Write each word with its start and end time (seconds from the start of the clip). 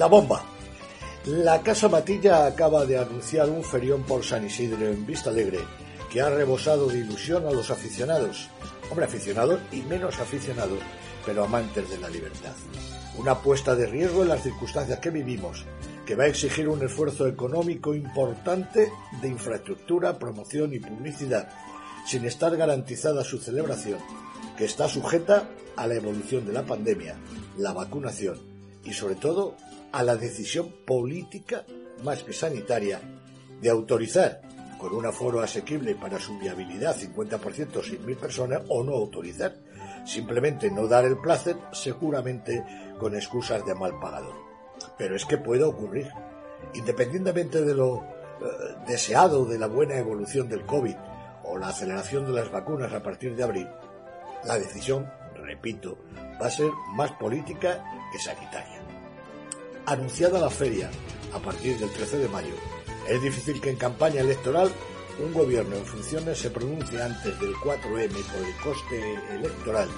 La 0.00 0.06
bomba. 0.06 0.42
La 1.26 1.60
Casa 1.60 1.86
Matilla 1.86 2.46
acaba 2.46 2.86
de 2.86 2.96
anunciar 2.96 3.50
un 3.50 3.62
ferión 3.62 4.02
por 4.02 4.24
San 4.24 4.46
Isidro 4.46 4.86
en 4.86 5.04
Vista 5.04 5.28
Alegre 5.28 5.58
que 6.10 6.22
ha 6.22 6.30
rebosado 6.30 6.86
de 6.86 7.00
ilusión 7.00 7.46
a 7.46 7.50
los 7.50 7.70
aficionados. 7.70 8.48
Hombre, 8.88 9.04
aficionados 9.04 9.60
y 9.70 9.82
menos 9.82 10.18
aficionados, 10.18 10.78
pero 11.26 11.44
amantes 11.44 11.90
de 11.90 11.98
la 11.98 12.08
libertad. 12.08 12.54
Una 13.18 13.32
apuesta 13.32 13.76
de 13.76 13.88
riesgo 13.88 14.22
en 14.22 14.30
las 14.30 14.42
circunstancias 14.42 15.00
que 15.00 15.10
vivimos, 15.10 15.66
que 16.06 16.16
va 16.16 16.24
a 16.24 16.28
exigir 16.28 16.70
un 16.70 16.82
esfuerzo 16.82 17.26
económico 17.26 17.94
importante 17.94 18.90
de 19.20 19.28
infraestructura, 19.28 20.18
promoción 20.18 20.72
y 20.72 20.78
publicidad, 20.78 21.50
sin 22.06 22.24
estar 22.24 22.56
garantizada 22.56 23.22
su 23.22 23.36
celebración, 23.36 23.98
que 24.56 24.64
está 24.64 24.88
sujeta 24.88 25.50
a 25.76 25.86
la 25.86 25.96
evolución 25.96 26.46
de 26.46 26.54
la 26.54 26.64
pandemia, 26.64 27.16
la 27.58 27.74
vacunación 27.74 28.48
y 28.82 28.94
sobre 28.94 29.16
todo 29.16 29.56
a 29.92 30.02
la 30.02 30.16
decisión 30.16 30.74
política 30.86 31.64
más 32.02 32.22
que 32.22 32.32
sanitaria 32.32 33.00
de 33.60 33.70
autorizar 33.70 34.40
con 34.78 34.94
un 34.94 35.04
aforo 35.04 35.40
asequible 35.40 35.94
para 35.94 36.18
su 36.18 36.38
viabilidad 36.38 36.96
50% 36.96 37.84
sin 37.84 38.06
mil 38.06 38.16
personas 38.16 38.62
o 38.68 38.82
no 38.82 38.94
autorizar. 38.94 39.54
Simplemente 40.06 40.70
no 40.70 40.86
dar 40.86 41.04
el 41.04 41.18
placer, 41.18 41.56
seguramente 41.72 42.64
con 42.98 43.14
excusas 43.14 43.64
de 43.66 43.74
mal 43.74 44.00
pagador. 44.00 44.34
Pero 44.96 45.14
es 45.14 45.26
que 45.26 45.36
puede 45.36 45.64
ocurrir. 45.64 46.10
Independientemente 46.72 47.62
de 47.62 47.74
lo 47.74 47.96
eh, 47.96 48.04
deseado 48.86 49.44
de 49.44 49.58
la 49.58 49.66
buena 49.66 49.96
evolución 49.96 50.48
del 50.48 50.64
COVID 50.64 50.96
o 51.44 51.58
la 51.58 51.68
aceleración 51.68 52.24
de 52.24 52.32
las 52.32 52.50
vacunas 52.50 52.92
a 52.92 53.02
partir 53.02 53.36
de 53.36 53.42
abril, 53.42 53.68
la 54.44 54.58
decisión, 54.58 55.10
repito, 55.34 55.98
va 56.40 56.46
a 56.46 56.50
ser 56.50 56.70
más 56.94 57.12
política 57.12 57.84
que 58.10 58.18
sanitaria. 58.18 58.79
Anunciada 59.86 60.38
la 60.38 60.50
feria 60.50 60.90
a 61.32 61.38
partir 61.38 61.78
del 61.78 61.90
13 61.90 62.18
de 62.18 62.28
mayo, 62.28 62.54
es 63.08 63.22
difícil 63.22 63.60
que 63.60 63.70
en 63.70 63.76
campaña 63.76 64.20
electoral 64.20 64.70
un 65.18 65.32
gobierno 65.32 65.76
en 65.76 65.84
funciones 65.84 66.38
se 66.38 66.50
pronuncie 66.50 67.02
antes 67.02 67.38
del 67.40 67.54
4M 67.54 68.12
por 68.12 68.46
el 68.46 68.56
coste 68.62 69.14
electoral 69.34 69.88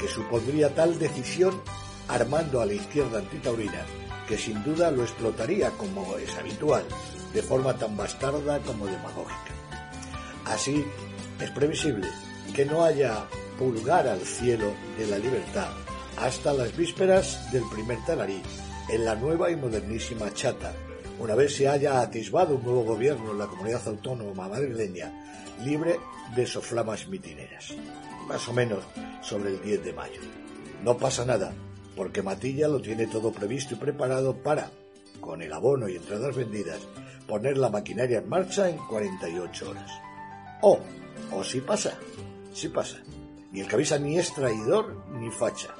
que 0.00 0.08
supondría 0.08 0.74
tal 0.74 0.98
decisión 0.98 1.60
armando 2.08 2.60
a 2.60 2.66
la 2.66 2.74
izquierda 2.74 3.18
antitaurina, 3.18 3.84
que 4.28 4.38
sin 4.38 4.62
duda 4.64 4.90
lo 4.90 5.02
explotaría 5.02 5.70
como 5.70 6.16
es 6.16 6.36
habitual, 6.36 6.84
de 7.32 7.42
forma 7.42 7.74
tan 7.76 7.96
bastarda 7.96 8.60
como 8.60 8.86
demagógica. 8.86 9.52
Así, 10.44 10.84
es 11.40 11.50
previsible 11.50 12.08
que 12.54 12.64
no 12.64 12.84
haya 12.84 13.26
pulgar 13.58 14.06
al 14.06 14.20
cielo 14.20 14.72
de 14.98 15.06
la 15.06 15.18
libertad 15.18 15.70
hasta 16.16 16.52
las 16.52 16.74
vísperas 16.76 17.50
del 17.52 17.64
primer 17.70 17.98
talarí 18.06 18.42
en 18.88 19.04
la 19.04 19.14
nueva 19.14 19.50
y 19.50 19.56
modernísima 19.56 20.32
chata, 20.32 20.72
una 21.18 21.34
vez 21.34 21.56
se 21.56 21.68
haya 21.68 22.00
atisbado 22.00 22.56
un 22.56 22.62
nuevo 22.62 22.84
gobierno 22.84 23.32
en 23.32 23.38
la 23.38 23.46
comunidad 23.46 23.86
autónoma 23.86 24.48
madrileña, 24.48 25.12
libre 25.64 25.98
de 26.34 26.46
soflamas 26.46 27.08
mitineras, 27.08 27.74
más 28.28 28.46
o 28.48 28.52
menos 28.52 28.84
sobre 29.22 29.50
el 29.50 29.62
10 29.62 29.84
de 29.84 29.92
mayo. 29.92 30.20
No 30.84 30.96
pasa 30.96 31.24
nada, 31.24 31.52
porque 31.96 32.22
Matilla 32.22 32.68
lo 32.68 32.80
tiene 32.80 33.06
todo 33.06 33.32
previsto 33.32 33.74
y 33.74 33.78
preparado 33.78 34.36
para, 34.36 34.70
con 35.20 35.42
el 35.42 35.52
abono 35.52 35.88
y 35.88 35.96
entradas 35.96 36.36
vendidas, 36.36 36.80
poner 37.26 37.58
la 37.58 37.70
maquinaria 37.70 38.18
en 38.18 38.28
marcha 38.28 38.68
en 38.68 38.76
48 38.76 39.70
horas. 39.70 39.90
O, 40.62 40.78
o 41.32 41.42
si 41.42 41.60
pasa, 41.60 41.98
si 42.52 42.68
pasa. 42.68 42.98
Y 43.52 43.60
el 43.60 43.74
avisa 43.74 43.98
ni 43.98 44.18
es 44.18 44.32
traidor 44.34 45.04
ni 45.18 45.30
facha, 45.30 45.74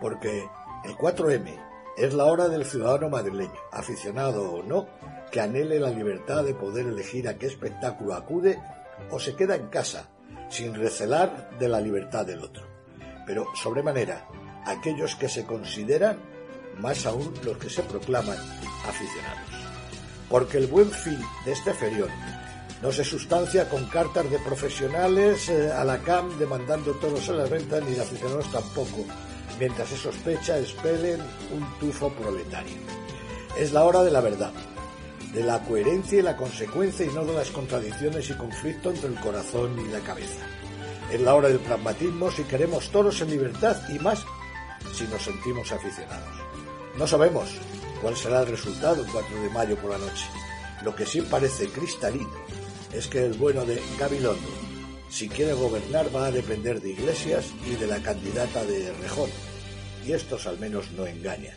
porque 0.00 0.44
el 0.84 0.92
4M 0.92 1.71
es 1.96 2.14
la 2.14 2.24
hora 2.24 2.48
del 2.48 2.64
ciudadano 2.64 3.08
madrileño, 3.08 3.52
aficionado 3.70 4.52
o 4.52 4.62
no, 4.62 4.88
que 5.30 5.40
anhele 5.40 5.78
la 5.78 5.90
libertad 5.90 6.44
de 6.44 6.54
poder 6.54 6.86
elegir 6.86 7.28
a 7.28 7.38
qué 7.38 7.46
espectáculo 7.46 8.14
acude 8.14 8.58
o 9.10 9.18
se 9.18 9.34
queda 9.34 9.56
en 9.56 9.68
casa, 9.68 10.08
sin 10.48 10.74
recelar 10.74 11.58
de 11.58 11.68
la 11.68 11.80
libertad 11.80 12.26
del 12.26 12.40
otro. 12.40 12.64
Pero 13.26 13.46
sobremanera, 13.54 14.26
aquellos 14.66 15.16
que 15.16 15.28
se 15.28 15.44
consideran, 15.44 16.18
más 16.78 17.06
aún 17.06 17.32
los 17.44 17.56
que 17.58 17.70
se 17.70 17.82
proclaman 17.82 18.38
aficionados. 18.86 19.48
Porque 20.28 20.58
el 20.58 20.66
buen 20.66 20.90
fin 20.90 21.18
de 21.44 21.52
este 21.52 21.74
ferión 21.74 22.08
no 22.82 22.90
se 22.90 23.04
sustancia 23.04 23.68
con 23.68 23.84
cartas 23.86 24.28
de 24.30 24.38
profesionales 24.40 25.48
eh, 25.48 25.70
a 25.70 25.84
la 25.84 25.98
CAM 25.98 26.36
demandando 26.38 26.92
todos 26.94 27.28
a 27.28 27.32
las 27.32 27.48
ventas 27.48 27.82
ni 27.84 27.94
de 27.94 28.02
aficionados 28.02 28.50
tampoco, 28.50 29.04
mientras 29.58 29.88
se 29.88 29.96
sospecha 29.96 30.58
espelen 30.58 31.20
un 31.52 31.78
tufo 31.78 32.10
proletario. 32.10 32.76
Es 33.56 33.72
la 33.72 33.84
hora 33.84 34.02
de 34.02 34.10
la 34.10 34.20
verdad, 34.20 34.52
de 35.32 35.42
la 35.42 35.62
coherencia 35.62 36.18
y 36.18 36.22
la 36.22 36.36
consecuencia 36.36 37.06
y 37.06 37.10
no 37.10 37.24
de 37.24 37.34
las 37.34 37.50
contradicciones 37.50 38.28
y 38.30 38.34
conflictos 38.34 38.94
entre 38.94 39.10
el 39.10 39.20
corazón 39.20 39.78
y 39.78 39.90
la 39.90 40.00
cabeza. 40.00 40.44
Es 41.10 41.20
la 41.20 41.34
hora 41.34 41.48
del 41.48 41.58
pragmatismo 41.58 42.30
si 42.30 42.42
queremos 42.44 42.90
todos 42.90 43.20
en 43.20 43.30
libertad 43.30 43.76
y 43.90 43.98
más 43.98 44.24
si 44.94 45.04
nos 45.04 45.22
sentimos 45.22 45.70
aficionados. 45.72 46.34
No 46.96 47.06
sabemos 47.06 47.50
cuál 48.00 48.16
será 48.16 48.40
el 48.40 48.48
resultado 48.48 49.02
el 49.02 49.10
4 49.10 49.42
de 49.42 49.50
mayo 49.50 49.76
por 49.76 49.90
la 49.90 49.98
noche. 49.98 50.26
Lo 50.82 50.94
que 50.94 51.06
sí 51.06 51.22
parece 51.22 51.68
cristalino 51.68 52.32
es 52.92 53.06
que 53.06 53.24
el 53.24 53.34
bueno 53.34 53.64
de 53.64 53.80
Gabilondo, 53.98 54.48
si 55.12 55.28
quiere 55.28 55.52
gobernar, 55.52 56.14
va 56.14 56.26
a 56.26 56.30
depender 56.30 56.80
de 56.80 56.90
Iglesias 56.90 57.52
y 57.66 57.74
de 57.74 57.86
la 57.86 58.02
candidata 58.02 58.64
de 58.64 58.90
Rejón. 58.94 59.28
Y 60.06 60.12
estos 60.12 60.46
al 60.46 60.58
menos 60.58 60.90
no 60.92 61.06
engañan, 61.06 61.56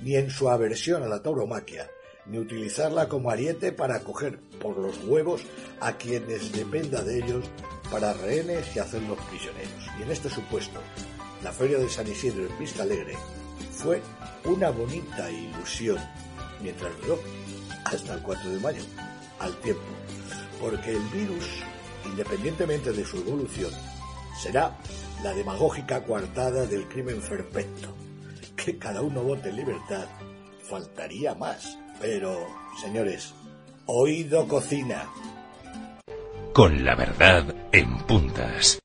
ni 0.00 0.16
en 0.16 0.30
su 0.30 0.50
aversión 0.50 1.04
a 1.04 1.06
la 1.06 1.22
tauromaquia, 1.22 1.88
ni 2.26 2.38
utilizarla 2.38 3.08
como 3.08 3.30
ariete 3.30 3.70
para 3.70 4.00
coger 4.00 4.40
por 4.60 4.76
los 4.76 4.98
huevos 5.04 5.42
a 5.80 5.96
quienes 5.96 6.50
dependa 6.50 7.02
de 7.02 7.18
ellos 7.18 7.44
para 7.88 8.14
rehenes 8.14 8.74
y 8.74 8.80
hacerlos 8.80 9.18
prisioneros. 9.30 9.86
Y 9.98 10.02
en 10.02 10.10
este 10.10 10.28
supuesto, 10.28 10.80
la 11.44 11.52
feria 11.52 11.78
de 11.78 11.88
San 11.88 12.08
Isidro 12.08 12.46
en 12.46 12.58
Vista 12.58 12.82
Alegre 12.82 13.14
fue 13.70 14.02
una 14.44 14.70
bonita 14.70 15.30
ilusión 15.30 15.98
mientras 16.60 16.90
duró 17.00 17.20
hasta 17.84 18.14
el 18.14 18.22
4 18.22 18.50
de 18.50 18.58
mayo, 18.58 18.82
al 19.38 19.56
tiempo, 19.60 19.86
porque 20.60 20.90
el 20.90 21.02
virus 21.10 21.62
independientemente 22.10 22.92
de 22.92 23.04
su 23.04 23.18
evolución, 23.18 23.70
será 24.40 24.76
la 25.22 25.32
demagógica 25.34 26.02
coartada 26.04 26.66
del 26.66 26.86
crimen 26.88 27.20
perfecto. 27.20 27.94
Que 28.56 28.78
cada 28.78 29.02
uno 29.02 29.22
vote 29.22 29.50
en 29.50 29.56
libertad, 29.56 30.06
faltaría 30.68 31.34
más. 31.34 31.78
Pero, 32.00 32.46
señores, 32.80 33.34
oído 33.86 34.46
cocina. 34.46 35.08
Con 36.52 36.84
la 36.84 36.94
verdad 36.94 37.54
en 37.72 37.98
puntas. 37.98 38.80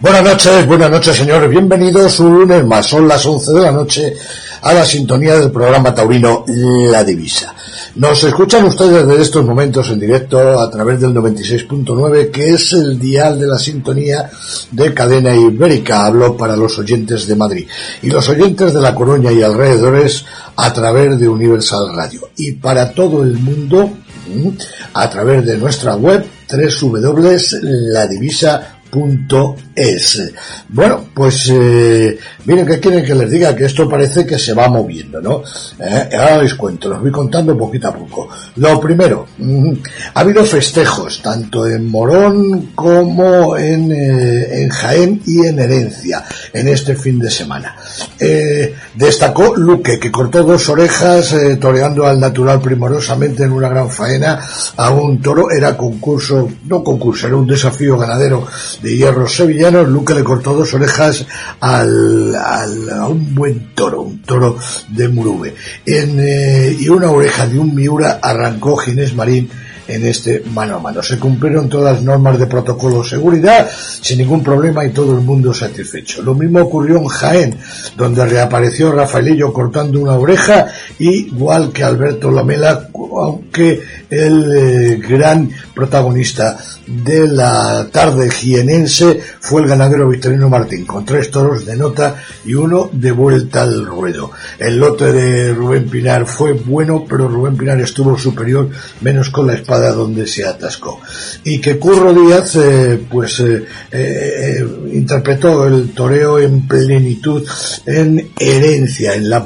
Buenas 0.00 0.22
noches, 0.22 0.64
buenas 0.64 0.92
noches 0.92 1.16
señores, 1.16 1.50
bienvenidos 1.50 2.20
un 2.20 2.38
lunes 2.38 2.64
más, 2.64 2.86
son 2.86 3.08
las 3.08 3.26
11 3.26 3.52
de 3.52 3.60
la 3.60 3.72
noche 3.72 4.14
a 4.62 4.72
la 4.72 4.84
sintonía 4.84 5.36
del 5.36 5.50
programa 5.50 5.92
taurino 5.92 6.44
La 6.46 7.02
Divisa. 7.02 7.52
Nos 7.96 8.22
escuchan 8.22 8.64
ustedes 8.66 9.04
desde 9.04 9.22
estos 9.22 9.44
momentos 9.44 9.90
en 9.90 9.98
directo 9.98 10.60
a 10.60 10.70
través 10.70 11.00
del 11.00 11.12
96.9 11.14 12.30
que 12.30 12.50
es 12.50 12.74
el 12.74 12.96
dial 12.96 13.40
de 13.40 13.48
la 13.48 13.58
sintonía 13.58 14.30
de 14.70 14.94
cadena 14.94 15.34
ibérica, 15.34 16.06
hablo 16.06 16.36
para 16.36 16.54
los 16.54 16.78
oyentes 16.78 17.26
de 17.26 17.34
Madrid 17.34 17.66
y 18.00 18.08
los 18.08 18.28
oyentes 18.28 18.72
de 18.72 18.80
La 18.80 18.94
Coruña 18.94 19.32
y 19.32 19.42
alrededores 19.42 20.24
a 20.54 20.72
través 20.72 21.18
de 21.18 21.28
Universal 21.28 21.92
Radio. 21.92 22.30
Y 22.36 22.52
para 22.52 22.92
todo 22.92 23.24
el 23.24 23.36
mundo 23.36 23.90
mm, 24.28 24.48
a 24.94 25.10
través 25.10 25.44
de 25.44 25.58
nuestra 25.58 25.96
web 25.96 26.24
www.ladivisa.com 26.48 28.77
punto 28.90 29.56
es. 29.74 30.32
Bueno, 30.68 31.06
pues 31.14 31.50
eh, 31.52 32.18
miren 32.44 32.66
que 32.66 32.80
quieren 32.80 33.04
que 33.04 33.14
les 33.14 33.30
diga 33.30 33.54
que 33.54 33.64
esto 33.64 33.88
parece 33.88 34.26
que 34.26 34.38
se 34.38 34.54
va 34.54 34.68
moviendo, 34.68 35.20
¿no? 35.20 35.42
Eh, 35.78 36.08
ahora 36.16 36.42
les 36.42 36.54
cuento, 36.54 36.88
los 36.88 37.00
voy 37.00 37.10
contando 37.10 37.56
poquito 37.56 37.88
a 37.88 37.94
poco. 37.94 38.28
Lo 38.56 38.80
primero, 38.80 39.26
mm, 39.38 39.72
ha 40.14 40.20
habido 40.20 40.44
festejos 40.44 41.22
tanto 41.22 41.66
en 41.66 41.88
Morón 41.88 42.70
como 42.74 43.56
en, 43.56 43.92
eh, 43.92 44.62
en 44.62 44.68
Jaén 44.68 45.22
y 45.26 45.46
en 45.46 45.58
Herencia 45.58 46.24
en 46.52 46.68
este 46.68 46.94
fin 46.94 47.18
de 47.18 47.30
semana. 47.30 47.76
Eh, 48.18 48.74
destacó 48.94 49.54
Luque, 49.56 49.98
que 49.98 50.10
cortó 50.10 50.42
dos 50.42 50.68
orejas 50.68 51.32
eh, 51.32 51.56
toreando 51.56 52.06
al 52.06 52.20
natural 52.20 52.60
primorosamente 52.60 53.44
en 53.44 53.52
una 53.52 53.68
gran 53.68 53.90
faena 53.90 54.40
a 54.76 54.90
un 54.90 55.20
toro. 55.20 55.50
Era 55.50 55.76
concurso, 55.76 56.48
no 56.64 56.82
concurso, 56.82 57.26
era 57.26 57.36
un 57.36 57.46
desafío 57.46 57.96
ganadero 57.98 58.46
de 58.82 58.96
hierros 58.96 59.34
sevillanos, 59.34 59.88
Luque 59.88 60.14
le 60.14 60.24
cortó 60.24 60.54
dos 60.54 60.72
orejas 60.74 61.26
al, 61.60 62.34
a 62.34 63.06
un 63.08 63.34
buen 63.34 63.74
toro, 63.74 64.02
un 64.02 64.22
toro 64.22 64.56
de 64.88 65.08
Murube. 65.08 65.54
En, 65.84 66.18
eh, 66.20 66.76
y 66.78 66.88
una 66.88 67.10
oreja 67.10 67.46
de 67.46 67.58
un 67.58 67.74
Miura 67.74 68.20
arrancó 68.22 68.76
Ginés 68.76 69.14
Marín 69.14 69.50
en 69.88 70.06
este 70.06 70.42
mano 70.52 70.76
a 70.76 70.78
mano. 70.78 71.02
Se 71.02 71.18
cumplieron 71.18 71.68
todas 71.68 71.94
las 71.94 72.04
normas 72.04 72.38
de 72.38 72.46
protocolo 72.46 73.02
de 73.02 73.08
seguridad 73.08 73.68
sin 74.00 74.18
ningún 74.18 74.42
problema 74.42 74.84
y 74.84 74.90
todo 74.90 75.12
el 75.12 75.22
mundo 75.22 75.52
satisfecho. 75.52 76.22
Lo 76.22 76.34
mismo 76.34 76.60
ocurrió 76.60 76.98
en 76.98 77.06
Jaén, 77.06 77.58
donde 77.96 78.26
reapareció 78.26 78.92
Rafaelillo 78.92 79.52
cortando 79.52 80.00
una 80.00 80.14
oreja, 80.14 80.66
igual 80.98 81.72
que 81.72 81.84
Alberto 81.84 82.30
Lamela, 82.30 82.88
aunque 82.94 83.80
el 84.10 84.52
eh, 84.56 84.96
gran 84.96 85.50
protagonista 85.74 86.58
de 86.86 87.28
la 87.28 87.86
tarde 87.90 88.30
jienense 88.30 89.20
fue 89.40 89.62
el 89.62 89.68
ganadero 89.68 90.08
Victorino 90.08 90.48
Martín, 90.48 90.84
con 90.86 91.04
tres 91.04 91.30
toros 91.30 91.66
de 91.66 91.76
nota 91.76 92.16
y 92.44 92.54
uno 92.54 92.90
de 92.92 93.12
vuelta 93.12 93.62
al 93.62 93.86
ruedo. 93.86 94.30
El 94.58 94.78
lote 94.78 95.12
de 95.12 95.54
Rubén 95.54 95.88
Pinar 95.88 96.26
fue 96.26 96.52
bueno, 96.52 97.04
pero 97.08 97.28
Rubén 97.28 97.56
Pinar 97.56 97.80
estuvo 97.80 98.16
superior, 98.18 98.70
menos 99.00 99.30
con 99.30 99.46
la 99.46 99.54
espada 99.54 99.77
donde 99.86 100.26
se 100.26 100.46
atascó. 100.46 101.00
Y 101.44 101.60
que 101.60 101.78
Curro 101.78 102.12
Díaz, 102.12 102.56
eh, 102.56 103.00
pues, 103.08 103.40
eh, 103.40 103.64
eh, 103.90 104.66
interpretó 104.92 105.66
el 105.66 105.90
toreo 105.90 106.38
en 106.38 106.66
plenitud 106.66 107.46
en 107.86 108.30
herencia, 108.38 109.14
en 109.14 109.30
la, 109.30 109.44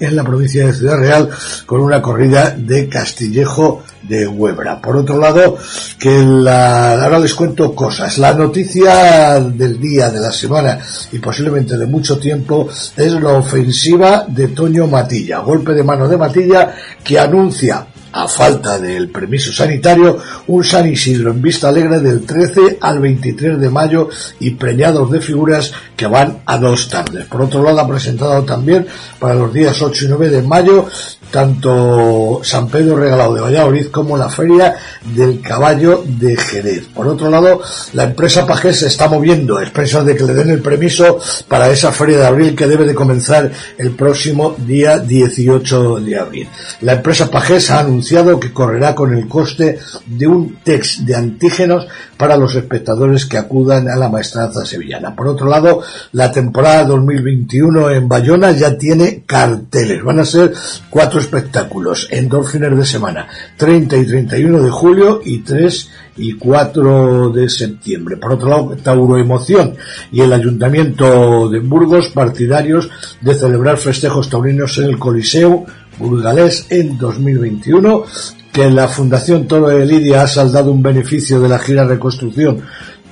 en 0.00 0.16
la 0.16 0.24
provincia 0.24 0.66
de 0.66 0.72
Ciudad 0.72 0.98
Real, 0.98 1.30
con 1.66 1.80
una 1.80 2.02
corrida 2.02 2.54
de 2.56 2.88
Castillejo 2.88 3.82
de 4.02 4.26
Huebra. 4.26 4.80
Por 4.80 4.96
otro 4.96 5.18
lado, 5.18 5.56
que 5.98 6.22
la, 6.22 7.02
ahora 7.02 7.18
les 7.18 7.34
cuento 7.34 7.74
cosas. 7.74 8.18
La 8.18 8.32
noticia 8.32 9.40
del 9.40 9.80
día, 9.80 10.10
de 10.10 10.20
la 10.20 10.32
semana 10.32 10.78
y 11.12 11.18
posiblemente 11.18 11.76
de 11.76 11.86
mucho 11.86 12.18
tiempo 12.18 12.68
es 12.96 13.12
la 13.12 13.32
ofensiva 13.32 14.24
de 14.26 14.48
Toño 14.48 14.86
Matilla. 14.86 15.40
Golpe 15.40 15.72
de 15.72 15.84
mano 15.84 16.08
de 16.08 16.16
Matilla 16.16 16.74
que 17.04 17.18
anuncia 17.18 17.86
a 18.12 18.26
falta 18.26 18.78
del 18.78 19.08
permiso 19.08 19.52
sanitario, 19.52 20.18
un 20.46 20.64
San 20.64 20.88
Isidro 20.88 21.30
en 21.30 21.42
Vista 21.42 21.68
Alegre 21.68 22.00
del 22.00 22.24
13 22.24 22.78
al 22.80 23.00
23 23.00 23.58
de 23.58 23.70
mayo 23.70 24.08
y 24.40 24.52
preñados 24.52 25.10
de 25.10 25.20
figuras 25.20 25.72
que 25.96 26.06
van 26.06 26.38
a 26.46 26.58
dos 26.58 26.88
tardes. 26.88 27.26
Por 27.26 27.42
otro 27.42 27.62
lado, 27.62 27.80
ha 27.80 27.88
presentado 27.88 28.42
también 28.44 28.86
para 29.18 29.34
los 29.34 29.52
días 29.52 29.80
8 29.80 30.04
y 30.04 30.08
9 30.08 30.30
de 30.30 30.42
mayo 30.42 30.86
tanto 31.30 32.40
San 32.42 32.68
Pedro 32.68 32.96
Regalado 32.96 33.34
de 33.34 33.40
Valladolid 33.40 33.86
como 33.88 34.16
la 34.16 34.28
Feria 34.28 34.74
del 35.14 35.40
Caballo 35.40 36.04
de 36.06 36.36
Jerez. 36.36 36.86
Por 36.94 37.06
otro 37.06 37.30
lado, 37.30 37.60
la 37.92 38.04
empresa 38.04 38.46
Pajés 38.46 38.80
se 38.80 38.88
está 38.88 39.08
moviendo, 39.08 39.60
expresas 39.60 40.04
de 40.04 40.16
que 40.16 40.24
le 40.24 40.34
den 40.34 40.50
el 40.50 40.60
permiso 40.60 41.18
para 41.48 41.70
esa 41.70 41.92
Feria 41.92 42.18
de 42.18 42.26
Abril 42.26 42.54
que 42.54 42.66
debe 42.66 42.84
de 42.84 42.94
comenzar 42.94 43.50
el 43.76 43.90
próximo 43.92 44.54
día 44.58 44.98
18 44.98 46.00
de 46.00 46.18
abril. 46.18 46.48
La 46.80 46.94
empresa 46.94 47.30
Pajés 47.30 47.70
ha 47.70 47.80
anunciado 47.80 48.40
que 48.40 48.52
correrá 48.52 48.94
con 48.94 49.14
el 49.14 49.28
coste 49.28 49.78
de 50.06 50.26
un 50.26 50.56
test 50.62 51.00
de 51.00 51.14
antígenos 51.14 51.86
para 52.16 52.36
los 52.36 52.54
espectadores 52.54 53.26
que 53.26 53.38
acudan 53.38 53.88
a 53.88 53.96
la 53.96 54.08
maestranza 54.08 54.64
sevillana. 54.66 55.14
Por 55.14 55.28
otro 55.28 55.48
lado, 55.48 55.82
la 56.12 56.30
temporada 56.32 56.84
2021 56.84 57.90
en 57.90 58.08
Bayona 58.08 58.52
ya 58.52 58.76
tiene 58.76 59.22
carteles. 59.24 60.02
Van 60.02 60.18
a 60.18 60.24
ser 60.24 60.52
cuatro 60.90 61.17
espectáculos 61.18 62.08
en 62.10 62.28
dos 62.28 62.50
fines 62.50 62.76
de 62.76 62.84
semana, 62.84 63.28
30 63.56 63.96
y 63.96 64.06
31 64.06 64.62
de 64.62 64.70
julio 64.70 65.20
y 65.24 65.40
3 65.40 65.90
y 66.16 66.32
4 66.34 67.30
de 67.30 67.48
septiembre. 67.48 68.16
Por 68.16 68.32
otro 68.32 68.48
lado, 68.48 68.76
Tauro 68.82 69.16
Emoción 69.18 69.74
y 70.10 70.20
el 70.20 70.32
Ayuntamiento 70.32 71.48
de 71.48 71.60
Burgos 71.60 72.08
partidarios 72.08 72.90
de 73.20 73.34
celebrar 73.34 73.78
festejos 73.78 74.28
taurinos 74.28 74.78
en 74.78 74.84
el 74.84 74.98
Coliseo 74.98 75.66
burgalés 75.98 76.66
en 76.70 76.96
2021 76.96 78.04
que 78.52 78.70
la 78.70 78.88
Fundación 78.88 79.46
Toro 79.46 79.68
de 79.68 79.84
Lidia 79.84 80.22
ha 80.22 80.26
saldado 80.26 80.72
un 80.72 80.82
beneficio 80.82 81.40
de 81.40 81.48
la 81.48 81.58
gira 81.58 81.84
reconstrucción 81.84 82.62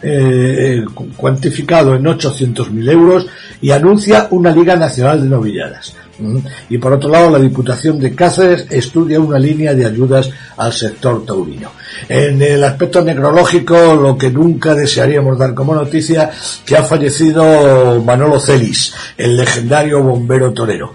eh, 0.03 0.85
cuantificado 1.17 1.94
en 1.94 2.05
800.000 2.05 2.91
euros 2.91 3.26
y 3.61 3.70
anuncia 3.70 4.29
una 4.31 4.50
Liga 4.50 4.76
Nacional 4.76 5.23
de 5.23 5.29
Novilladas. 5.29 5.94
Y 6.69 6.79
por 6.79 6.93
otro 6.93 7.11
lado, 7.11 7.31
la 7.31 7.39
Diputación 7.39 7.99
de 7.99 8.15
Cáceres 8.15 8.67
estudia 8.71 9.21
una 9.21 9.39
línea 9.39 9.75
de 9.75 9.87
ayudas 9.87 10.31
al 10.57 10.73
sector 10.73 11.25
taurino. 11.25 11.73
En 12.09 12.41
el 12.41 12.63
aspecto 12.65 13.03
necrológico, 13.03 13.95
lo 13.95 14.17
que 14.17 14.31
nunca 14.31 14.75
desearíamos 14.75 15.39
dar 15.39 15.55
como 15.55 15.75
noticia, 15.75 16.31
que 16.65 16.77
ha 16.77 16.85
fallecido 16.85 18.03
Manolo 18.03 18.41
Celis, 18.41 18.95
el 19.17 19.37
legendario 19.37 20.03
bombero 20.03 20.53
torero 20.53 20.95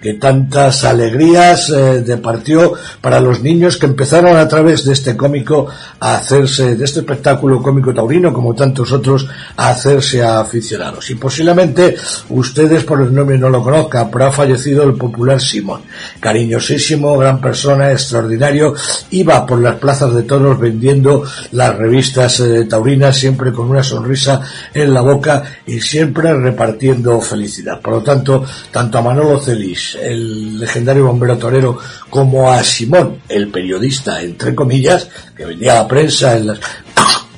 que 0.00 0.14
tantas 0.14 0.82
alegrías 0.82 1.70
eh, 1.70 2.02
departió 2.04 2.72
para 3.00 3.20
los 3.20 3.40
niños 3.40 3.76
que 3.76 3.86
empezaron 3.86 4.36
a 4.36 4.48
través 4.48 4.84
de 4.84 4.92
este 4.92 5.16
cómico 5.16 5.68
a 6.00 6.16
hacerse, 6.16 6.74
de 6.74 6.84
este 6.84 7.00
espectáculo 7.00 7.62
cómico 7.62 7.94
taurino, 7.94 8.32
como 8.32 8.54
tantos 8.54 8.90
otros, 8.90 9.28
a 9.56 9.70
hacerse 9.70 10.24
aficionados. 10.24 11.08
Y 11.10 11.14
posiblemente 11.14 11.96
ustedes 12.30 12.82
por 12.82 13.00
el 13.00 13.14
nombre 13.14 13.38
no 13.38 13.48
lo 13.48 13.62
conozcan, 13.62 14.10
pero 14.10 14.26
ha 14.26 14.32
fallecido 14.32 14.82
el 14.82 14.94
popular 14.94 15.40
Simón. 15.40 15.82
Cariñosísimo, 16.18 17.16
gran 17.16 17.40
persona, 17.40 17.92
extraordinario, 17.92 18.74
iba 19.10 19.46
por 19.46 19.60
las 19.60 19.76
plazas 19.76 20.14
de 20.14 20.24
toros 20.24 20.58
vendiendo 20.58 21.22
las 21.52 21.76
revistas 21.76 22.40
eh, 22.40 22.64
taurinas, 22.64 23.16
siempre 23.16 23.52
con 23.52 23.70
una 23.70 23.84
sonrisa 23.84 24.40
en 24.74 24.92
la 24.92 25.02
boca 25.02 25.44
y 25.64 25.80
siempre 25.80 26.34
repartiendo 26.34 27.20
felicidad. 27.20 27.80
Por 27.80 27.94
lo 27.94 28.02
tanto, 28.02 28.44
tanto 28.72 28.98
a 28.98 29.11
Manolo 29.12 29.38
Celis, 29.38 29.98
el 30.00 30.58
legendario 30.58 31.04
bombero 31.06 31.36
torero, 31.36 31.78
como 32.08 32.50
a 32.50 32.64
Simón, 32.64 33.20
el 33.28 33.48
periodista, 33.48 34.22
entre 34.22 34.54
comillas, 34.54 35.06
que 35.36 35.44
vendía 35.44 35.72
a 35.72 35.82
la 35.82 35.88
prensa 35.88 36.34
en 36.34 36.46
las, 36.46 36.58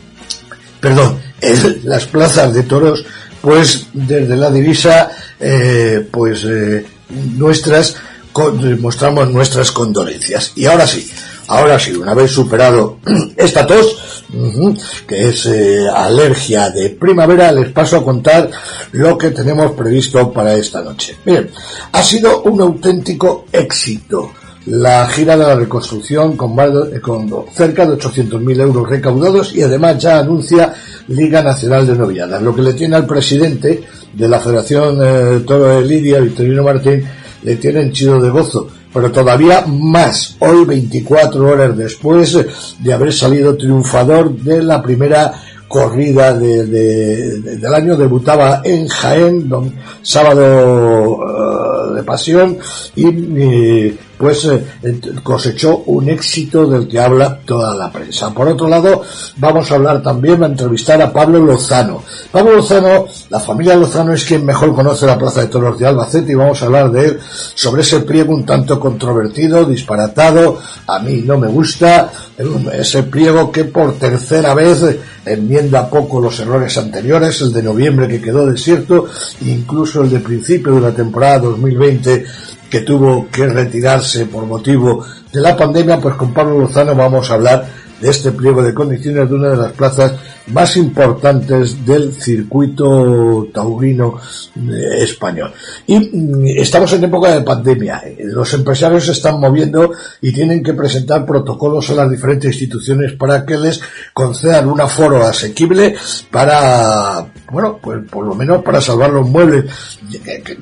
perdón, 0.80 1.18
en 1.40 1.80
las 1.82 2.06
plazas 2.06 2.54
de 2.54 2.62
toros, 2.62 3.04
pues 3.40 3.88
desde 3.92 4.36
la 4.36 4.52
divisa, 4.52 5.10
eh, 5.40 6.06
pues 6.12 6.44
eh, 6.44 6.86
nuestras, 7.36 7.96
mostramos 8.78 9.32
nuestras 9.32 9.72
condolencias. 9.72 10.52
Y 10.54 10.66
ahora 10.66 10.86
sí, 10.86 11.10
ahora 11.48 11.78
sí, 11.78 11.92
una 11.92 12.14
vez 12.14 12.30
superado 12.30 12.98
esta 13.36 13.66
tos, 13.66 14.24
que 15.06 15.28
es 15.28 15.46
eh, 15.46 15.88
alergia 15.88 16.70
de 16.70 16.90
primavera, 16.90 17.52
les 17.52 17.70
paso 17.70 17.98
a 17.98 18.04
contar 18.04 18.50
lo 18.92 19.16
que 19.16 19.30
tenemos 19.30 19.72
previsto 19.72 20.32
para 20.32 20.54
esta 20.54 20.82
noche. 20.82 21.16
Bien, 21.24 21.50
ha 21.92 22.02
sido 22.02 22.42
un 22.42 22.60
auténtico 22.60 23.46
éxito 23.52 24.32
la 24.66 25.06
gira 25.08 25.36
de 25.36 25.44
la 25.44 25.56
reconstrucción 25.56 26.36
con, 26.36 26.56
con 27.02 27.44
cerca 27.52 27.86
de 27.86 27.98
800.000 27.98 28.60
euros 28.62 28.88
recaudados 28.88 29.54
y 29.54 29.62
además 29.62 29.98
ya 29.98 30.18
anuncia 30.18 30.72
Liga 31.08 31.42
Nacional 31.42 31.86
de 31.86 31.94
Noviadas, 31.94 32.42
lo 32.42 32.54
que 32.54 32.62
le 32.62 32.72
tiene 32.72 32.96
al 32.96 33.06
presidente 33.06 33.82
de 34.12 34.28
la 34.28 34.40
Federación 34.40 34.98
eh, 35.02 35.40
Toro 35.46 35.80
de 35.80 35.86
Lidia, 35.86 36.20
Victorino 36.20 36.62
Martín, 36.62 37.04
le 37.42 37.56
tiene 37.56 37.82
en 37.82 37.92
chido 37.92 38.18
de 38.20 38.30
gozo 38.30 38.68
pero 38.94 39.10
todavía 39.10 39.64
más, 39.66 40.36
hoy 40.38 40.64
24 40.64 41.48
horas 41.48 41.76
después 41.76 42.38
de 42.78 42.92
haber 42.92 43.12
salido 43.12 43.56
triunfador 43.56 44.36
de 44.36 44.62
la 44.62 44.80
primera 44.80 45.32
corrida 45.66 46.32
de, 46.38 46.64
del 46.66 47.74
año, 47.74 47.96
debutaba 47.96 48.60
en 48.62 48.86
Jaén, 48.86 49.50
sábado 50.02 51.18
eh, 51.20 51.94
de 51.96 52.02
pasión, 52.04 52.56
y 52.94 53.92
pues 54.18 54.44
eh, 54.44 55.00
cosechó 55.22 55.78
un 55.86 56.08
éxito 56.08 56.66
del 56.66 56.88
que 56.88 57.00
habla 57.00 57.38
toda 57.44 57.74
la 57.74 57.90
prensa. 57.90 58.30
Por 58.30 58.48
otro 58.48 58.68
lado, 58.68 59.02
vamos 59.36 59.70
a 59.70 59.74
hablar 59.74 60.02
también, 60.02 60.42
a 60.42 60.46
entrevistar 60.46 61.00
a 61.02 61.12
Pablo 61.12 61.40
Lozano. 61.40 62.02
Pablo 62.30 62.56
Lozano, 62.56 63.06
la 63.30 63.40
familia 63.40 63.76
Lozano 63.76 64.12
es 64.12 64.24
quien 64.24 64.44
mejor 64.44 64.74
conoce 64.74 65.06
la 65.06 65.18
Plaza 65.18 65.42
de 65.42 65.48
Toros 65.48 65.78
de 65.78 65.86
Albacete 65.86 66.32
y 66.32 66.36
vamos 66.36 66.62
a 66.62 66.66
hablar 66.66 66.90
de 66.90 67.06
él 67.06 67.20
sobre 67.54 67.82
ese 67.82 68.00
pliego 68.00 68.34
un 68.34 68.44
tanto 68.44 68.78
controvertido, 68.78 69.64
disparatado, 69.64 70.58
a 70.86 70.98
mí 70.98 71.22
no 71.24 71.38
me 71.38 71.48
gusta, 71.48 72.10
ese 72.72 73.04
pliego 73.04 73.50
que 73.50 73.64
por 73.64 73.94
tercera 73.94 74.54
vez 74.54 74.84
enmienda 75.24 75.88
poco 75.88 76.20
los 76.20 76.38
errores 76.40 76.76
anteriores, 76.76 77.40
el 77.40 77.52
de 77.52 77.62
noviembre 77.62 78.08
que 78.08 78.20
quedó 78.20 78.46
desierto, 78.46 79.06
incluso 79.42 80.02
el 80.02 80.10
de 80.10 80.20
principio 80.20 80.74
de 80.74 80.80
la 80.80 80.92
temporada 80.92 81.40
2020 81.40 82.24
que 82.74 82.80
tuvo 82.80 83.28
que 83.30 83.46
retirarse 83.46 84.26
por 84.26 84.46
motivo 84.46 85.06
de 85.32 85.40
la 85.40 85.56
pandemia, 85.56 86.00
pues 86.00 86.16
con 86.16 86.34
Pablo 86.34 86.58
Lozano 86.58 86.92
vamos 86.96 87.30
a 87.30 87.34
hablar 87.34 87.64
este 88.10 88.32
pliego 88.32 88.62
de 88.62 88.74
condiciones 88.74 89.28
de 89.28 89.34
una 89.34 89.50
de 89.50 89.56
las 89.56 89.72
plazas 89.72 90.12
más 90.48 90.76
importantes 90.76 91.84
del 91.86 92.12
circuito 92.12 93.48
taurino 93.52 94.18
eh, 94.56 95.02
español. 95.02 95.52
Y 95.86 95.98
mm, 95.98 96.46
estamos 96.56 96.92
en 96.92 97.04
época 97.04 97.32
de 97.32 97.40
pandemia. 97.40 98.02
Los 98.18 98.52
empresarios 98.52 99.06
se 99.06 99.12
están 99.12 99.40
moviendo 99.40 99.92
y 100.20 100.32
tienen 100.32 100.62
que 100.62 100.74
presentar 100.74 101.24
protocolos 101.24 101.88
a 101.90 101.94
las 101.94 102.10
diferentes 102.10 102.52
instituciones 102.52 103.12
para 103.12 103.44
que 103.46 103.56
les 103.56 103.80
concedan 104.12 104.68
un 104.68 104.80
aforo 104.80 105.24
asequible 105.24 105.96
para, 106.30 107.26
bueno, 107.50 107.78
pues 107.82 108.00
por 108.10 108.26
lo 108.26 108.34
menos 108.34 108.62
para 108.62 108.80
salvar 108.80 109.10
los 109.10 109.28
muebles. 109.28 109.64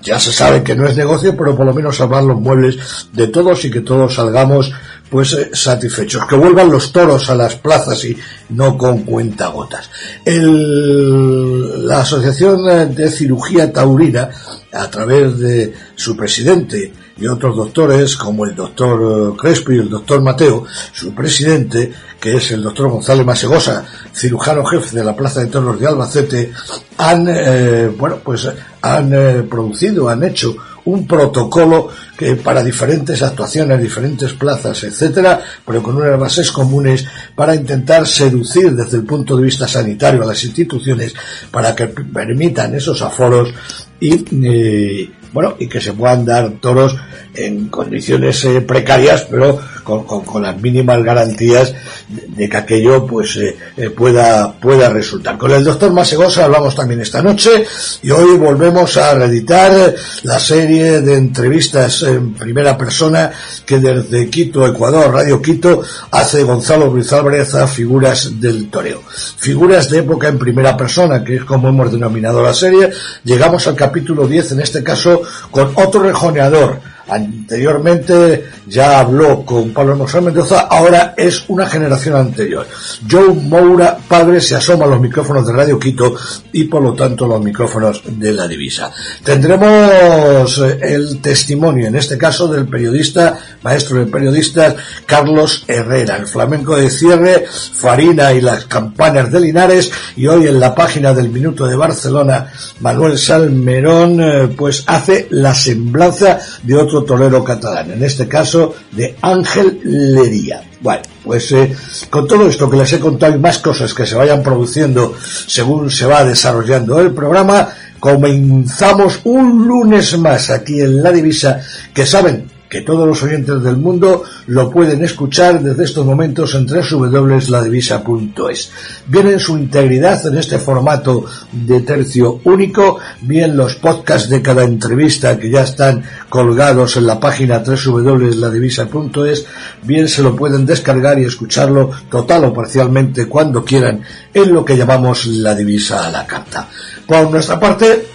Ya 0.02 0.18
se 0.20 0.32
sabe 0.32 0.62
que 0.62 0.74
no 0.74 0.86
es 0.86 0.96
negocio, 0.96 1.36
pero 1.36 1.56
por 1.56 1.66
lo 1.66 1.74
menos 1.74 1.96
salvar 1.96 2.22
los 2.22 2.40
muebles 2.40 3.08
de 3.12 3.26
todos 3.26 3.64
y 3.64 3.70
que 3.70 3.80
todos 3.80 4.14
salgamos 4.14 4.72
pues 5.12 5.34
eh, 5.34 5.50
satisfechos. 5.52 6.26
Que 6.26 6.36
vuelvan 6.36 6.70
los 6.70 6.90
toros 6.90 7.28
a 7.28 7.34
las 7.34 7.56
plazas 7.56 8.02
y 8.06 8.16
no 8.52 8.76
con 8.76 9.02
cuentagotas. 9.02 9.90
El, 10.24 11.86
la 11.86 12.00
Asociación 12.00 12.94
de 12.94 13.10
Cirugía 13.10 13.72
Taurina, 13.72 14.30
a 14.72 14.90
través 14.90 15.38
de 15.38 15.74
su 15.94 16.16
presidente 16.16 16.92
y 17.16 17.26
otros 17.26 17.56
doctores, 17.56 18.16
como 18.16 18.46
el 18.46 18.54
doctor 18.54 19.36
Crespo 19.36 19.72
y 19.72 19.78
el 19.78 19.88
doctor 19.88 20.22
Mateo, 20.22 20.64
su 20.92 21.14
presidente, 21.14 21.92
que 22.18 22.36
es 22.36 22.50
el 22.52 22.62
doctor 22.62 22.88
González 22.88 23.26
Masegosa, 23.26 23.84
cirujano 24.14 24.64
jefe 24.64 24.96
de 24.96 25.04
la 25.04 25.14
Plaza 25.14 25.40
de 25.40 25.46
Toros 25.46 25.78
de 25.78 25.86
Albacete, 25.86 26.52
han, 26.98 27.26
eh, 27.28 27.90
bueno, 27.96 28.18
pues 28.24 28.48
han 28.80 29.12
eh, 29.12 29.42
producido, 29.48 30.08
han 30.08 30.24
hecho 30.24 30.56
un 30.84 31.06
protocolo 31.06 31.88
que 32.16 32.36
para 32.36 32.62
diferentes 32.62 33.22
actuaciones, 33.22 33.80
diferentes 33.80 34.32
plazas, 34.32 34.82
etcétera, 34.82 35.40
pero 35.64 35.82
con 35.82 35.96
unas 35.96 36.18
bases 36.18 36.50
comunes 36.50 37.06
para 37.34 37.54
intentar 37.54 38.06
seducir 38.06 38.41
desde 38.76 38.98
el 38.98 39.04
punto 39.04 39.36
de 39.36 39.44
vista 39.44 39.66
sanitario 39.66 40.22
a 40.22 40.26
las 40.26 40.44
instituciones 40.44 41.14
para 41.50 41.74
que 41.74 41.88
permitan 41.88 42.74
esos 42.74 43.00
aforos 43.02 43.52
y 44.00 44.24
eh, 44.46 45.10
bueno 45.32 45.56
y 45.58 45.66
que 45.66 45.80
se 45.80 45.92
puedan 45.92 46.24
dar 46.24 46.50
toros 46.60 46.96
en 47.34 47.68
condiciones 47.68 48.44
eh, 48.44 48.60
precarias 48.60 49.26
pero 49.30 49.58
con, 49.84 50.04
con, 50.04 50.42
las 50.42 50.60
mínimas 50.60 51.02
garantías 51.02 51.74
de, 52.08 52.48
que 52.48 52.56
aquello 52.56 53.06
pues 53.06 53.36
eh, 53.36 53.56
eh, 53.76 53.90
pueda 53.90 54.52
pueda 54.52 54.88
resultar. 54.88 55.38
Con 55.38 55.50
el 55.50 55.64
doctor 55.64 55.92
Masegosa 55.92 56.44
hablamos 56.44 56.74
también 56.74 57.00
esta 57.00 57.22
noche 57.22 57.64
y 58.02 58.10
hoy 58.10 58.36
volvemos 58.36 58.96
a 58.96 59.14
reeditar 59.14 59.94
la 60.22 60.38
serie 60.38 61.00
de 61.00 61.14
entrevistas 61.16 62.02
en 62.02 62.34
primera 62.34 62.76
persona 62.76 63.30
que 63.66 63.78
desde 63.78 64.28
Quito, 64.28 64.66
Ecuador, 64.66 65.12
Radio 65.12 65.40
Quito, 65.40 65.82
hace 66.10 66.42
Gonzalo 66.44 66.90
Ruiz 66.90 67.12
a 67.12 67.66
figuras 67.66 68.40
del 68.40 68.68
toreo. 68.68 69.02
Figuras 69.36 69.90
de 69.90 69.98
época 69.98 70.28
en 70.28 70.38
primera 70.38 70.76
persona, 70.76 71.24
que 71.24 71.36
es 71.36 71.44
como 71.44 71.68
hemos 71.68 71.90
denominado 71.90 72.42
la 72.42 72.54
serie. 72.54 72.90
Llegamos 73.24 73.66
al 73.66 73.74
capítulo 73.74 74.26
10, 74.26 74.52
en 74.52 74.60
este 74.60 74.82
caso, 74.82 75.21
con 75.50 75.72
otro 75.76 76.02
rejoneador, 76.02 76.80
Anteriormente 77.08 78.44
ya 78.66 79.00
habló 79.00 79.44
con 79.44 79.72
Pablo 79.72 79.92
Hermoso 79.92 80.22
Mendoza, 80.22 80.60
ahora 80.60 81.14
es 81.16 81.44
una 81.48 81.66
generación 81.66 82.16
anterior. 82.16 82.66
Joe 83.10 83.34
Moura, 83.34 83.98
padre, 84.08 84.40
se 84.40 84.54
asoma 84.54 84.84
a 84.84 84.88
los 84.88 85.00
micrófonos 85.00 85.46
de 85.46 85.52
Radio 85.52 85.78
Quito 85.78 86.14
y 86.52 86.64
por 86.64 86.82
lo 86.82 86.94
tanto 86.94 87.26
los 87.26 87.42
micrófonos 87.42 88.02
de 88.06 88.32
la 88.32 88.46
divisa. 88.46 88.90
Tendremos 89.24 90.58
eh, 90.58 90.78
el 90.82 91.20
testimonio, 91.20 91.88
en 91.88 91.96
este 91.96 92.16
caso, 92.16 92.48
del 92.48 92.68
periodista, 92.68 93.38
maestro 93.62 93.98
de 93.98 94.06
periodistas, 94.06 94.74
Carlos 95.06 95.64
Herrera, 95.66 96.16
el 96.16 96.26
flamenco 96.26 96.76
de 96.76 96.90
cierre, 96.90 97.44
Farina 97.46 98.32
y 98.32 98.40
las 98.40 98.66
campanas 98.66 99.30
de 99.30 99.40
Linares, 99.40 99.90
y 100.16 100.26
hoy 100.26 100.46
en 100.46 100.60
la 100.60 100.74
página 100.74 101.12
del 101.12 101.30
Minuto 101.30 101.66
de 101.66 101.76
Barcelona, 101.76 102.52
Manuel 102.80 103.18
Salmerón, 103.18 104.20
eh, 104.20 104.48
pues 104.56 104.84
hace 104.86 105.26
la 105.30 105.54
semblanza 105.54 106.38
de 106.62 106.76
otro 106.76 106.91
torero 107.00 107.42
catalán, 107.42 107.92
en 107.92 108.04
este 108.04 108.28
caso 108.28 108.74
de 108.92 109.16
Ángel 109.22 109.80
Lería. 109.82 110.62
Bueno, 110.80 111.02
pues 111.24 111.50
eh, 111.52 111.74
con 112.10 112.26
todo 112.26 112.46
esto 112.48 112.68
que 112.68 112.76
les 112.76 112.92
he 112.92 113.00
contado 113.00 113.34
y 113.34 113.38
más 113.38 113.58
cosas 113.58 113.94
que 113.94 114.04
se 114.04 114.16
vayan 114.16 114.42
produciendo 114.42 115.14
según 115.46 115.90
se 115.90 116.06
va 116.06 116.24
desarrollando 116.24 117.00
el 117.00 117.12
programa, 117.12 117.68
comenzamos 117.98 119.20
un 119.24 119.66
lunes 119.66 120.18
más 120.18 120.50
aquí 120.50 120.80
en 120.80 121.02
La 121.02 121.12
Divisa, 121.12 121.60
que 121.94 122.04
saben 122.04 122.51
que 122.72 122.80
todos 122.80 123.06
los 123.06 123.22
oyentes 123.22 123.62
del 123.62 123.76
mundo 123.76 124.24
lo 124.46 124.70
pueden 124.70 125.04
escuchar 125.04 125.62
desde 125.62 125.84
estos 125.84 126.06
momentos 126.06 126.54
en 126.54 126.66
www.ladivisa.es. 126.66 128.70
Bien 129.08 129.26
en 129.26 129.38
su 129.38 129.58
integridad 129.58 130.26
en 130.26 130.38
este 130.38 130.58
formato 130.58 131.26
de 131.52 131.82
tercio 131.82 132.40
único, 132.44 132.98
bien 133.20 133.58
los 133.58 133.74
podcasts 133.74 134.30
de 134.30 134.40
cada 134.40 134.64
entrevista 134.64 135.38
que 135.38 135.50
ya 135.50 135.64
están 135.64 136.02
colgados 136.30 136.96
en 136.96 137.06
la 137.06 137.20
página 137.20 137.58
www.ladivisa.es, 137.58 139.44
bien 139.82 140.08
se 140.08 140.22
lo 140.22 140.34
pueden 140.34 140.64
descargar 140.64 141.18
y 141.18 141.26
escucharlo 141.26 141.90
total 142.08 142.46
o 142.46 142.54
parcialmente 142.54 143.26
cuando 143.26 143.62
quieran 143.62 144.00
en 144.32 144.50
lo 144.50 144.64
que 144.64 144.78
llamamos 144.78 145.26
la 145.26 145.54
divisa 145.54 146.06
a 146.06 146.10
la 146.10 146.26
carta. 146.26 146.70
Por 147.06 147.30
nuestra 147.30 147.60
parte, 147.60 148.06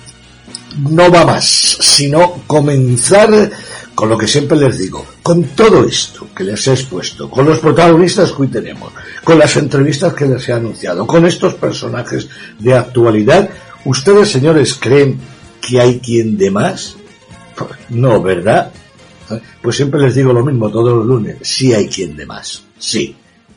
no 0.80 1.12
va 1.12 1.26
más, 1.26 1.46
sino 1.46 2.42
comenzar 2.48 3.52
con 3.98 4.10
lo 4.10 4.16
que 4.16 4.28
siempre 4.28 4.60
les 4.60 4.78
digo, 4.78 5.04
con 5.24 5.44
todo 5.56 5.84
esto 5.84 6.28
que 6.36 6.44
les 6.44 6.68
he 6.68 6.74
expuesto, 6.74 7.32
con 7.32 7.48
los 7.48 7.58
protagonistas 7.58 8.32
que 8.32 8.44
hoy 8.44 8.48
tenemos, 8.48 8.94
con 9.24 9.40
las 9.40 9.58
entrevistas 9.58 10.14
que 10.14 10.28
les 10.28 10.48
he 10.48 10.54
anunciado, 10.54 11.08
con 11.08 11.26
estos 11.26 11.56
personajes 11.56 12.30
de 12.60 12.76
actualidad, 12.76 13.50
¿ustedes, 13.86 14.30
señores, 14.30 14.76
creen 14.76 15.20
que 15.60 15.82
hay 15.82 16.00
quien 16.00 16.38
de 16.38 16.52
más? 16.52 16.96
No, 17.90 18.22
¿verdad? 18.22 18.72
Pues 19.64 19.78
siempre 19.78 20.00
les 20.02 20.14
digo 20.14 20.32
lo 20.32 20.46
mismo 20.46 20.70
todos 20.70 20.96
los 20.96 21.08
lunes, 21.08 21.38
sí 21.42 21.74
hay 21.74 21.88
quien 21.88 22.16
de 22.16 22.28
más, 22.28 22.66
sí. 22.78 23.16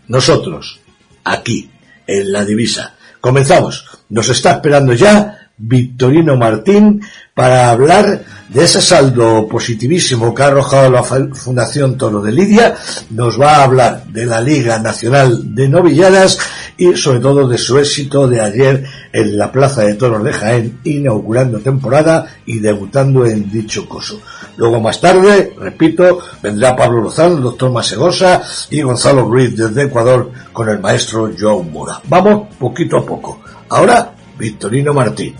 Nosotros, 0.08 0.80
aquí, 1.22 1.70
en 2.06 2.32
la 2.32 2.46
divisa. 2.46 2.96
Comenzamos. 3.20 3.84
Nos 4.08 4.30
está 4.30 4.52
esperando 4.52 4.94
ya 4.94 5.39
Victorino 5.62 6.36
Martín 6.36 7.02
para 7.34 7.70
hablar 7.70 8.22
de 8.48 8.64
ese 8.64 8.80
saldo 8.80 9.46
positivísimo 9.46 10.34
que 10.34 10.42
ha 10.42 10.46
arrojado 10.46 10.90
la 10.90 11.02
Fundación 11.02 11.98
Toro 11.98 12.22
de 12.22 12.32
Lidia. 12.32 12.74
Nos 13.10 13.38
va 13.38 13.56
a 13.56 13.64
hablar 13.64 14.04
de 14.06 14.24
la 14.24 14.40
Liga 14.40 14.78
Nacional 14.78 15.54
de 15.54 15.68
Novilladas 15.68 16.38
y 16.78 16.96
sobre 16.96 17.20
todo 17.20 17.46
de 17.46 17.58
su 17.58 17.78
éxito 17.78 18.26
de 18.26 18.40
ayer 18.40 18.84
en 19.12 19.36
la 19.36 19.52
Plaza 19.52 19.82
de 19.82 19.94
Toros 19.94 20.24
de 20.24 20.32
Jaén, 20.32 20.80
inaugurando 20.84 21.60
temporada 21.60 22.26
y 22.46 22.58
debutando 22.58 23.26
en 23.26 23.50
dicho 23.50 23.86
coso. 23.86 24.20
Luego 24.56 24.80
más 24.80 25.00
tarde, 25.00 25.54
repito, 25.58 26.20
vendrá 26.42 26.74
Pablo 26.74 27.02
Lozano, 27.02 27.36
el 27.36 27.42
doctor 27.42 27.70
Masegosa 27.70 28.42
y 28.70 28.80
Gonzalo 28.80 29.22
Ruiz 29.26 29.54
desde 29.54 29.84
Ecuador 29.84 30.30
con 30.52 30.68
el 30.70 30.80
maestro 30.80 31.30
Joe 31.38 31.62
Mura. 31.62 32.00
Vamos 32.08 32.48
poquito 32.58 32.96
a 32.96 33.06
poco. 33.06 33.40
Ahora, 33.68 34.14
Victorino 34.38 34.94
Martín. 34.94 35.34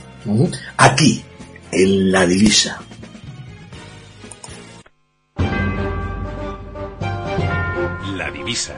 Aquí, 0.76 1.24
en 1.72 2.12
la 2.12 2.26
divisa. 2.26 2.78
La 8.16 8.30
divisa. 8.30 8.74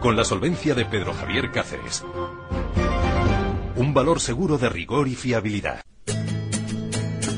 Con 0.00 0.16
la 0.16 0.24
solvencia 0.24 0.74
de 0.74 0.84
Pedro 0.86 1.14
Javier 1.14 1.52
Cáceres. 1.52 2.04
Un 3.76 3.94
valor 3.94 4.20
seguro 4.20 4.58
de 4.58 4.68
rigor 4.68 5.06
y 5.06 5.14
fiabilidad. 5.14 5.82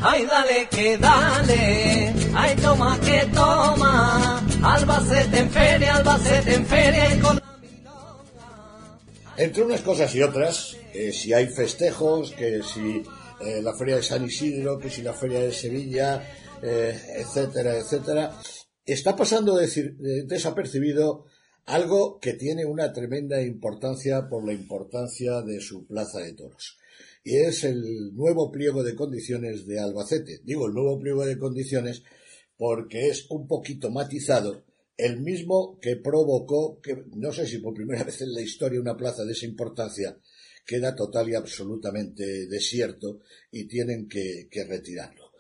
Ay, 0.02 0.25
dale 0.25 0.68
que 0.70 0.96
dale, 0.96 2.14
ay, 2.34 2.56
toma 2.56 2.99
que 3.00 3.26
toma, 3.34 4.42
Albacete 4.62 5.40
en 5.40 5.50
feria, 5.50 5.96
Albacete 5.96 6.54
en 6.54 6.64
feria 6.64 7.14
y 7.14 7.18
con 7.18 7.39
Entre 9.40 9.62
unas 9.62 9.80
cosas 9.80 10.14
y 10.14 10.20
otras, 10.20 10.76
eh, 10.92 11.12
si 11.12 11.32
hay 11.32 11.47
festejos, 11.47 12.32
que 12.32 12.62
si 12.62 13.02
eh, 13.40 13.62
la 13.62 13.75
feria 13.75 13.97
de 13.97 14.02
San 14.02 14.23
Isidro, 14.23 14.78
que 14.78 14.90
si 14.90 15.00
la 15.00 15.14
feria 15.14 15.40
de 15.40 15.50
Sevilla, 15.50 16.23
eh, 16.62 16.94
etcétera, 17.16 17.78
etcétera, 17.78 18.38
está 18.85 19.16
pasando 19.16 19.56
desapercibido 19.56 21.25
algo 21.64 22.20
que 22.20 22.35
tiene 22.35 22.66
una 22.66 22.92
tremenda 22.92 23.40
importancia 23.40 24.28
por 24.28 24.44
la 24.44 24.52
importancia 24.52 25.40
de 25.40 25.59
su 25.62 25.87
plaza 25.87 26.18
de 26.18 26.35
toros. 26.35 26.76
Y 27.25 27.37
es 27.37 27.64
el 27.64 28.14
nuevo 28.14 28.52
pliego 28.52 28.82
de 28.82 28.94
condiciones 28.94 29.66
de 29.66 29.80
Albacete. 29.80 30.42
Digo 30.44 30.66
el 30.66 30.75
nuevo 30.75 30.99
pliego 30.99 31.25
de 31.25 31.38
condiciones 31.38 32.02
porque 32.59 33.09
es 33.09 33.25
un 33.30 33.49
poquito 33.49 33.90
matizado, 33.90 34.64
el 35.00 35.21
mismo 35.21 35.78
que 35.80 35.97
provocó 35.97 36.80
que, 36.80 37.04
no 37.14 37.33
sé 37.33 37.47
si 37.47 37.59
por 37.59 37.75
primera 37.75 38.04
vez 38.04 38.21
en 38.21 38.35
la 38.35 38.40
historia 38.40 38.80
una 38.80 38.97
plaza 38.97 39.25
de 39.25 39.33
esa 39.33 39.47
importancia 39.47 40.16
queda 40.64 40.95
total 40.95 41.28
y 41.28 41.35
absolutamente 41.35 42.47
desierto 42.47 43.21
y 43.50 43.64
tienen 43.64 44.09
que, 44.09 44.49
retirarlo. 44.69 45.33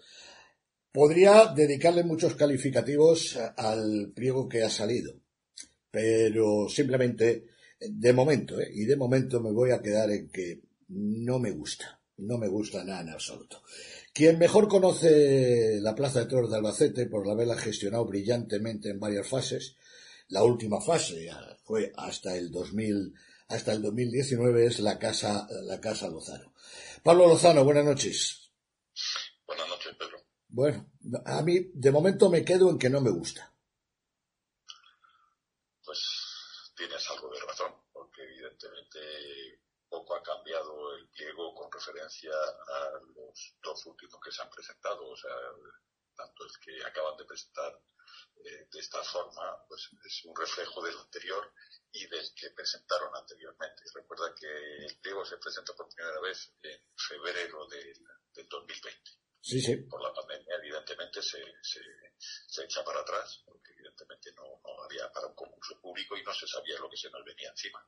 Podría 0.92 1.52
dedicarle 1.54 2.02
muchos 2.02 2.34
calificativos 2.34 3.38
al 3.56 4.12
pliego 4.12 4.48
que 4.48 4.64
ha 4.64 4.70
salido, 4.70 5.14
pero 5.88 6.68
simplemente, 6.68 7.44
de 7.78 8.12
momento, 8.12 8.60
¿eh? 8.60 8.70
y 8.74 8.86
de 8.86 8.96
momento 8.96 9.40
me 9.40 9.52
voy 9.52 9.70
a 9.70 9.80
quedar 9.80 10.10
en 10.10 10.30
que 10.30 10.62
no 10.88 11.38
me 11.38 11.52
gusta, 11.52 12.00
no 12.16 12.36
me 12.36 12.48
gusta 12.48 12.82
nada 12.82 13.02
en 13.02 13.10
absoluto. 13.10 13.62
Quien 14.20 14.38
mejor 14.38 14.68
conoce 14.68 15.80
la 15.80 15.94
Plaza 15.94 16.20
de 16.20 16.26
Toros 16.26 16.50
de 16.50 16.56
Albacete 16.58 17.06
por 17.06 17.26
haberla 17.26 17.56
gestionado 17.56 18.04
brillantemente 18.04 18.90
en 18.90 19.00
varias 19.00 19.26
fases, 19.26 19.78
la 20.28 20.42
última 20.42 20.78
fase 20.78 21.30
fue 21.64 21.90
hasta 21.96 22.36
el 22.36 22.50
2000, 22.50 23.14
hasta 23.48 23.72
el 23.72 23.80
2019 23.80 24.66
es 24.66 24.80
la 24.80 24.98
casa, 24.98 25.48
la 25.62 25.80
casa 25.80 26.10
Lozano. 26.10 26.52
Pablo 27.02 27.28
Lozano, 27.28 27.64
buenas 27.64 27.86
noches. 27.86 28.50
Buenas 29.46 29.66
noches, 29.66 29.96
Pedro. 29.98 30.18
Bueno, 30.48 30.90
a 31.24 31.40
mí 31.40 31.70
de 31.72 31.90
momento 31.90 32.28
me 32.28 32.44
quedo 32.44 32.68
en 32.68 32.78
que 32.78 32.90
no 32.90 33.00
me 33.00 33.10
gusta. 33.10 33.50
Pues 35.82 35.98
tienes 36.76 37.02
algo 37.08 37.32
de 37.32 37.40
razón, 37.40 37.72
porque 37.90 38.22
evidentemente 38.24 38.98
poco 39.88 40.14
ha 40.14 40.22
cambiado 40.22 40.94
el 40.98 41.08
pliego 41.08 41.54
con 41.54 41.69
referencia 41.80 42.32
a 42.32 42.90
los 43.16 43.56
dos 43.62 43.86
últimos 43.86 44.20
que 44.22 44.32
se 44.32 44.42
han 44.42 44.50
presentado, 44.50 45.08
o 45.08 45.16
sea, 45.16 45.34
tanto 46.14 46.44
el 46.44 46.50
que 46.60 46.84
acaban 46.84 47.16
de 47.16 47.24
presentar 47.24 47.80
eh, 48.44 48.68
de 48.70 48.80
esta 48.80 49.02
forma, 49.02 49.64
pues 49.68 49.88
es 50.04 50.24
un 50.24 50.36
reflejo 50.36 50.82
del 50.82 50.98
anterior 50.98 51.52
y 51.92 52.06
del 52.06 52.34
que 52.34 52.50
presentaron 52.50 53.14
anteriormente. 53.14 53.82
Recuerda 53.94 54.34
que 54.34 54.86
el 54.86 54.98
pliego 55.00 55.24
se 55.24 55.38
presenta 55.38 55.74
por 55.74 55.88
primera 55.88 56.20
vez 56.20 56.52
en 56.62 56.80
febrero 56.96 57.66
del, 57.66 57.94
2020. 58.48 59.10
Sí, 59.42 59.60
sí. 59.60 59.76
Por 59.76 60.02
la 60.02 60.12
pandemia, 60.12 60.56
evidentemente, 60.56 61.22
se, 61.22 61.42
se, 61.62 62.64
echa 62.64 62.84
para 62.84 63.00
atrás, 63.00 63.42
porque 63.44 63.72
evidentemente 63.72 64.32
no, 64.32 64.60
no, 64.62 64.82
había 64.84 65.10
para 65.12 65.26
un 65.26 65.34
concurso 65.34 65.80
público 65.80 66.16
y 66.16 66.22
no 66.22 66.32
se 66.32 66.46
sabía 66.46 66.78
lo 66.78 66.88
que 66.88 66.96
se 66.96 67.10
nos 67.10 67.24
venía 67.24 67.50
encima. 67.50 67.86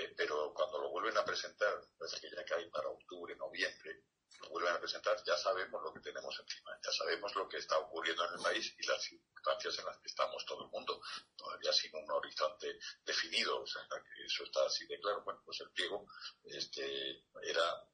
Eh, 0.00 0.14
pero 0.16 0.52
cuando 0.54 0.78
lo 0.80 0.88
vuelven 0.88 1.16
a 1.18 1.24
presentar, 1.24 1.78
parece 1.98 2.20
que 2.20 2.30
ya 2.34 2.42
cae 2.44 2.70
para 2.70 2.88
octubre, 2.88 3.36
noviembre, 3.36 4.04
lo 4.40 4.48
vuelven 4.48 4.72
a 4.74 4.80
presentar, 4.80 5.22
ya 5.26 5.36
sabemos 5.36 5.82
lo 5.82 5.92
que 5.92 6.00
tenemos 6.00 6.34
encima, 6.40 6.70
ya 6.82 6.90
sabemos 6.90 7.34
lo 7.34 7.46
que 7.46 7.58
está 7.58 7.76
ocurriendo 7.78 8.24
en 8.26 8.34
el 8.34 8.40
país 8.42 8.74
y 8.78 8.86
las 8.86 9.02
circunstancias 9.02 9.78
en 9.78 9.84
las 9.84 9.98
que 9.98 10.08
estamos 10.08 10.44
todo 10.46 10.64
el 10.64 10.70
mundo, 10.70 11.02
todavía 11.36 11.70
sin 11.72 11.94
un 11.96 12.10
horizonte 12.10 12.78
definido, 13.04 13.60
o 13.60 13.66
sea, 13.66 13.82
que 13.90 14.24
eso 14.24 14.44
está 14.44 14.64
así 14.64 14.86
de 14.86 14.98
claro. 15.00 15.22
Bueno, 15.22 15.42
pues 15.44 15.60
el 15.60 15.70
pliego 15.72 16.06
este, 16.44 17.26
era, 17.42 17.86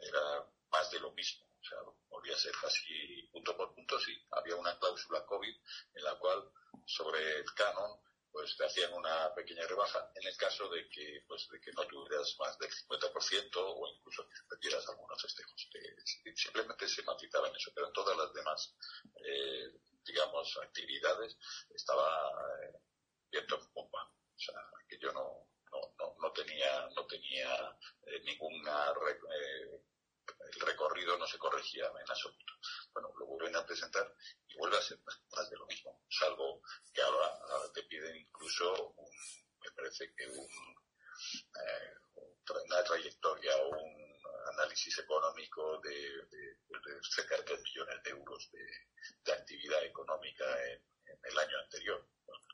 era 0.00 0.50
más 0.70 0.90
de 0.90 1.00
lo 1.00 1.12
mismo, 1.12 1.44
o 1.60 1.64
sea, 1.64 1.78
volvía 2.08 2.34
a 2.34 2.38
ser 2.38 2.52
casi 2.58 3.28
punto 3.30 3.54
por 3.54 3.74
punto, 3.74 4.00
sí, 4.00 4.16
había 4.30 4.56
una 4.56 4.78
cláusula 4.78 5.26
COVID 5.26 5.54
en 5.94 6.04
la 6.04 6.18
cual 6.18 6.50
sobre 6.86 7.40
el 7.40 7.54
canon 7.54 8.00
pues 8.34 8.56
te 8.56 8.66
hacían 8.66 8.92
una 8.94 9.32
pequeña 9.32 9.64
rebaja 9.64 10.10
en 10.16 10.26
el 10.26 10.36
caso 10.36 10.68
de 10.68 10.88
que, 10.88 11.22
pues, 11.28 11.48
de 11.50 11.60
que 11.60 11.70
no 11.70 11.86
tuvieras 11.86 12.34
más 12.40 12.58
del 12.58 12.68
50% 12.68 13.50
o 13.54 13.86
incluso 13.86 14.28
que 14.28 14.42
perdieras 14.48 14.88
algunos 14.88 15.22
festejos. 15.22 15.70
simplemente 16.34 16.88
se 16.88 17.04
matizaba 17.04 17.48
en 17.48 17.54
eso, 17.54 17.70
pero 17.72 17.86
en 17.86 17.92
todas 17.92 18.18
las 18.18 18.34
demás, 18.34 18.74
eh, 19.24 19.72
digamos, 20.04 20.56
actividades 20.56 21.38
estaba 21.72 22.28
eh, 22.64 22.72
viento 23.30 23.54
en 23.54 23.72
pompa. 23.72 24.02
O 24.02 24.38
sea, 24.38 24.60
que 24.88 24.98
yo 24.98 25.12
no, 25.12 25.46
no, 25.70 26.16
no, 26.20 26.32
tenía, 26.32 26.88
no 26.96 27.06
tenía 27.06 27.78
eh, 28.02 28.20
ninguna 28.24 28.92
el 30.52 30.60
recorrido 30.60 31.18
no 31.18 31.26
se 31.26 31.38
corregía 31.38 31.86
en 31.86 32.10
absoluto. 32.10 32.54
Bueno, 32.92 33.12
lo 33.18 33.26
vuelven 33.26 33.56
a 33.56 33.66
presentar 33.66 34.14
y 34.48 34.56
vuelve 34.56 34.78
a 34.78 34.82
ser 34.82 34.98
más 35.36 35.50
de 35.50 35.56
lo 35.56 35.66
mismo, 35.66 36.02
salvo 36.08 36.62
que 36.92 37.02
ahora, 37.02 37.40
te 37.72 37.82
piden 37.84 38.16
incluso, 38.16 38.94
me 39.60 39.70
parece 39.72 40.14
que 40.14 40.26
un, 40.28 40.46
eh, 40.46 41.94
una 42.66 42.84
trayectoria 42.84 43.56
o 43.56 43.68
un 43.70 44.04
análisis 44.52 44.98
económico 44.98 45.80
de, 45.80 46.26
cerca 47.02 47.36
de 47.36 47.42
3 47.42 47.62
millones 47.62 48.02
de 48.02 48.10
euros 48.10 48.50
de, 48.52 49.32
actividad 49.32 49.84
económica 49.84 50.44
en, 50.66 50.82
el 51.22 51.38
año 51.38 51.58
anterior. 51.58 52.06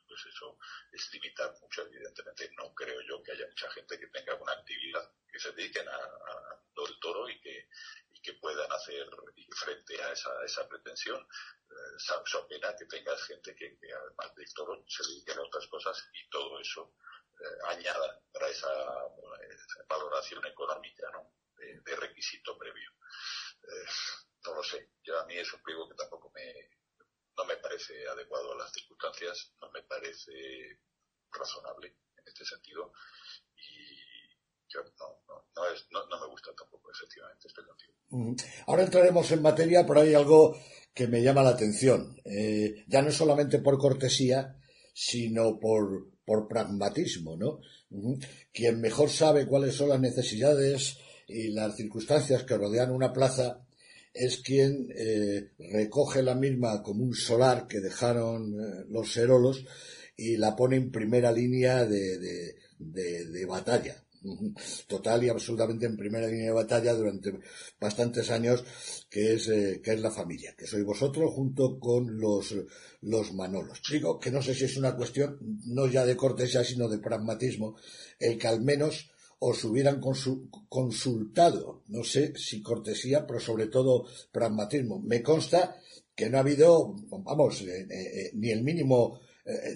Pues 0.08 0.26
eso 0.26 0.58
es 0.92 1.12
limitar 1.12 1.54
mucho, 1.60 1.82
evidentemente 1.82 2.50
no 2.56 2.74
creo 2.74 3.00
yo 3.02 3.22
que 3.22 3.32
haya 3.32 3.46
mucha 3.46 3.70
gente 3.70 3.98
que 3.98 4.08
tenga 4.08 4.34
una 4.34 4.52
actividad 4.52 5.12
que 5.30 5.38
se 5.38 5.52
dediquen 5.52 5.88
a, 5.88 5.94
a 5.94 6.60
todo 6.74 6.88
el 6.88 7.00
toro 7.00 7.28
y 7.28 7.40
que, 7.40 7.68
y 8.10 8.20
que 8.20 8.34
puedan 8.34 8.70
hacer 8.72 9.08
frente 9.50 10.02
a 10.02 10.12
esa, 10.12 10.44
esa 10.44 10.68
pretensión. 10.68 11.26
Eh, 11.70 12.46
pena 12.48 12.74
que 12.76 12.86
tengas 12.86 13.22
gente 13.24 13.54
que, 13.54 13.78
además 13.92 14.34
del 14.34 14.52
toro 14.54 14.84
se 14.88 15.06
dedique 15.06 15.32
a 15.32 15.40
otras 15.40 15.66
cosas 15.68 16.08
y 16.14 16.28
todo 16.28 16.58
eso 16.58 16.94
eh, 17.40 17.58
añada 17.68 18.20
para 18.32 18.48
esa, 18.48 18.68
valoración 19.88 20.44
económica 20.46 21.08
¿no? 21.12 21.32
de, 21.56 21.96
requisito 21.96 22.58
previo. 22.58 22.90
Eh, 23.62 23.86
no 24.46 24.54
lo 24.54 24.62
sé, 24.64 24.90
yo 25.02 25.20
a 25.20 25.26
mí 25.26 25.36
es 25.36 25.52
un 25.52 25.62
pliego 25.62 25.88
que 25.88 25.94
tampoco 25.94 26.30
me, 26.34 26.70
no 27.40 27.46
me 27.46 27.56
parece 27.56 27.94
adecuado 28.06 28.52
a 28.52 28.58
las 28.58 28.72
circunstancias, 28.72 29.52
no 29.60 29.70
me 29.70 29.82
parece 29.82 30.32
razonable 31.32 31.88
en 31.88 32.24
este 32.26 32.44
sentido 32.44 32.92
y 33.56 34.00
no, 35.90 36.20
me 36.20 36.26
gusta 36.28 36.50
tampoco, 36.56 36.90
efectivamente, 36.92 37.48
estoy 37.48 37.64
contigo. 37.64 37.94
Ahora 38.66 38.82
entraremos 38.82 39.30
en 39.32 39.42
materia, 39.42 39.84
pero 39.86 40.00
hay 40.00 40.14
algo 40.14 40.56
que 40.94 41.08
me 41.08 41.22
llama 41.22 41.42
la 41.42 41.50
atención. 41.50 42.16
Eh, 42.24 42.84
ya 42.86 43.02
no 43.02 43.10
solamente 43.10 43.58
por 43.58 43.78
cortesía, 43.78 44.56
sino 44.92 45.58
por, 45.58 46.12
por 46.24 46.46
pragmatismo, 46.46 47.36
¿no? 47.36 47.60
Quien 48.52 48.80
mejor 48.80 49.10
sabe 49.10 49.46
cuáles 49.46 49.74
son 49.74 49.88
las 49.88 50.00
necesidades 50.00 50.98
y 51.26 51.52
las 51.52 51.76
circunstancias 51.76 52.44
que 52.44 52.56
rodean 52.56 52.92
una 52.92 53.12
plaza 53.12 53.66
es 54.12 54.38
quien 54.38 54.88
eh, 54.96 55.50
recoge 55.58 56.22
la 56.22 56.34
misma 56.34 56.82
como 56.82 57.04
un 57.04 57.14
solar 57.14 57.66
que 57.66 57.80
dejaron 57.80 58.54
eh, 58.54 58.84
los 58.88 59.12
serolos 59.12 59.64
y 60.16 60.36
la 60.36 60.56
pone 60.56 60.76
en 60.76 60.90
primera 60.90 61.32
línea 61.32 61.86
de, 61.86 62.18
de 62.78 63.46
batalla 63.46 64.04
total 64.86 65.24
y 65.24 65.28
absolutamente 65.28 65.86
en 65.86 65.96
primera 65.96 66.26
línea 66.26 66.46
de 66.46 66.52
batalla 66.52 66.94
durante 66.94 67.32
bastantes 67.80 68.30
años, 68.30 68.64
que 69.08 69.34
es, 69.34 69.48
eh, 69.48 69.80
que 69.82 69.92
es 69.92 70.00
la 70.00 70.10
familia, 70.10 70.54
que 70.56 70.66
sois 70.66 70.84
vosotros 70.84 71.32
junto 71.32 71.78
con 71.78 72.20
los, 72.20 72.54
los 73.02 73.32
Manolos. 73.32 73.80
Digo 73.90 74.18
que 74.18 74.30
no 74.30 74.42
sé 74.42 74.54
si 74.54 74.64
es 74.64 74.76
una 74.76 74.94
cuestión 74.96 75.38
no 75.66 75.86
ya 75.86 76.04
de 76.04 76.16
cortesía, 76.16 76.64
sino 76.64 76.88
de 76.88 76.98
pragmatismo, 76.98 77.76
el 78.18 78.38
que 78.38 78.48
al 78.48 78.60
menos 78.60 79.10
os 79.40 79.64
hubieran 79.64 80.00
consultado, 80.68 81.82
no 81.88 82.04
sé 82.04 82.32
si 82.36 82.62
cortesía, 82.62 83.26
pero 83.26 83.40
sobre 83.40 83.66
todo 83.66 84.06
pragmatismo. 84.30 85.00
Me 85.00 85.22
consta 85.22 85.76
que 86.14 86.30
no 86.30 86.36
ha 86.36 86.40
habido, 86.40 86.94
vamos, 87.08 87.62
eh, 87.62 87.86
eh, 87.90 88.30
ni 88.34 88.50
el 88.50 88.62
mínimo, 88.62 89.20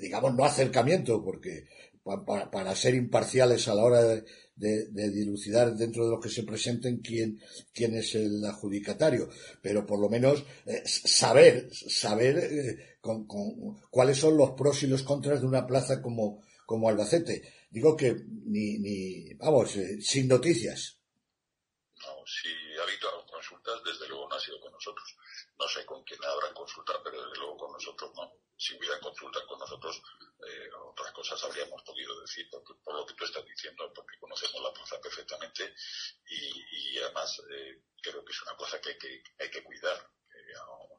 digamos, 0.00 0.34
no 0.36 0.44
acercamiento, 0.44 1.24
porque 1.24 1.64
para, 2.04 2.76
ser 2.76 2.94
imparciales 2.94 3.66
a 3.68 3.74
la 3.74 3.84
hora 3.84 4.02
de, 4.04 5.10
dilucidar 5.10 5.74
dentro 5.74 6.04
de 6.04 6.10
lo 6.10 6.20
que 6.20 6.28
se 6.28 6.42
presenten 6.42 6.98
quién, 6.98 7.40
quién 7.72 7.94
es 7.94 8.14
el 8.14 8.44
adjudicatario, 8.44 9.28
pero 9.62 9.86
por 9.86 9.98
lo 9.98 10.08
menos 10.08 10.44
eh, 10.66 10.82
saber, 10.84 11.70
saber 11.72 12.38
eh, 12.38 12.78
con, 13.00 13.26
cuáles 13.90 14.18
son 14.18 14.36
los 14.36 14.50
pros 14.50 14.82
y 14.82 14.86
los 14.86 15.02
contras 15.02 15.40
de 15.40 15.46
una 15.46 15.66
plaza 15.66 16.02
como, 16.02 16.42
como 16.66 16.88
Albacete. 16.88 17.42
Digo 17.74 17.96
que 17.96 18.14
ni, 18.54 18.78
ni 18.78 19.34
vamos, 19.34 19.74
eh, 19.74 20.00
sin 20.00 20.28
noticias. 20.28 20.96
No, 21.96 22.24
si 22.24 22.48
ha 22.78 22.82
habido 22.84 23.26
consultas, 23.26 23.82
desde 23.84 24.06
luego 24.08 24.28
no 24.28 24.36
ha 24.36 24.40
sido 24.40 24.60
con 24.60 24.70
nosotros. 24.70 25.16
No 25.58 25.66
sé 25.66 25.84
con 25.84 26.04
quién 26.04 26.22
habrán 26.22 26.54
consultado, 26.54 27.02
pero 27.02 27.20
desde 27.20 27.38
luego 27.38 27.56
con 27.56 27.72
nosotros 27.72 28.12
no 28.14 28.44
si 28.56 28.76
hubieran 28.76 29.00
consultado 29.00 29.46
con 29.48 29.58
nosotros, 29.58 30.00
eh, 30.46 30.70
otras 30.72 31.12
cosas 31.12 31.42
habríamos 31.42 31.82
podido 31.82 32.20
decir, 32.20 32.48
por, 32.48 32.62
lo 32.94 33.04
que 33.04 33.14
tú 33.14 33.24
estás 33.24 33.44
diciendo, 33.44 33.92
porque 33.92 34.18
conocemos 34.20 34.62
la 34.62 34.72
plaza 34.72 35.00
perfectamente 35.00 35.74
y, 36.28 36.98
además 36.98 37.42
eh, 37.50 37.82
creo 38.00 38.24
que 38.24 38.32
es 38.32 38.42
una 38.42 38.56
plaza 38.56 38.80
que 38.80 38.90
hay 38.90 38.98
que, 38.98 39.22
hay 39.40 39.50
que 39.50 39.64
cuidar, 39.64 40.08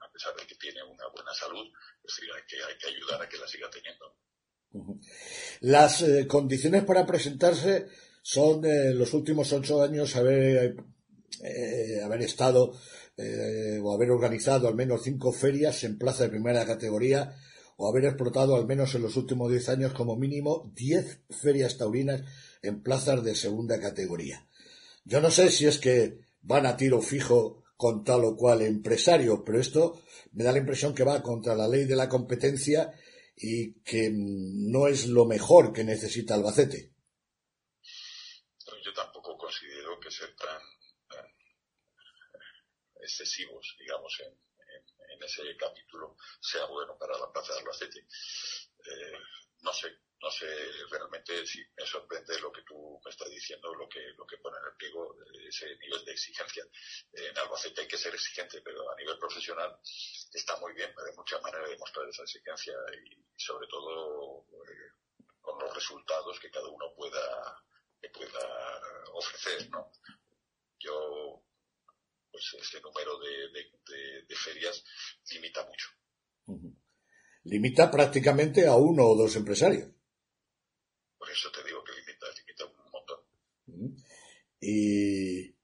a 0.01 0.11
pesar 0.11 0.35
de 0.35 0.45
que 0.45 0.55
tiene 0.55 0.83
una 0.83 1.07
buena 1.07 1.33
salud, 1.33 1.65
es 2.03 2.15
decir, 2.15 2.31
hay 2.33 2.45
que, 2.45 2.61
hay 2.61 2.77
que 2.77 2.87
ayudar 2.87 3.21
a 3.21 3.29
que 3.29 3.37
la 3.37 3.47
siga 3.47 3.69
teniendo. 3.69 4.17
Las 5.61 6.01
eh, 6.01 6.27
condiciones 6.27 6.83
para 6.83 7.05
presentarse 7.05 7.87
son 8.21 8.61
los 8.97 9.13
últimos 9.13 9.53
ocho 9.53 9.83
años 9.83 10.15
haber, 10.15 10.77
haber 12.03 12.21
estado 12.23 12.73
o 13.83 13.93
haber 13.93 14.09
organizado 14.09 14.67
al 14.67 14.73
menos 14.73 15.03
cinco 15.03 15.31
ferias 15.31 15.83
en 15.83 15.99
plaza 15.99 16.23
de 16.23 16.29
primera 16.29 16.65
categoría 16.65 17.35
o 17.77 17.87
haber 17.87 18.05
explotado 18.05 18.55
al 18.55 18.65
menos 18.65 18.95
en 18.95 19.03
los 19.03 19.15
últimos 19.17 19.51
diez 19.51 19.69
años 19.69 19.93
como 19.93 20.15
mínimo 20.15 20.71
diez 20.75 21.19
ferias 21.29 21.77
taurinas 21.77 22.23
en 22.61 22.81
plazas 22.81 23.23
de 23.23 23.35
segunda 23.35 23.79
categoría. 23.79 24.47
Yo 25.03 25.21
no 25.21 25.29
sé 25.29 25.51
si 25.51 25.67
es 25.67 25.77
que 25.77 26.19
van 26.41 26.65
a 26.65 26.77
tiro 26.77 27.01
fijo 27.01 27.63
con 27.77 28.03
tal 28.03 28.23
o 28.23 28.35
cual 28.35 28.61
empresario, 28.61 29.43
pero 29.43 29.59
esto 29.59 30.01
me 30.31 30.43
da 30.43 30.51
la 30.51 30.59
impresión 30.59 30.95
que 30.95 31.03
va 31.03 31.21
contra 31.21 31.55
la 31.55 31.67
ley 31.67 31.85
de 31.85 31.95
la 31.95 32.07
competencia 32.07 32.93
y 33.35 33.81
que 33.81 34.09
no 34.13 34.87
es 34.87 35.07
lo 35.07 35.25
mejor 35.25 35.73
que 35.73 35.83
necesita 35.83 36.35
Albacete. 36.35 36.93
Yo 38.83 38.93
tampoco 38.93 39.37
considero 39.37 39.99
que 39.99 40.11
ser 40.11 40.35
tan, 40.35 40.61
excesivos, 43.01 43.75
digamos, 43.79 44.19
en, 44.21 44.45
ese 45.23 45.57
capítulo 45.57 46.17
sea 46.39 46.65
bueno 46.65 46.95
para 46.99 47.17
la 47.17 47.31
Plaza 47.31 47.53
de 47.53 47.59
Albacete. 47.59 47.99
Eh, 47.99 49.17
no 49.61 49.73
sé, 49.73 49.87
no 50.21 50.31
sé 50.31 50.47
realmente 50.89 51.45
si 51.45 51.63
me 51.77 51.85
sorprende 51.85 52.39
lo 52.39 52.51
que 52.51 52.63
tú 52.63 52.99
me 53.03 53.11
estás 53.11 53.29
diciendo, 53.29 53.73
lo 53.73 53.87
que, 53.87 54.01
lo 54.17 54.25
que 54.25 54.37
pone 54.37 54.57
en 54.57 54.65
el 54.65 54.77
pliego, 54.77 55.15
ese 55.47 55.75
nivel 55.77 56.03
de 56.05 56.11
exigencia. 56.11 56.65
En 57.13 57.37
Albacete 57.37 57.81
hay 57.81 57.87
que 57.87 57.97
ser 57.97 58.13
exigente, 58.13 58.61
pero 58.61 58.89
a 58.91 58.95
nivel 58.95 59.17
profesional 59.19 59.77
está 60.33 60.57
muy 60.57 60.73
bien, 60.73 60.89
hay 60.89 61.15
muchas 61.15 61.41
maneras 61.41 61.69
de 61.69 61.77
mostrar 61.77 62.07
esa 62.07 62.23
exigencia 62.23 62.73
y 63.03 63.23
sobre 63.37 63.67
todo 63.67 64.45
eh, 64.67 64.91
con 65.41 65.59
los 65.59 65.73
resultados 65.73 66.39
que 66.39 66.49
cada 66.49 66.67
uno 66.69 66.93
pueda, 66.95 67.63
que 68.01 68.09
pueda 68.09 68.81
ofrecer, 69.13 69.69
¿no? 69.69 69.91
Yo, 70.79 71.43
pues 72.31 72.55
ese 72.61 72.81
número 72.81 73.17
de, 73.19 74.35
ferias 74.35 74.83
limita 75.31 75.65
mucho. 75.65 75.87
Limita 77.43 77.89
prácticamente 77.89 78.67
a 78.67 78.75
uno 78.75 79.05
o 79.05 79.15
dos 79.15 79.35
empresarios. 79.35 79.94
Por 81.25 81.33
eso 81.33 81.49
te 81.51 81.67
digo 81.67 81.83
que 81.83 81.91
limita, 81.93 82.27
limita 82.37 82.65
un 82.65 82.91
montón. 82.91 84.05
Y, 84.61 85.55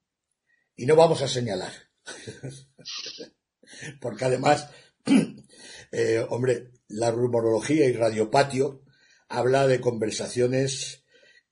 y 0.75 0.85
no 0.87 0.95
vamos 0.95 1.21
a 1.21 1.27
señalar. 1.27 1.71
Porque 4.01 4.25
además, 4.25 4.71
eh, 5.91 6.25
hombre, 6.29 6.71
la 6.87 7.11
rumorología 7.11 7.85
y 7.85 7.93
radiopatio 7.93 8.81
habla 9.27 9.67
de 9.67 9.79
conversaciones 9.79 11.03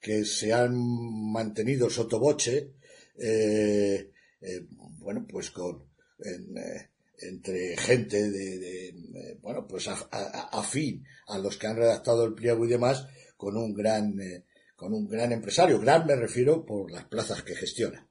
que 0.01 0.25
se 0.25 0.53
han 0.53 0.73
mantenido 1.31 1.87
sotoboche, 1.91 2.73
eh, 3.15 4.11
eh, 4.41 4.67
bueno, 4.71 5.27
pues 5.29 5.51
con, 5.51 5.87
entre 7.19 7.77
gente 7.77 8.31
de, 8.31 9.37
bueno, 9.39 9.67
pues 9.67 9.87
afín 9.87 11.05
a, 11.27 11.37
los 11.37 11.57
que 11.57 11.67
han 11.67 11.77
redactado 11.77 12.25
el 12.25 12.33
pliego 12.33 12.65
y 12.65 12.69
demás, 12.69 13.05
con 13.39 13.55
un 13.55 13.73
gran, 13.73 14.13
con 14.75 14.93
un 14.93 15.07
gran 15.07 15.31
empresario. 15.31 15.79
Gran 15.79 16.05
me 16.05 16.17
refiero 16.17 16.65
por 16.65 16.91
las 16.91 17.05
plazas 17.05 17.41
que 17.41 17.55
gestiona. 17.55 18.05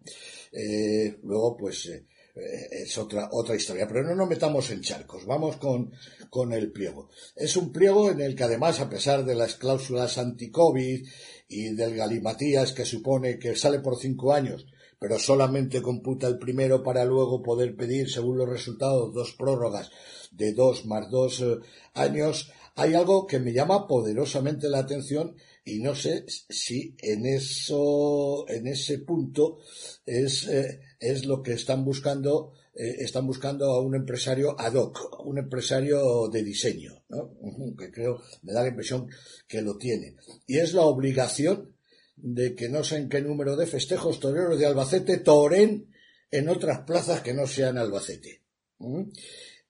luego, 1.23 1.55
pues, 1.55 1.91
eh, 2.38 2.85
es 2.85 2.97
otra, 2.99 3.29
otra 3.33 3.57
historia. 3.57 3.87
Pero 3.88 4.05
no 4.05 4.14
nos 4.14 4.29
metamos 4.29 4.71
en 4.71 4.81
charcos, 4.81 5.27
vamos 5.27 5.57
con, 5.57 5.93
con 6.31 6.53
el 6.53 6.71
pliego. 6.71 7.11
Es 7.35 7.57
un 7.57 7.73
pliego 7.73 8.11
en 8.11 8.21
el 8.21 8.35
que 8.37 8.45
además, 8.45 8.81
a 8.81 8.88
pesar 8.88 9.25
de 9.25 9.35
las 9.35 9.57
cláusulas 9.57 10.19
anti-COVID 10.19 11.07
y 11.49 11.75
del 11.75 11.97
galimatías 11.97 12.73
que 12.73 12.85
supone 12.85 13.38
que 13.38 13.57
sale 13.57 13.81
por 13.81 13.99
cinco 13.99 14.33
años, 14.33 14.67
pero 15.01 15.19
solamente 15.19 15.83
computa 15.83 16.27
el 16.29 16.38
primero 16.38 16.83
para 16.83 17.05
luego 17.05 17.43
poder 17.43 17.77
pedir, 17.77 18.11
según 18.11 18.38
los 18.38 18.49
resultados, 18.49 19.12
dos 19.12 19.35
prórrogas 19.37 19.91
de 20.31 20.53
dos 20.53 20.87
más 20.87 21.11
dos 21.11 21.41
eh, 21.41 21.59
años, 21.95 22.53
hay 22.79 22.95
algo 22.95 23.27
que 23.27 23.41
me 23.41 23.53
llama 23.53 23.88
poderosamente 23.88 24.69
la 24.69 24.79
atención 24.79 25.35
y 25.64 25.81
no 25.81 25.97
sé 25.97 26.25
si 26.29 26.95
en 27.03 27.27
eso, 27.27 28.49
en 28.49 28.69
ese 28.69 29.01
punto 29.01 29.59
es, 30.07 30.47
eh, 30.47 30.81
es 31.01 31.27
lo 31.27 31.43
que 31.43 31.55
están 31.55 31.85
buscando, 31.85 32.53
eh, 32.77 32.99
están 33.01 33.27
buscando 33.27 33.73
a 33.73 33.83
un 33.83 33.97
empresario 33.97 34.55
ad 34.57 34.75
hoc, 34.75 35.25
un 35.25 35.38
empresario 35.38 36.29
de 36.29 36.45
diseño, 36.45 37.03
¿no? 37.09 37.35
que 37.77 37.91
creo, 37.91 38.23
me 38.43 38.53
da 38.53 38.62
la 38.62 38.69
impresión 38.69 39.09
que 39.49 39.61
lo 39.61 39.77
tiene. 39.77 40.14
Y 40.47 40.59
es 40.59 40.73
la 40.73 40.83
obligación 40.83 41.75
de 42.17 42.55
que 42.55 42.69
no 42.69 42.85
sé 42.85 42.99
en 42.99 43.09
qué 43.09 43.21
número 43.21 43.57
de 43.57 43.67
festejos 43.67 44.21
toreros 44.21 44.57
de 44.57 44.67
Albacete 44.67 45.19
toren 45.19 45.93
en 46.31 46.49
otras 46.49 46.81
plazas 46.87 47.23
que 47.23 47.35
no 47.35 47.49
sean 47.49 47.77
Albacete. 47.77 48.43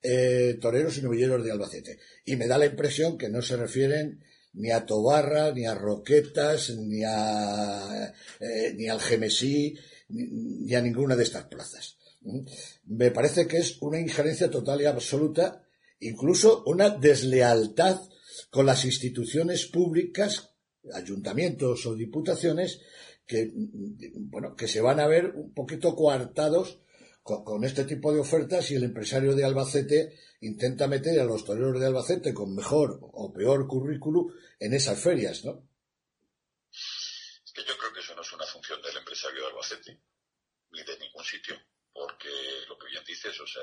Eh, 0.01 0.59
toreros 0.61 0.97
y 0.99 1.03
novilleros 1.03 1.45
de 1.45 1.51
Albacete. 1.51 1.99
Y 2.25 2.37
me 2.37 2.47
da 2.47 2.57
la 2.57 2.67
impresión 2.67 3.19
que 3.19 3.29
no 3.29 3.43
se 3.43 3.57
refieren 3.57 4.23
ni 4.53 4.71
a 4.71 4.87
Tobarra, 4.87 5.53
ni 5.53 5.67
a 5.67 5.75
Roquetas, 5.75 6.71
ni 6.71 7.03
a 7.05 8.15
eh, 8.39 8.75
ni 8.77 8.89
al 8.89 9.01
Gemesí, 9.01 9.77
ni, 10.09 10.75
a 10.75 10.81
ninguna 10.81 11.17
de 11.17 11.25
estas 11.25 11.45
plazas. 11.45 11.97
Me 12.85 13.11
parece 13.11 13.47
que 13.47 13.59
es 13.59 13.79
una 13.81 13.99
injerencia 13.99 14.51
total 14.51 14.81
y 14.81 14.85
absoluta, 14.85 15.65
incluso 16.01 16.63
una 16.67 16.91
deslealtad 16.91 18.01
con 18.51 18.67
las 18.67 18.85
instituciones 18.85 19.67
públicas, 19.67 20.51
ayuntamientos 20.93 21.87
o 21.87 21.95
diputaciones, 21.95 22.81
que, 23.27 23.53
bueno, 23.53 24.55
que 24.55 24.69
se 24.69 24.81
van 24.81 25.01
a 25.01 25.07
ver 25.07 25.33
un 25.35 25.53
poquito 25.53 25.95
coartados 25.95 26.81
con, 27.29 27.63
este 27.65 27.85
tipo 27.85 28.13
de 28.13 28.21
ofertas 28.21 28.71
y 28.71 28.77
el 28.77 28.85
empresario 28.85 29.35
de 29.35 29.45
Albacete 29.45 30.19
intenta 30.41 30.87
meter 30.87 31.21
a 31.21 31.25
los 31.25 31.45
toreros 31.45 31.79
de 31.79 31.87
Albacete 31.87 32.33
con 32.33 32.55
mejor 32.55 32.99
o 33.03 33.33
peor 33.33 33.67
currículum 33.67 34.33
en 34.59 34.73
esas 34.73 34.99
ferias, 34.99 35.45
¿no? 35.45 35.69
Es 36.73 37.53
que 37.53 37.65
yo 37.65 37.77
creo 37.77 37.93
que 37.93 38.01
eso 38.01 38.15
no 38.15 38.23
es 38.23 38.33
una 38.33 38.47
función 38.47 38.81
del 38.81 38.97
empresario 38.97 39.43
de 39.43 39.47
Albacete, 39.49 40.01
ni 40.71 40.83
de 40.83 40.99
ningún 40.99 41.25
sitio, 41.25 41.55
porque 41.93 42.31
lo 42.67 42.79
que 42.79 42.89
bien 42.89 43.05
dices, 43.05 43.39
o 43.41 43.47
sea, 43.47 43.63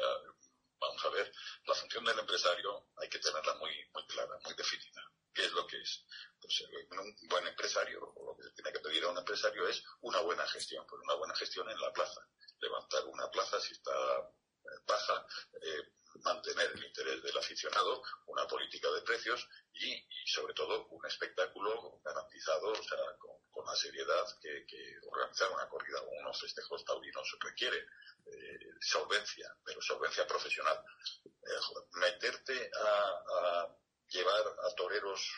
vamos 0.79 1.03
a 1.05 1.09
ver, 1.09 1.31
la 1.65 1.73
función 1.73 2.05
del 2.05 2.19
empresario 2.19 2.89
hay 2.97 3.09
que 3.09 3.19
tenerla 3.19 3.55
muy, 3.55 3.71
muy 3.93 4.05
clara, 4.05 4.37
muy 4.43 4.53
definida. 4.53 5.01
¿Qué 5.33 5.43
es 5.43 5.51
lo 5.51 5.65
que 5.65 5.81
es? 5.81 6.05
Pues 6.39 6.63
un 6.91 7.27
buen 7.27 7.47
empresario, 7.47 8.13
o 8.15 8.25
lo 8.31 8.37
que 8.37 8.49
tiene 8.53 8.71
que 8.71 8.79
pedir 8.79 9.03
a 9.05 9.09
un 9.09 9.17
empresario 9.17 9.67
es 9.67 9.83
una 10.01 10.21
buena 10.21 10.45
gestión, 10.47 10.85
pues 10.87 11.01
una 11.01 11.15
buena 11.15 11.35
gestión 11.35 11.67
en 11.69 11.79
la 11.81 11.91
plaza. 11.91 12.21
Levantar 12.65 13.05
una 13.05 13.29
plaza 13.29 13.59
si 13.59 13.73
está 13.73 13.91
eh, 13.91 14.79
baja, 14.87 15.25
eh, 15.61 15.91
mantener 16.23 16.71
el 16.73 16.83
interés 16.83 17.21
del 17.21 17.37
aficionado, 17.37 18.01
una 18.25 18.47
política 18.47 18.89
de 18.91 19.01
precios 19.01 19.47
y, 19.73 20.03
sobre 20.25 20.55
todo 20.55 20.87
un 20.87 21.05
espectáculo 21.05 22.01
garantizado, 22.03 22.71
o 22.71 22.83
sea, 22.83 22.97
con, 23.19 23.35
la 23.65 23.75
seriedad 23.75 24.25
que, 24.41 24.63
organizar 25.09 25.51
una 25.51 25.67
corrida 25.67 25.99
o 26.01 26.09
unos 26.21 26.39
festejos 26.39 26.85
taurinos 26.85 27.35
requiere. 27.39 27.87
Eh, 28.27 28.59
solvencia, 28.79 29.55
pero 29.63 29.81
solvencia 29.81 30.25
profesional. 30.27 30.83
meterte 31.93 32.71
a 32.75 33.67
llevar 34.07 34.55
a 34.63 34.75
toreros 34.75 35.31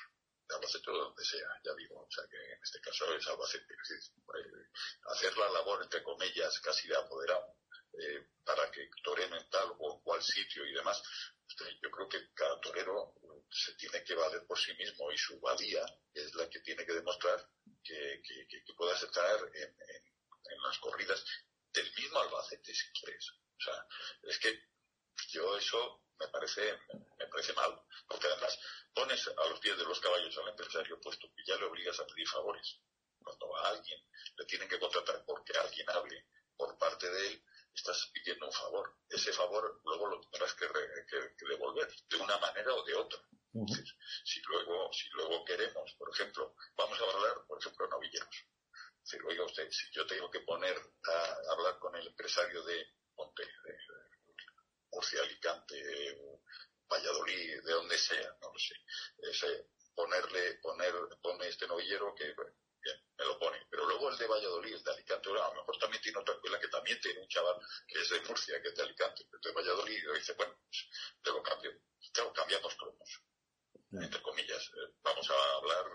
Albacete 0.55 0.89
o 0.91 0.97
donde 0.97 1.25
sea, 1.25 1.47
ya 1.63 1.73
digo, 1.75 1.99
o 2.01 2.11
sea 2.11 2.25
que 2.29 2.37
en 2.37 2.59
este 2.61 2.79
caso 2.81 3.13
es 3.13 3.27
Albacete, 3.27 3.73
eh, 3.73 4.69
hacer 5.05 5.37
la 5.37 5.49
labor, 5.49 5.83
entre 5.83 6.03
comillas, 6.03 6.59
casi 6.61 6.87
de 6.87 6.95
apoderado, 6.95 7.57
eh, 7.99 8.27
para 8.43 8.69
que 8.71 8.89
toreen 9.03 9.33
en 9.33 9.49
tal 9.49 9.73
o 9.79 10.01
cual 10.03 10.21
sitio 10.21 10.65
y 10.65 10.73
demás, 10.73 11.01
yo 11.81 11.89
creo 11.89 12.07
que 12.07 12.33
cada 12.33 12.59
torero 12.61 13.15
se 13.49 13.73
tiene 13.75 14.03
que 14.03 14.15
valer 14.15 14.45
por 14.45 14.59
sí 14.59 14.73
mismo 14.75 15.11
y 15.11 15.17
su 15.17 15.39
valía 15.39 15.85
es 16.13 16.33
la 16.35 16.49
que 16.49 16.59
tiene 16.59 16.85
que 16.85 16.93
demostrar 16.93 17.49
que, 17.83 18.21
que, 18.23 18.73
puedas 18.75 19.01
estar 19.01 19.39
en, 19.53 19.63
en, 19.63 20.61
las 20.61 20.77
corridas 20.79 21.23
del 21.73 21.91
mismo 21.95 22.19
Albacete, 22.19 22.73
si 22.73 22.91
quieres. 22.91 23.31
O 23.31 23.61
sea, 23.61 23.87
es 24.23 24.37
que 24.39 24.67
yo 25.29 25.57
eso 25.57 26.03
me 26.19 26.27
parece, 26.27 26.79
me 27.17 27.27
parece 27.27 27.53
mal, 27.53 27.81
porque 28.07 28.27
además 28.27 28.59
pones 28.93 29.27
a 29.27 29.45
los 29.47 29.59
pies 29.59 29.77
de 29.77 29.85
los 29.85 29.99
caballos 29.99 30.37
al 30.37 30.49
empresario 30.49 30.99
puesto 30.99 31.27
que 31.35 31.43
ya 31.45 31.57
le 31.57 31.65
obligas 31.65 31.99
a 31.99 32.07
pedir 32.07 32.27
favores. 32.27 32.79
Cuando 33.23 33.57
a 33.57 33.69
alguien 33.69 34.01
le 34.37 34.45
tienen 34.45 34.69
que 34.69 34.79
contratar 34.79 35.23
porque 35.25 35.57
alguien 35.57 35.89
hable 35.89 36.25
por 36.55 36.77
parte 36.77 37.09
de 37.09 37.27
él, 37.27 37.43
estás 37.73 38.09
pidiendo 38.13 38.47
un 38.47 38.51
favor. 38.51 38.97
Ese 39.09 39.31
favor 39.31 39.81
luego 39.83 40.07
lo 40.07 40.21
tendrás 40.21 40.53
que, 40.55 40.67
devolver 41.47 41.87
de 42.09 42.17
una 42.17 42.37
manera 42.39 42.73
o 42.73 42.83
de 42.83 42.95
otra. 42.95 43.19
si 44.25 44.41
luego, 44.41 44.91
si 44.91 45.09
luego 45.09 45.45
queremos, 45.45 45.93
por 45.97 46.09
ejemplo, 46.09 46.55
vamos 46.75 46.99
a 46.99 47.03
hablar, 47.03 47.45
por 47.47 47.59
ejemplo, 47.59 47.87
novilleros. 47.87 48.45
Si 49.03 49.17
oiga 49.19 49.45
usted, 49.45 49.69
si 49.71 49.89
yo 49.91 50.05
tengo 50.05 50.29
que 50.29 50.41
poner 50.41 50.75
a 50.75 51.51
hablar 51.53 51.79
con 51.79 51.95
el 51.95 52.07
empresario 52.07 52.63
de 52.63 52.87
Monte, 53.15 53.43
de, 53.43 53.77
Murcia, 54.97 55.21
Alicante, 55.21 55.77
Valladolid, 56.89 57.61
de 57.63 57.71
donde 57.71 57.97
sea, 57.99 58.35
no 58.41 58.51
lo 58.51 58.57
sé. 58.57 58.73
Ese, 59.29 59.69
ponerle, 59.93 60.55
poner, 60.55 60.91
pone 61.21 61.47
este 61.47 61.67
novillero 61.67 62.15
que, 62.15 62.25
bien, 62.25 62.97
me 63.15 63.25
lo 63.25 63.37
pone. 63.37 63.63
Pero 63.69 63.85
luego 63.85 64.09
el 64.09 64.17
de 64.17 64.25
Valladolid, 64.25 64.73
el 64.73 64.83
de 64.83 64.91
Alicante, 64.91 65.29
a 65.29 65.33
lo 65.33 65.53
mejor 65.53 65.77
también 65.77 66.01
tiene 66.01 66.17
otra 66.17 66.33
escuela 66.33 66.59
que 66.59 66.67
también 66.67 66.99
tiene 66.99 67.19
un 67.19 67.27
chaval 67.27 67.59
que 67.87 68.01
es 68.01 68.09
de 68.09 68.21
Murcia, 68.21 68.59
que 68.59 68.69
es 68.69 68.75
de 68.75 68.81
Alicante, 68.81 69.23
que 69.29 69.35
es 69.35 69.41
de 69.43 69.51
Valladolid, 69.51 70.03
y 70.03 70.17
dice, 70.17 70.33
bueno, 70.33 70.59
pues 70.65 70.89
te 71.21 71.29
lo 71.29 71.43
cambio. 71.43 71.71
Claro, 72.11 72.33
cambiamos 72.33 72.75
cromos. 72.75 73.21
Entre 73.91 74.21
comillas, 74.23 74.63
eh, 74.69 74.93
vamos 75.03 75.29
a 75.29 75.55
hablar 75.57 75.85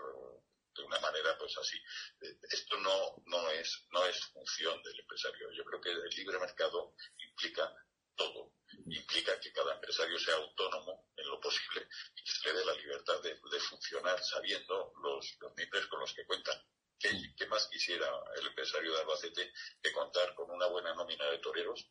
de 0.75 0.83
una 0.83 0.99
manera 1.01 1.37
pues 1.37 1.57
así. 1.57 1.77
Eh, 2.21 2.37
esto 2.49 2.77
no, 2.77 3.21
no, 3.25 3.49
es, 3.51 3.85
no 3.91 4.05
es 4.05 4.17
función 4.27 4.81
del 4.81 4.99
empresario. 5.01 5.51
Yo 5.51 5.65
creo 5.65 5.81
que 5.81 5.91
el 5.91 6.09
libre 6.15 6.39
mercado 6.39 6.95
implica 7.17 7.73
todo 8.15 8.53
implica 8.87 9.39
que 9.39 9.51
cada 9.51 9.73
empresario 9.73 10.17
sea 10.19 10.35
autónomo 10.35 11.07
en 11.15 11.27
lo 11.27 11.39
posible 11.39 11.87
y 12.15 12.47
le 12.47 12.53
dé 12.53 12.65
la 12.65 12.73
libertad 12.73 13.21
de, 13.21 13.39
funcionar 13.59 14.21
sabiendo 14.23 14.93
los, 15.01 15.37
los 15.39 15.53
con 15.89 15.99
los 15.99 16.13
que 16.13 16.25
cuentan. 16.25 16.59
¿Qué, 16.99 17.45
más 17.47 17.67
quisiera 17.67 18.07
el 18.37 18.47
empresario 18.47 18.93
de 18.93 19.01
Albacete 19.01 19.51
que 19.81 19.91
contar 19.91 20.33
con 20.35 20.49
una 20.49 20.67
buena 20.67 20.93
nómina 20.93 21.29
de 21.31 21.39
toreros 21.39 21.89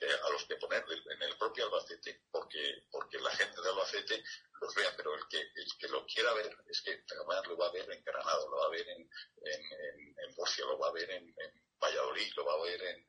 eh, 0.00 0.08
a 0.24 0.30
los 0.30 0.44
que 0.46 0.56
poner 0.56 0.82
en 0.88 1.22
el 1.22 1.36
propio 1.36 1.66
Albacete? 1.66 2.22
Porque, 2.30 2.86
porque 2.90 3.18
la 3.18 3.30
gente 3.30 3.60
de 3.60 3.68
Albacete 3.68 4.24
los 4.60 4.74
vea, 4.74 4.94
pero 4.96 5.14
el 5.14 5.28
que, 5.28 5.38
el 5.38 5.78
que 5.78 5.88
lo 5.88 6.06
quiera 6.06 6.32
ver 6.32 6.56
es 6.66 6.80
que 6.80 7.04
además 7.14 7.46
lo 7.46 7.58
va 7.58 7.66
a 7.66 7.72
ver 7.72 7.90
en 7.90 8.02
Granada, 8.02 8.44
lo 8.50 8.56
va 8.56 8.66
a 8.66 8.70
ver 8.70 8.88
en, 8.88 9.02
en, 9.02 10.18
en, 10.18 10.34
Murcia, 10.36 10.64
lo 10.64 10.78
va 10.78 10.88
a 10.88 10.92
ver 10.92 11.10
en, 11.10 11.34
Valladolid, 11.78 12.32
lo 12.36 12.44
va 12.46 12.54
a 12.54 12.62
ver 12.62 12.82
en, 12.82 13.06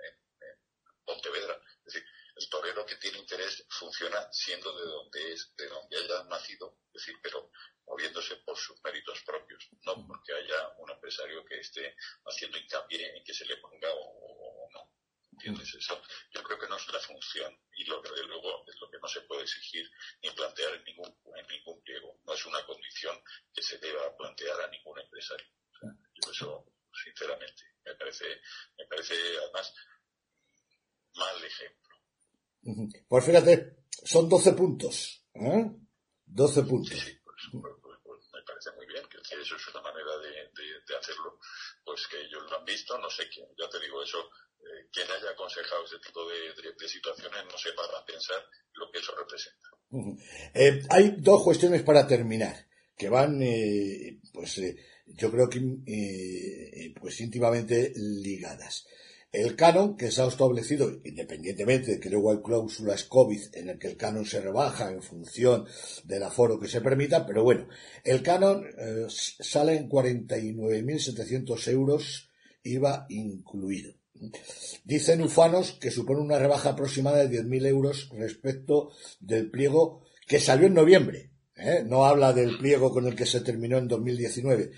Pontevedra. 1.06 1.62
Es 1.86 1.94
decir, 1.94 2.06
el 2.36 2.50
torero 2.50 2.86
que 2.86 2.98
tiene 2.98 3.20
interés 3.20 3.66
funciona 3.70 4.32
siendo 4.32 4.78
de 4.78 4.86
donde 4.86 5.34
es, 5.34 5.56
de 5.56 5.68
donde 5.68 5.98
haya 5.98 6.24
nacido, 6.26 6.80
es 6.88 7.02
decir, 7.02 7.16
pero 7.22 7.50
moviéndose 7.86 8.36
por 8.38 8.58
sus 8.58 8.82
méritos 8.84 9.22
propios, 9.24 9.70
no 9.84 10.06
porque 10.06 10.34
haya 10.34 10.70
un 10.78 10.92
empresario 10.92 11.46
que 11.46 11.60
esté 11.60 11.96
haciendo 12.26 12.58
hincapié 12.58 13.18
en 13.18 13.24
que 13.24 13.34
se 13.34 13.46
le 13.46 13.58
ponga 13.58 13.90
o, 13.94 14.70
no. 14.74 14.92
¿Entiendes 15.32 15.74
eso? 15.76 16.02
Yo 16.32 16.44
creo 16.44 16.60
que 16.60 16.68
no 16.68 16.78
es 16.78 16.88
la 16.88 17.00
función 17.00 17.58
y 17.74 17.86
lo 17.86 18.02
que 18.02 18.12
de 18.12 18.24
luego 18.24 18.66
es 18.68 18.76
lo 18.80 18.90
que 18.90 19.00
no 19.00 19.08
se 19.08 19.22
puede 19.22 19.44
exigir 19.44 19.90
ni 20.22 20.32
plantear 20.32 20.74
en 20.76 20.84
ningún, 20.84 21.18
en 21.36 21.48
ningún 21.48 21.82
pliego. 21.84 22.20
No 22.26 22.34
es 22.34 22.46
una 22.46 22.66
condición 22.66 23.22
que 23.54 23.62
se 23.62 23.78
deba 23.78 24.16
plantear 24.18 24.62
a 24.62 24.68
ningún 24.68 25.00
empresario. 25.00 25.48
yo 25.82 26.32
eso, 26.32 26.66
sinceramente, 27.04 27.64
me 27.84 27.96
parece, 27.96 28.42
me 28.78 28.86
parece 28.88 29.38
además 29.38 29.74
mal 31.16 31.44
ejemplo. 31.44 31.85
Pues 33.08 33.26
fíjate, 33.26 33.86
son 34.04 34.28
12 34.28 34.54
puntos. 34.54 35.26
¿eh? 35.34 35.72
12 36.26 36.64
puntos. 36.64 37.00
Sí, 37.00 37.12
pues, 37.24 37.42
pues, 37.52 37.74
pues, 37.82 38.00
pues, 38.04 38.20
me 38.34 38.42
parece 38.42 38.72
muy 38.76 38.88
bien 38.88 39.04
que 39.10 39.18
eso 39.18 39.56
es 39.56 39.68
una 39.70 39.82
manera 39.82 40.18
de, 40.18 40.30
de, 40.30 40.98
hacerlo. 40.98 41.38
Pues 41.84 42.08
que 42.08 42.20
ellos 42.22 42.44
lo 42.50 42.60
han 42.60 42.66
visto, 42.66 42.98
no 42.98 43.10
sé 43.10 43.30
quién, 43.30 43.48
ya 43.58 43.70
te 43.70 43.80
digo 43.80 44.02
eso, 44.02 44.18
eh, 44.60 44.88
quien 44.92 45.08
haya 45.12 45.30
aconsejado 45.30 45.86
ese 45.86 46.00
tipo 46.00 46.28
de, 46.28 46.88
situaciones 46.88 47.46
no 47.46 47.58
sepa 47.58 47.84
pensar 48.06 48.44
lo 48.74 48.92
que 48.92 49.00
eso 49.00 49.14
representa. 49.16 49.70
Eh, 50.54 50.82
hay 50.90 51.16
dos 51.18 51.44
cuestiones 51.44 51.84
para 51.84 52.08
terminar 52.08 52.68
que 52.98 53.10
van, 53.10 53.42
eh, 53.42 54.20
pues 54.34 54.62
yo 55.06 55.32
creo 55.32 55.50
que 55.50 56.94
pues 57.00 57.20
íntimamente 57.22 57.94
ligadas. 57.96 58.88
El 59.36 59.58
canon 59.58 59.98
que 59.98 60.12
se 60.12 60.22
ha 60.22 60.28
establecido, 60.28 61.02
independientemente 61.04 61.92
de 61.92 62.00
que 62.00 62.10
luego 62.10 62.32
hay 62.32 62.42
cláusulas 62.42 63.04
COVID 63.04 63.42
en 63.56 63.70
el 63.70 63.78
que 63.78 63.88
el 63.88 63.98
canon 63.98 64.26
se 64.26 64.40
rebaja 64.40 64.90
en 64.90 65.02
función 65.02 65.66
del 66.06 66.24
aforo 66.24 66.58
que 66.58 66.70
se 66.70 66.80
permita, 66.80 67.26
pero 67.26 67.44
bueno, 67.44 67.68
el 68.06 68.24
canon 68.24 68.66
eh, 68.66 69.08
sale 69.10 69.76
en 69.76 69.90
49.700 69.90 71.68
euros, 71.68 72.32
IVA 72.64 73.08
incluido. 73.10 73.94
Dicen 74.86 75.22
ufanos 75.22 75.74
que 75.74 75.92
supone 75.92 76.22
una 76.22 76.40
rebaja 76.40 76.70
aproximada 76.70 77.26
de 77.26 77.44
10.000 77.44 77.68
euros 77.68 78.10
respecto 78.18 78.92
del 79.20 79.52
pliego 79.52 80.06
que 80.28 80.40
salió 80.40 80.68
en 80.68 80.76
noviembre. 80.76 81.32
¿eh? 81.58 81.84
No 81.86 82.06
habla 82.06 82.32
del 82.32 82.58
pliego 82.58 82.90
con 82.90 83.06
el 83.06 83.16
que 83.16 83.26
se 83.26 83.42
terminó 83.42 83.78
en 83.80 83.90
2019. 83.90 84.72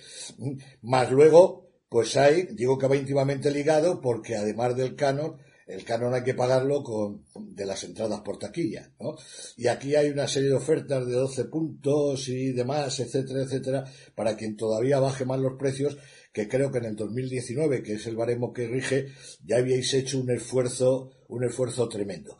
Más 0.81 1.11
luego 1.11 1.66
pues 1.89 2.17
hay, 2.17 2.47
digo 2.52 2.78
que 2.78 2.88
va 2.88 2.95
íntimamente 2.95 3.52
ligado 3.52 4.02
porque 4.02 4.36
además 4.36 4.76
del 4.76 4.95
canon, 4.95 5.38
el 5.67 5.84
canon 5.84 6.13
hay 6.13 6.23
que 6.23 6.34
pagarlo 6.34 6.84
con 6.84 7.26
de 7.36 7.65
las 7.65 7.84
entradas 7.84 8.21
por 8.21 8.39
taquilla, 8.39 8.93
¿no? 9.00 9.15
Y 9.58 9.67
aquí 9.67 9.95
hay 9.95 10.10
una 10.10 10.28
serie 10.28 10.50
de 10.50 10.56
ofertas 10.56 11.06
de 11.06 11.13
12 11.13 11.45
puntos 11.45 12.30
y 12.30 12.54
demás, 12.54 13.00
etcétera, 13.00 13.43
etcétera, 13.43 13.86
para 14.15 14.36
quien 14.36 14.56
todavía 14.56 15.00
baje 15.00 15.26
más 15.26 15.39
los 15.39 15.58
precios, 15.58 15.97
que 16.32 16.47
creo 16.47 16.71
que 16.71 16.78
en 16.78 16.86
el 16.86 16.95
2019, 16.95 17.84
que 17.84 17.93
es 17.93 18.08
el 18.08 18.15
baremo 18.15 18.54
que 18.54 18.67
rige, 18.67 19.08
ya 19.43 19.58
habíais 19.58 19.93
hecho 19.93 20.19
un 20.19 20.32
esfuerzo, 20.32 21.12
un 21.28 21.43
esfuerzo 21.43 21.89
tremendo. 21.89 22.38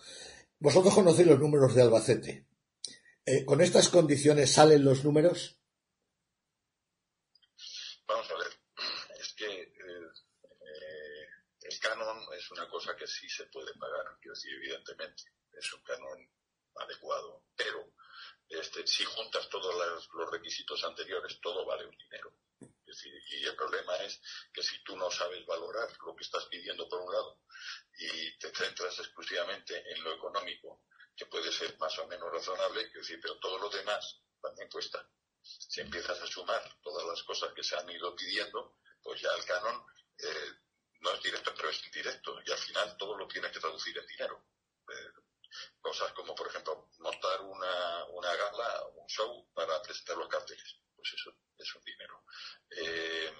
Vosotros 0.60 0.94
conocéis 0.94 1.28
los 1.28 1.40
números 1.40 1.76
de 1.76 1.82
Albacete. 1.82 2.48
Eh, 3.26 3.44
¿Con 3.44 3.62
estas 3.62 3.90
condiciones 3.90 4.52
salen 4.52 4.86
los 4.86 5.04
números? 5.04 5.60
Es 12.48 12.52
una 12.52 12.70
cosa 12.70 12.96
que 12.96 13.08
sí 13.08 13.30
se 13.30 13.46
puede 13.48 13.74
pagar, 13.74 14.18
quiero 14.22 14.34
decir, 14.34 14.54
evidentemente, 14.54 15.24
es 15.52 15.74
un 15.74 15.82
canon 15.82 16.32
adecuado, 16.76 17.44
pero 17.58 17.94
este, 18.48 18.88
si 18.88 19.04
juntas 19.04 19.50
todos 19.50 19.76
los, 19.76 20.32
requisitos 20.32 20.82
anteriores, 20.86 21.42
todo 21.42 21.66
vale 21.66 21.86
un 21.86 21.98
dinero. 21.98 22.34
y 23.30 23.44
el 23.44 23.56
problema 23.56 23.98
es 23.98 24.22
que 24.54 24.64
si 24.64 24.82
tú 24.84 24.96
no 24.96 25.12
sabes 25.12 25.46
valorar 25.46 25.90
lo 26.06 26.16
que 26.16 26.24
estás 26.24 26.46
pidiendo 26.46 26.88
por 26.88 27.02
un 27.02 27.12
lado 27.12 27.42
y 28.00 28.38
te 28.38 28.50
centras 28.56 28.98
exclusivamente 29.00 29.84
en 29.92 30.02
lo 30.04 30.14
económico, 30.14 30.84
que 31.18 31.26
puede 31.26 31.52
ser 31.52 31.78
más 31.80 31.98
o 32.00 32.08
menos 32.08 32.32
razonable, 32.32 32.90
decir, 32.94 33.20
pero 33.22 33.38
todo 33.40 33.58
lo 33.58 33.70
demás 33.70 34.22
también 34.42 34.70
cuesta. 34.70 35.06
Si 35.42 35.82
empiezas 35.82 36.22
a 36.22 36.28
sumar 36.28 36.64
todas 36.82 37.06
las 37.06 37.24
cosas 37.24 37.54
que 37.54 37.64
se 37.64 37.76
han 37.76 37.90
ido 37.90 38.16
pidiendo, 38.16 38.78
pues 39.02 39.20
ya 39.20 39.34
el 39.36 39.44
canon 39.44 39.86
eh, 40.20 40.67
no 41.00 41.14
es 41.14 41.22
directo, 41.22 41.54
pero 41.56 41.70
es 41.70 41.86
indirecto, 41.86 42.40
y 42.46 42.52
al 42.52 42.58
final 42.58 42.98
todo 42.98 43.16
lo 43.18 43.28
tienes 43.28 43.52
que 43.52 43.60
traducir 43.60 43.98
en 43.98 44.08
dinero. 44.08 44.46
Eh, 44.90 45.12
cosas 45.80 46.12
como, 46.14 46.36
por 46.36 46.48
ejemplo, 46.48 46.90
montar 47.00 47.42
una, 47.42 48.06
una 48.06 48.36
gala, 48.36 48.86
un 48.96 49.08
show 49.08 49.50
para 49.54 49.82
presentar 49.82 50.18
los 50.18 50.28
carteles, 50.28 50.80
pues 50.96 51.14
eso 51.14 51.32
es 51.58 51.76
un 51.76 51.84
dinero. 51.84 52.24
Eh, 52.70 53.34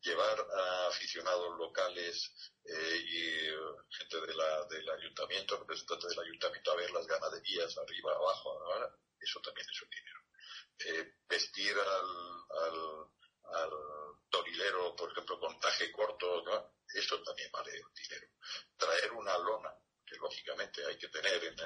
llevar 0.00 0.38
a 0.40 0.88
aficionados 0.88 1.56
locales 1.58 2.52
eh, 2.64 2.96
y 2.96 3.96
gente 3.96 4.26
de 4.26 4.34
la, 4.34 4.64
del 4.66 4.88
ayuntamiento, 4.90 5.58
representantes 5.58 6.10
del 6.10 6.20
ayuntamiento 6.20 6.72
a 6.72 6.76
ver 6.76 6.90
las 6.90 7.06
ganaderías 7.06 7.76
arriba, 7.78 8.12
abajo, 8.12 8.60
eso 9.20 9.40
también 9.40 9.66
es 9.70 9.82
un 9.82 9.90
dinero. 9.90 11.12
vestir 11.28 11.76
al, 11.78 12.66
al, 12.66 13.08
al 13.54 13.70
torilero, 14.28 14.96
por 14.96 15.12
ejemplo, 15.12 15.38
con 15.38 15.58
taje 15.60 15.90
corto, 15.92 16.42
¿no? 16.44 16.74
eso 16.94 17.22
también 17.22 17.50
vale 17.52 17.72
dinero. 17.94 18.28
Traer 18.76 19.12
una 19.12 19.36
lona, 19.38 19.74
que 20.06 20.16
lógicamente 20.16 20.84
hay 20.84 20.98
que 20.98 21.08
tener, 21.08 21.44
en 21.44 21.56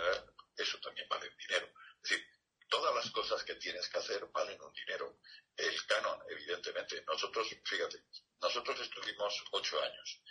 eso 0.57 0.79
también 0.81 1.09
vale 1.09 1.31
dinero. 1.37 1.67
Es 2.03 2.11
decir, 2.11 2.27
todas 2.69 2.95
las 2.95 3.11
cosas 3.11 3.43
que 3.45 3.55
tienes 3.57 3.89
que 3.89 3.99
hacer 3.99 4.27
valen 4.27 4.61
un 4.61 4.73
dinero. 4.73 5.19
El 5.57 5.87
canon, 5.87 6.23
evidentemente. 6.29 7.03
Nosotros, 7.07 7.49
fíjate, 7.65 8.05
nosotros 8.41 8.81
estuvimos 8.81 9.45
ocho 9.53 9.81
años. 9.83 10.23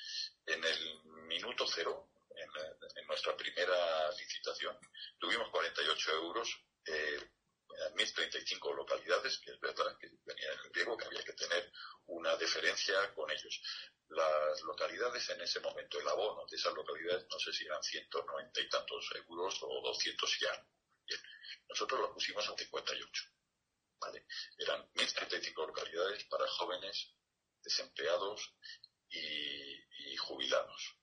En 0.46 0.64
el 0.64 1.04
minuto 1.28 1.66
cero, 1.68 2.10
en, 2.36 3.08
nuestra 3.08 3.36
primera 3.38 4.12
licitación, 4.12 4.78
tuvimos 5.20 5.50
48 5.50 6.12
euros. 6.14 6.50
Eh, 6.86 7.32
en 7.88 7.96
1035 7.96 8.74
localidades, 8.74 9.38
que 9.40 9.52
es 9.52 9.60
verdad 9.60 9.98
que 9.98 10.10
venía 10.24 10.52
en 10.52 10.60
el 10.60 10.70
griego, 10.70 10.98
que 10.98 11.06
había 11.06 11.24
que 11.24 11.34
tener 11.34 11.72
una 12.08 12.36
deferencia 12.36 13.14
con 13.14 13.30
ellos 13.32 13.62
las 14.10 14.62
localidades 14.62 15.30
en 15.30 15.42
ese 15.42 15.60
momento, 15.60 16.00
el 16.00 16.08
abono 16.08 16.46
de 16.46 16.56
esas 16.56 16.74
localidades, 16.74 17.26
no 17.30 17.40
sé 17.40 17.52
si 17.54 17.66
eran 17.66 17.82
190 17.82 18.62
y 18.62 18.70
tantos 18.70 19.12
euros 19.16 19.60
o 19.64 19.82
200 19.82 20.42
y 20.42 20.46
algo. 20.46 20.70
Bien, 21.08 21.22
nosotros 21.68 22.00
lo 22.00 22.14
pusimos 22.14 22.48
a 22.48 22.56
58. 22.56 23.24
¿vale? 24.00 24.26
Eran 24.58 24.88
1.035 24.94 25.68
localidades 25.68 26.24
para 26.26 26.48
jóvenes, 26.48 27.14
desempleados 27.64 28.54
y, 29.10 30.16
jubilados. 30.18 30.98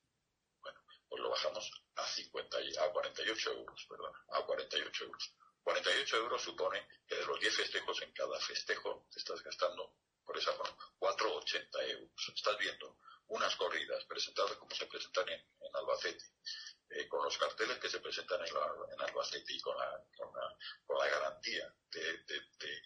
Bueno, 0.60 0.80
pues 1.08 1.22
lo 1.22 1.30
bajamos 1.30 1.70
a 1.96 2.06
50 2.06 2.56
a 2.80 2.92
48 2.92 3.52
euros, 3.52 3.86
perdón, 3.88 4.12
a 4.30 4.42
48 4.44 5.04
euros. 5.04 5.34
48 5.62 6.16
euros 6.16 6.42
supone 6.42 6.86
que 7.06 7.14
de 7.14 7.26
los 7.26 7.38
10 7.38 7.56
festejos 7.56 8.02
en 8.02 8.12
cada 8.12 8.38
festejo 8.40 9.06
te 9.10 9.18
estás 9.18 9.42
gastando 9.42 9.96
por 10.24 10.36
esa 10.38 10.52
forma, 10.52 10.76
4,80 10.98 11.90
euros. 11.90 12.32
Estás 12.34 12.58
viendo 12.58 12.98
unas 13.28 13.54
corridas 13.56 14.04
presentadas 14.04 14.56
como 14.56 14.74
se 14.74 14.86
presentan 14.86 15.28
en, 15.28 15.42
Albacete, 15.74 16.24
eh, 16.90 17.08
con 17.08 17.24
los 17.24 17.38
carteles 17.38 17.78
que 17.78 17.88
se 17.88 18.00
presentan 18.00 18.40
en, 18.46 19.00
Albacete 19.00 19.52
y 19.54 19.60
con 19.60 19.76
la, 19.76 20.04
con 20.16 20.98
la, 20.98 21.08
garantía 21.08 21.74
de, 21.90 22.24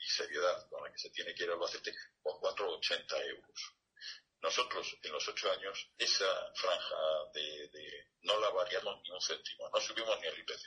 y 0.00 0.08
seriedad 0.08 0.68
con 0.68 0.84
la 0.84 0.92
que 0.92 0.98
se 0.98 1.10
tiene 1.10 1.34
que 1.34 1.44
ir 1.44 1.50
a 1.50 1.54
Albacete, 1.54 1.94
por 2.22 2.40
4,80 2.40 3.26
euros. 3.26 3.72
Nosotros, 4.40 4.96
en 5.02 5.12
los 5.12 5.26
ocho 5.28 5.50
años, 5.50 5.90
esa 5.98 6.52
franja 6.54 6.96
de, 7.34 8.10
no 8.22 8.38
la 8.38 8.50
variamos 8.50 9.02
ni 9.02 9.10
un 9.10 9.20
céntimo, 9.20 9.68
no 9.70 9.80
subimos 9.80 10.20
ni 10.20 10.28
el 10.28 10.38
IPC. 10.38 10.62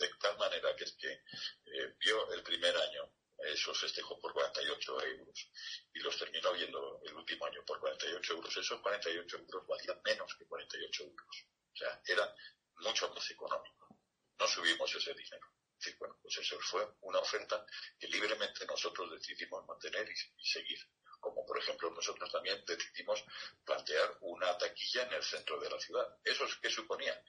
De 0.00 0.08
tal 0.18 0.38
manera 0.38 0.74
que 0.74 0.84
es 0.84 0.92
que 0.92 1.12
eh, 1.12 1.94
vio 1.98 2.32
el 2.32 2.42
primer 2.42 2.74
año 2.74 3.12
esos 3.36 3.78
festejos 3.78 4.18
por 4.18 4.32
48 4.32 5.02
euros 5.02 5.50
y 5.92 5.98
los 6.00 6.18
terminó 6.18 6.52
viendo 6.54 7.02
el 7.04 7.14
último 7.14 7.44
año 7.44 7.62
por 7.66 7.78
48 7.80 8.32
euros. 8.32 8.56
Esos 8.56 8.80
48 8.80 9.38
euros 9.38 9.66
valían 9.66 10.00
menos 10.02 10.34
que 10.36 10.46
48 10.46 11.02
euros. 11.04 11.46
O 11.72 11.76
sea, 11.76 12.00
eran 12.06 12.30
mucho 12.76 13.12
más 13.12 13.30
económicos. 13.30 13.88
No 14.38 14.46
subimos 14.46 14.94
ese 14.94 15.12
dinero. 15.12 15.46
Sí, 15.78 15.94
bueno, 15.98 16.18
pues 16.22 16.38
eso 16.38 16.58
fue 16.60 16.86
una 17.02 17.18
oferta 17.18 17.64
que 17.98 18.08
libremente 18.08 18.64
nosotros 18.64 19.10
decidimos 19.10 19.66
mantener 19.66 20.08
y, 20.08 20.46
seguir. 20.46 20.78
Como 21.20 21.44
por 21.44 21.58
ejemplo 21.58 21.90
nosotros 21.90 22.32
también 22.32 22.64
decidimos 22.66 23.22
plantear 23.64 24.16
una 24.22 24.56
taquilla 24.56 25.02
en 25.02 25.12
el 25.12 25.22
centro 25.22 25.60
de 25.60 25.68
la 25.68 25.78
ciudad. 25.78 26.18
¿Eso 26.24 26.46
es 26.46 26.56
qué 26.56 26.70
suponía? 26.70 27.22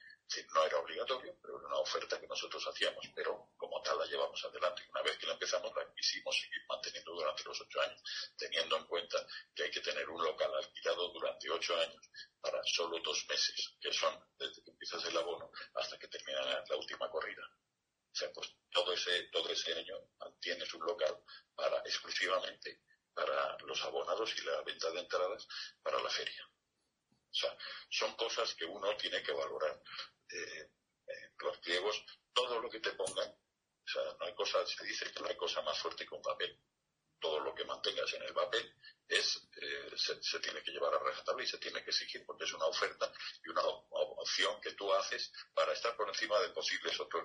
No 0.54 0.64
era 0.64 0.78
obligatorio, 0.78 1.36
pero 1.40 1.58
era 1.58 1.66
una 1.66 1.78
oferta 1.78 2.20
que 2.20 2.26
nosotros 2.26 2.66
hacíamos, 2.66 3.06
pero 3.14 3.52
como 3.56 3.80
tal 3.82 3.98
la 3.98 4.06
llevamos 4.06 4.42
adelante. 4.44 4.84
Una 4.90 5.02
vez 5.02 5.18
que 5.18 5.26
la 5.26 5.34
empezamos, 5.34 5.74
la 5.74 5.92
quisimos 5.94 6.36
seguir 6.36 6.64
manteniendo 6.68 7.12
durante 7.12 7.44
los 7.44 7.60
ocho 7.60 7.80
años, 7.80 8.02
teniendo 8.36 8.76
en 8.76 8.86
cuenta 8.86 9.26
que 9.54 9.64
hay 9.64 9.70
que 9.70 9.80
tener 9.80 10.08
un 10.08 10.22
local 10.22 10.54
alquilado 10.54 11.08
durante 11.12 11.50
ocho 11.50 11.76
años 11.76 12.10
para 12.40 12.62
solo 12.64 12.98
dos 13.00 13.26
meses, 13.28 13.76
que 13.80 13.92
son 13.92 14.18
desde 14.38 14.62
que 14.62 14.70
empiezas 14.70 15.04
el 15.04 15.16
abono 15.16 15.50
hasta 15.74 15.98
que 15.98 16.08
termina 16.08 16.64
la 16.68 16.76
última 16.76 17.10
corrida. 17.10 17.42
O 18.12 18.14
sea, 18.14 18.32
pues 18.32 18.54
todo 18.70 18.92
ese, 18.92 19.24
todo 19.24 19.48
ese 19.48 19.74
año 19.74 19.96
tienes 20.40 20.72
un 20.74 20.84
local 20.86 21.24
para 21.54 21.78
exclusivamente 21.78 22.82
para 23.14 23.56
los 23.58 23.82
abonados 23.84 24.34
y 24.38 24.42
la 24.42 24.62
venta 24.62 24.90
de 24.90 25.00
entradas 25.00 25.46
para 25.82 26.00
la 26.00 26.10
feria. 26.10 26.48
O 27.32 27.34
sea, 27.34 27.56
son 27.88 28.14
cosas 28.14 28.54
que 28.54 28.66
uno 28.66 28.94
tiene 28.96 29.22
que 29.22 29.32
valorar. 29.32 29.82
Eh, 30.28 30.70
eh, 31.06 31.30
los 31.38 31.58
pliegos, 31.58 32.04
todo 32.32 32.60
lo 32.60 32.68
que 32.68 32.80
te 32.80 32.92
pongan, 32.92 33.30
o 33.30 33.88
sea, 33.88 34.02
no 34.18 34.26
hay 34.26 34.34
cosa, 34.34 34.64
se 34.66 34.84
dice 34.84 35.10
que 35.10 35.20
no 35.20 35.28
hay 35.28 35.36
cosa 35.36 35.62
más 35.62 35.78
fuerte 35.78 36.06
que 36.06 36.14
un 36.14 36.22
papel. 36.22 36.60
Todo 37.18 37.40
lo 37.40 37.54
que 37.54 37.64
mantengas 37.64 38.12
en 38.14 38.22
el 38.22 38.34
papel 38.34 38.74
es, 39.08 39.48
eh, 39.56 39.90
se, 39.96 40.40
tiene 40.40 40.62
que 40.62 40.72
llevar 40.72 40.94
a 40.94 40.98
rajatabla 40.98 41.42
y 41.42 41.46
se 41.46 41.58
tiene 41.58 41.82
que 41.82 41.90
exigir 41.90 42.24
porque 42.26 42.44
es 42.44 42.52
una 42.52 42.66
oferta 42.66 43.10
y 43.44 43.48
una 43.48 43.62
opción 43.62 44.60
que 44.60 44.72
tú 44.72 44.92
haces 44.92 45.32
para 45.54 45.72
estar 45.72 45.96
por 45.96 46.08
encima 46.08 46.31
de 46.42 46.50
posibles 46.50 46.98
otros 47.00 47.24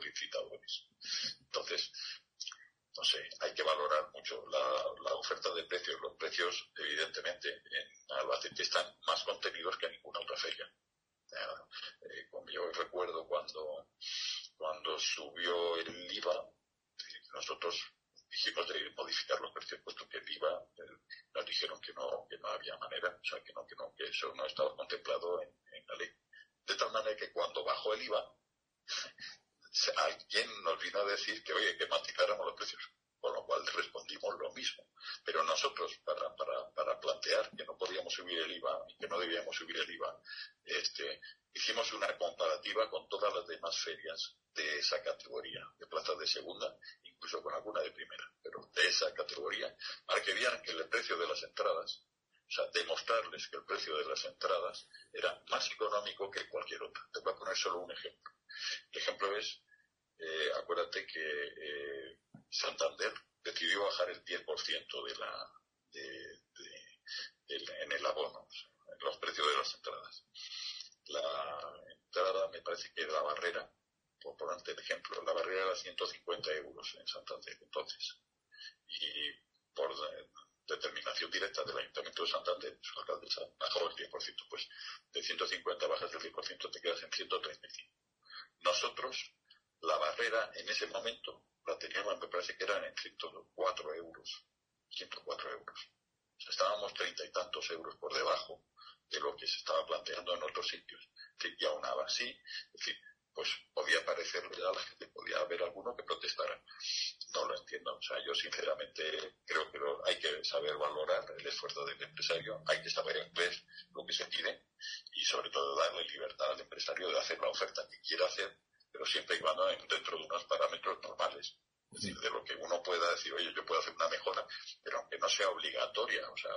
sea 125.38 125.50
obligatoria. 125.50 126.30
O 126.30 126.38
sea, 126.38 126.52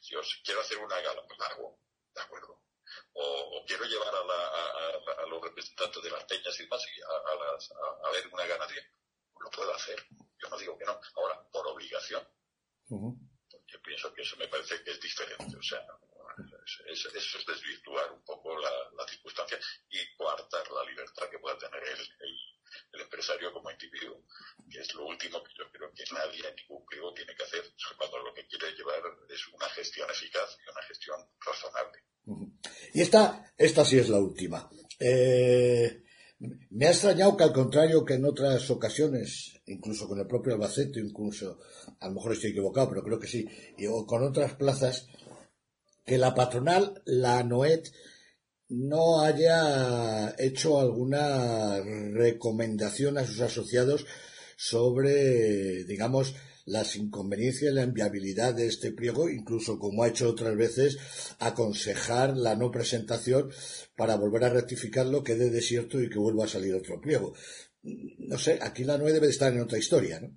si 0.00 0.14
yo 0.14 0.20
quiero 0.44 0.60
hacer 0.60 0.78
una 0.78 1.00
gala, 1.00 1.24
pues 1.26 1.38
la 1.38 1.46
hago, 1.46 1.80
¿de 2.14 2.22
acuerdo? 2.22 2.62
O, 3.12 3.64
quiero 3.66 3.84
llevar 3.84 4.14
a, 4.14 5.26
los 5.26 5.42
representantes 5.42 6.02
de 6.02 6.10
las 6.10 6.24
peñas 6.24 6.58
y 6.58 6.62
demás 6.62 6.86
a, 8.04 8.10
ver 8.10 8.26
una 8.32 8.46
ganadería, 8.46 8.82
pues 9.32 9.44
lo 9.44 9.50
puedo 9.50 9.74
hacer. 9.74 10.06
Yo 10.38 10.48
no 10.48 10.56
digo 10.56 10.78
que 10.78 10.84
no. 10.84 10.98
Ahora, 11.16 11.42
por 11.50 11.66
obligación. 11.66 12.26
Yo 12.88 13.82
pienso 13.82 14.12
que 14.14 14.22
eso 14.22 14.36
me 14.36 14.48
parece 14.48 14.82
que 14.82 14.92
es 14.92 15.00
diferente. 15.00 15.56
O 15.56 15.62
sea, 15.62 15.84
eso 16.86 17.08
es 17.14 17.46
desvirtuar 17.46 18.12
un 18.12 18.24
poco 18.24 18.56
la, 18.58 19.06
circunstancia 19.08 19.58
y 19.90 20.16
coartar 20.16 20.70
la 20.70 20.84
libertad 20.84 21.28
que 21.30 21.38
pueda 21.38 21.58
tener 21.58 21.82
el, 21.82 22.08
empresario 22.92 23.52
como 23.52 23.70
individuo, 23.70 24.22
que 24.70 24.80
es 24.80 24.94
lo 24.94 25.06
último 25.06 25.42
que 25.42 25.52
yo 25.58 25.64
creo 25.72 25.92
que 25.92 26.04
nadie 26.12 26.48
en 26.48 26.56
ningún 26.56 26.84
pliego 26.86 27.12
tiene 27.14 27.34
que 27.34 27.42
hacer 27.44 27.64
cuando 27.96 28.18
lo 28.18 28.34
que 28.34 28.46
quiere 28.46 28.74
llevar 28.76 29.00
es 29.28 29.48
una 29.48 29.68
gestión 29.70 30.08
eficaz 30.10 30.56
y 30.66 30.70
una 30.70 30.82
gestión 30.82 31.20
razonable. 31.44 31.98
Y 32.94 33.00
esta, 33.00 33.52
esta 33.56 33.84
sí 33.84 33.98
es 33.98 34.08
la 34.08 34.18
última. 34.18 34.68
Eh, 34.98 36.02
me 36.70 36.86
ha 36.86 36.90
extrañado 36.90 37.36
que 37.36 37.44
al 37.44 37.52
contrario 37.52 38.04
que 38.04 38.14
en 38.14 38.24
otras 38.24 38.70
ocasiones, 38.70 39.60
incluso 39.66 40.06
con 40.06 40.18
el 40.20 40.26
propio 40.26 40.54
Albacete, 40.54 41.00
incluso, 41.00 41.58
a 42.00 42.08
lo 42.08 42.14
mejor 42.14 42.32
estoy 42.32 42.50
equivocado, 42.50 42.90
pero 42.90 43.02
creo 43.02 43.18
que 43.18 43.26
sí, 43.26 43.46
o 43.88 44.06
con 44.06 44.22
otras 44.22 44.54
plazas, 44.54 45.08
que 46.04 46.16
la 46.16 46.34
patronal, 46.34 47.02
la 47.04 47.42
NOET, 47.42 47.92
no 48.68 49.20
haya 49.22 50.34
hecho 50.38 50.80
alguna 50.80 51.80
recomendación 52.12 53.18
a 53.18 53.26
sus 53.26 53.40
asociados 53.40 54.06
sobre, 54.56 55.84
digamos, 55.84 56.34
las 56.66 56.96
inconveniencias 56.96 57.72
y 57.72 57.74
la 57.74 57.84
inviabilidad 57.84 58.54
de 58.54 58.66
este 58.66 58.92
pliego, 58.92 59.30
incluso 59.30 59.78
como 59.78 60.02
ha 60.02 60.08
hecho 60.08 60.28
otras 60.28 60.54
veces, 60.56 60.98
aconsejar 61.38 62.36
la 62.36 62.56
no 62.56 62.70
presentación 62.70 63.50
para 63.96 64.16
volver 64.16 64.44
a 64.44 64.50
rectificarlo, 64.50 65.24
quede 65.24 65.50
desierto 65.50 66.00
y 66.00 66.10
que 66.10 66.18
vuelva 66.18 66.44
a 66.44 66.48
salir 66.48 66.74
otro 66.74 67.00
pliego. 67.00 67.34
No 67.82 68.38
sé, 68.38 68.58
aquí 68.60 68.84
la 68.84 68.98
NOE 68.98 69.12
debe 69.12 69.28
estar 69.28 69.52
en 69.52 69.62
otra 69.62 69.78
historia, 69.78 70.20
¿no? 70.20 70.28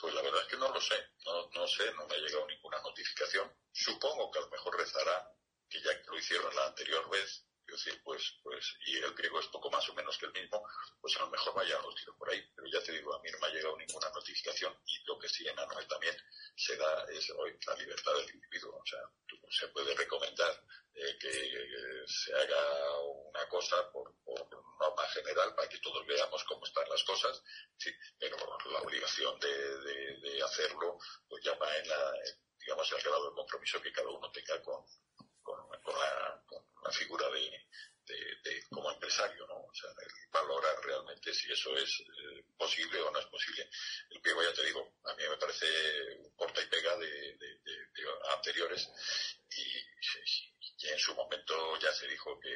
Pues 0.00 0.14
la 0.14 0.22
verdad 0.22 0.40
es 0.42 0.48
que 0.48 0.58
no 0.58 0.72
lo 0.72 0.80
sé, 0.80 0.94
no, 1.26 1.60
no 1.60 1.66
sé, 1.66 1.82
no 1.96 2.06
me 2.06 2.14
ha 2.14 2.18
llegado 2.18 2.46
ninguna 2.46 2.76
notificación 2.82 3.50
Supongo 3.72 4.30
que 4.30 4.38
a 4.38 4.42
lo 4.42 4.50
mejor 4.50 4.78
rezará, 4.78 5.32
que 5.68 5.78
ya 5.80 5.90
que 6.02 6.10
lo 6.10 6.11
hicieron 6.22 6.54
la 6.56 6.66
anterior 6.66 7.08
vez, 7.10 7.44
decir, 7.66 8.00
pues, 8.04 8.38
pues, 8.42 8.76
y 8.86 8.98
el 8.98 9.14
griego 9.14 9.40
es 9.40 9.46
poco 9.48 9.70
más 9.70 9.88
o 9.88 9.94
menos 9.94 10.16
que 10.18 10.26
el 10.26 10.32
mismo, 10.32 10.62
pues 11.00 11.16
a 11.16 11.20
lo 11.20 11.30
mejor 11.30 11.54
vaya 11.54 11.80
los 11.80 11.94
tiros 11.94 12.16
por 12.16 12.30
ahí. 12.30 12.42
Pero 12.54 12.68
ya 12.68 12.82
te 12.82 12.92
digo, 12.92 13.14
a 13.14 13.22
mí 13.22 13.30
no 13.30 13.38
me 13.38 13.46
ha 13.46 13.50
llegado 13.50 13.76
ninguna 13.76 14.10
notificación 14.10 14.76
y 14.86 15.04
lo 15.04 15.18
que 15.18 15.28
sí 15.28 15.46
en 15.46 15.58
Anuel 15.58 15.86
también 15.88 16.16
se 16.56 16.76
da 16.76 17.04
es 17.10 17.30
hoy 17.30 17.56
la 17.66 17.74
libertad 17.76 18.14
del 18.14 18.34
individuo. 18.34 18.76
O 18.76 18.86
sea, 18.86 19.00
se 19.50 19.68
puede 19.68 19.94
recomendar 19.94 20.64
eh, 20.94 21.18
que 21.18 22.04
se 22.06 22.34
haga 22.34 23.00
una 23.00 23.48
cosa 23.48 23.90
por, 23.90 24.12
norma 24.80 25.06
general 25.08 25.54
para 25.54 25.68
que 25.68 25.78
todos 25.78 26.04
veamos 26.06 26.42
cómo 26.44 26.64
están 26.66 26.88
las 26.88 27.04
cosas, 27.04 27.40
sí, 27.78 27.90
pero 28.18 28.36
la 28.70 28.80
obligación 28.80 29.38
de, 29.38 29.78
de, 30.18 30.42
hacerlo 30.42 30.98
pues 31.28 31.44
ya 31.44 31.54
va 31.54 31.76
en 31.76 31.88
la, 31.88 32.12
digamos, 32.58 32.90
el 32.90 33.00
grado 33.00 33.30
de 33.30 33.36
compromiso 33.36 33.80
que 33.80 33.92
cada 33.92 34.08
uno 34.08 34.30
tenga 34.32 34.60
con, 34.62 34.84
con, 35.82 35.94
la, 35.94 36.90
figura 36.90 37.24
de, 37.30 37.50
como 38.70 38.90
empresario, 38.90 39.46
¿no? 39.46 39.64
O 39.64 39.74
sea, 39.74 39.90
valorar 40.30 40.74
realmente 40.84 41.32
si 41.32 41.50
eso 41.50 41.76
es 41.76 42.00
eh, 42.00 42.44
posible 42.56 43.00
o 43.00 43.10
no 43.10 43.18
es 43.18 43.26
posible. 43.26 43.68
El 44.10 44.20
que 44.20 44.30
ya 44.30 44.52
te 44.54 44.66
digo, 44.66 44.94
a 45.04 45.14
mí 45.14 45.22
me 45.28 45.36
parece 45.36 45.66
un 46.18 46.30
corta 46.36 46.60
y 46.62 46.66
pega 46.66 46.96
de, 46.98 47.38
anteriores 48.34 48.88
y, 49.56 50.88
en 50.88 50.98
su 50.98 51.14
momento 51.14 51.54
ya 51.80 51.92
se 51.92 52.08
dijo 52.08 52.38
que, 52.40 52.50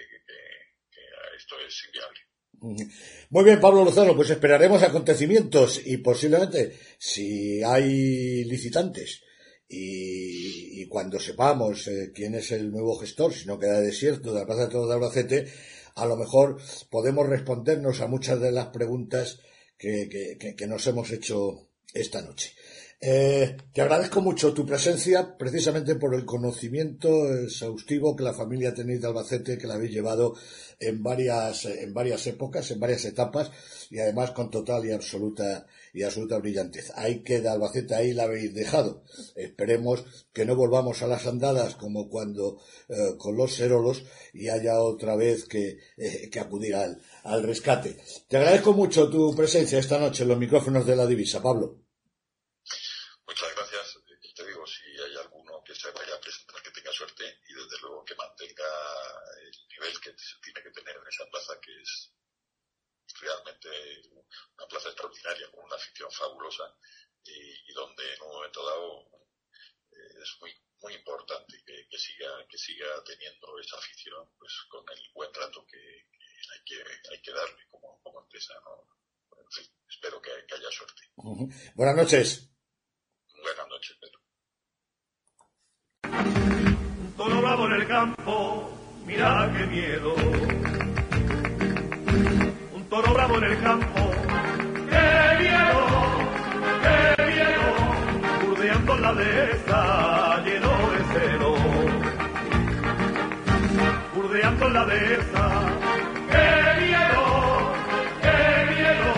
esto 1.37 1.59
es 1.61 1.85
inviable. 1.85 2.21
Muy 3.31 3.45
bien, 3.45 3.61
Pablo 3.61 3.85
Lozano, 3.85 4.17
pues 4.17 4.31
esperaremos 4.31 4.83
acontecimientos 4.83 5.81
y 5.85 5.99
posiblemente, 5.99 6.97
si 6.99 7.63
hay 7.63 8.45
licitantes 8.45 9.23
y, 9.69 10.87
cuando 10.89 11.19
sepamos 11.19 11.89
eh, 11.89 12.13
quién 12.15 12.35
es 12.37 12.53
el 12.53 12.71
nuevo 12.71 12.97
gestor, 12.97 13.33
si 13.35 13.47
no 13.47 13.59
queda 13.59 13.81
desierto 13.81 14.33
de 14.33 14.41
la 14.41 14.47
Plaza 14.47 14.67
de 14.67 14.69
Toros 14.69 14.89
de 14.89 14.95
Albacete, 14.95 15.47
a 15.97 16.07
lo 16.07 16.17
mejor 16.17 16.59
podemos 16.91 17.29
respondernos 17.29 18.01
a 18.01 18.07
muchas 18.07 18.41
de 18.41 18.53
las 18.53 18.69
preguntas 18.69 19.41
que, 19.77 20.39
que 20.57 20.67
nos 20.67 20.87
hemos 20.87 21.11
hecho 21.11 21.69
esta 21.93 22.23
noche. 22.23 22.53
Eh, 22.99 23.57
te 23.75 23.83
agradezco 23.83 24.23
mucho 24.23 24.55
tu 24.55 24.65
presencia, 24.65 25.37
precisamente 25.37 25.97
por 25.97 26.15
el 26.15 26.25
conocimiento 26.25 27.31
exhaustivo 27.35 28.17
que 28.17 28.25
la 28.25 28.33
familia 28.33 28.73
tenéis 28.73 29.03
de 29.03 29.09
Albacete, 29.09 29.59
que 29.59 29.67
la 29.67 29.75
habéis 29.75 29.93
llevado 29.93 30.35
en 30.81 31.03
varias, 31.03 31.67
en 31.67 31.93
varias 31.93 32.27
épocas, 32.27 32.71
en 32.71 32.81
varias 32.81 33.05
etapas, 33.05 33.51
y 33.91 33.99
además 33.99 34.31
con 34.31 34.51
total 34.51 34.87
y 34.87 34.93
absoluta 34.93 35.67
y 35.97 36.03
absoluta 36.03 36.39
brillantez. 36.39 36.93
Ahí 36.95 37.25
queda 37.25 37.53
Albacete, 37.53 37.95
ahí 37.95 38.13
la 38.13 38.25
habéis 38.25 38.53
dejado. 38.53 39.03
Esperemos 39.35 40.05
que 40.35 40.45
no 40.45 40.55
volvamos 40.55 41.01
a 41.01 41.07
las 41.07 41.27
andadas 41.27 41.75
como 41.77 42.11
cuando 42.11 42.61
eh, 42.89 43.17
con 43.17 43.35
los 43.35 43.55
serolos 43.55 44.05
y 44.35 44.51
haya 44.51 44.79
otra 44.79 45.17
vez 45.17 45.49
que, 45.49 45.79
eh, 45.97 46.29
que 46.31 46.39
acudir 46.39 46.75
al, 46.75 47.01
al 47.25 47.43
rescate. 47.43 47.97
Te 48.29 48.37
agradezco 48.37 48.75
mucho 48.75 49.09
tu 49.09 49.35
presencia 49.35 49.79
esta 49.79 49.99
noche 49.99 50.25
en 50.25 50.29
los 50.29 50.39
micrófonos 50.39 50.87
de 50.87 50.97
la 50.97 51.07
divisa, 51.07 51.43
Pablo. 51.43 51.81
Muchas 53.27 53.55
gracias. 53.57 53.99
Y 54.21 54.35
te 54.35 54.47
digo, 54.47 54.67
si 54.67 54.85
hay 55.01 55.17
alguno 55.25 55.65
que 55.65 55.75
se 55.75 55.91
vaya 55.93 56.15
a 56.15 56.21
presentar, 56.21 56.61
que 56.63 56.73
tenga 56.73 56.93
suerte 56.93 57.25
y 57.49 57.55
desde 57.55 57.81
luego 57.81 58.05
que 58.05 58.15
mantenga 58.17 58.69
el 59.41 59.69
nivel 59.73 59.99
que 60.01 60.11
se 60.11 60.37
tiene 60.45 60.63
que 60.63 60.73
tener 60.73 60.95
en 60.95 61.09
esa 61.09 61.25
plaza, 61.31 61.59
que 61.59 61.73
es 61.81 62.13
realmente 63.21 63.69
una 64.57 64.67
plaza 64.69 64.89
extraordinaria, 64.89 65.51
con 65.51 65.65
una 65.65 65.77
afición 65.77 66.06
fabulosa 66.17 66.77
y, 67.25 67.73
donde 67.73 68.15
en 68.15 68.23
un 68.23 68.33
momento 68.33 68.65
dado 68.65 69.03
eh, 69.93 70.23
es 70.23 70.37
muy 70.41 70.51
muy 70.81 70.95
importante 70.95 71.63
que, 71.65 71.99
siga 71.99 72.47
que 72.49 72.59
siga 72.59 72.87
teniendo 73.05 73.59
esa 73.59 73.77
afición 73.77 74.29
pues 74.39 74.53
con 74.69 74.85
el 74.91 75.01
buen 75.15 75.33
trato 75.33 75.67
que, 75.67 75.79
hay 75.79 76.65
que 76.65 76.83
hay 77.11 77.21
que 77.23 77.33
darle 77.33 77.67
como, 77.71 78.01
como 78.03 78.21
empresa 78.21 78.55
¿no? 78.65 78.89
en 79.39 79.51
fin, 79.51 79.67
espero 79.89 80.21
que, 80.21 80.31
haya 80.31 80.71
suerte 80.71 81.03
buenas 81.75 81.97
noches 81.97 82.51
Buenas 83.43 83.69
noches, 83.69 83.97
Pedro. 84.01 84.19
Un 87.05 87.15
toro 87.17 87.43
bravo 87.43 87.67
en 87.67 87.73
el 87.73 87.87
campo, 87.87 88.71
mira 89.05 89.53
qué 89.57 89.67
miedo. 89.67 90.15
Un 92.75 92.89
toro 92.89 93.15
bravo 93.15 93.37
en 93.39 93.45
el 93.45 93.61
campo, 93.63 94.06
dehesa, 99.15 100.43
lleno 100.45 100.73
de 100.93 101.01
celo. 101.13 101.55
Burdeando 104.15 104.69
la 104.71 104.85
dehesa, 104.87 105.47
qué 106.31 106.81
miedo, 106.85 107.25
qué 108.23 108.75
miedo. 108.75 109.13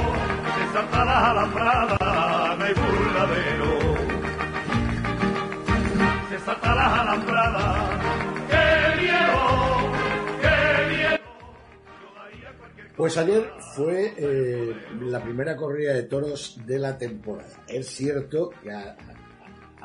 Se 0.57 0.73
salta 0.73 1.05
la 1.05 1.31
alambrada, 1.31 2.57
no 2.59 2.65
hay 2.65 2.75
burladero 2.75 3.99
pues 12.97 13.17
ayer 13.17 13.49
fue 13.77 14.13
eh, 14.17 14.75
la 15.03 15.23
primera 15.23 15.57
corrida 15.57 15.95
de 15.95 16.03
toros 16.03 16.61
de 16.67 16.79
la 16.79 16.99
temporada. 16.99 17.65
Es 17.69 17.87
cierto 17.87 18.51
que 18.63 18.73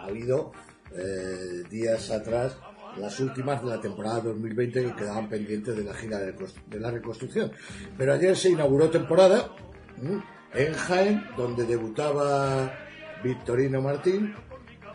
ha, 0.04 0.08
habido 0.08 0.52
eh, 0.96 1.64
días 1.70 2.12
atrás 2.12 2.58
las 2.98 3.20
últimas 3.20 3.64
de 3.64 3.70
la 3.70 3.82
temporada 3.82 4.22
2020 4.22 4.84
que 4.86 4.96
quedaban 4.96 5.28
pendientes 5.28 5.76
de 5.76 5.84
la 5.84 5.94
gira 5.94 6.20
de, 6.20 6.80
la 6.80 6.92
reconstrucción. 6.92 7.52
Pero 7.98 8.14
ayer 8.14 8.36
se 8.36 8.50
inauguró 8.50 8.90
temporada 8.90 9.56
en 10.54 10.74
Jaén, 10.74 11.26
donde 11.36 11.66
debutaba 11.66 12.72
Victorino 13.24 13.82
Martín 13.82 14.36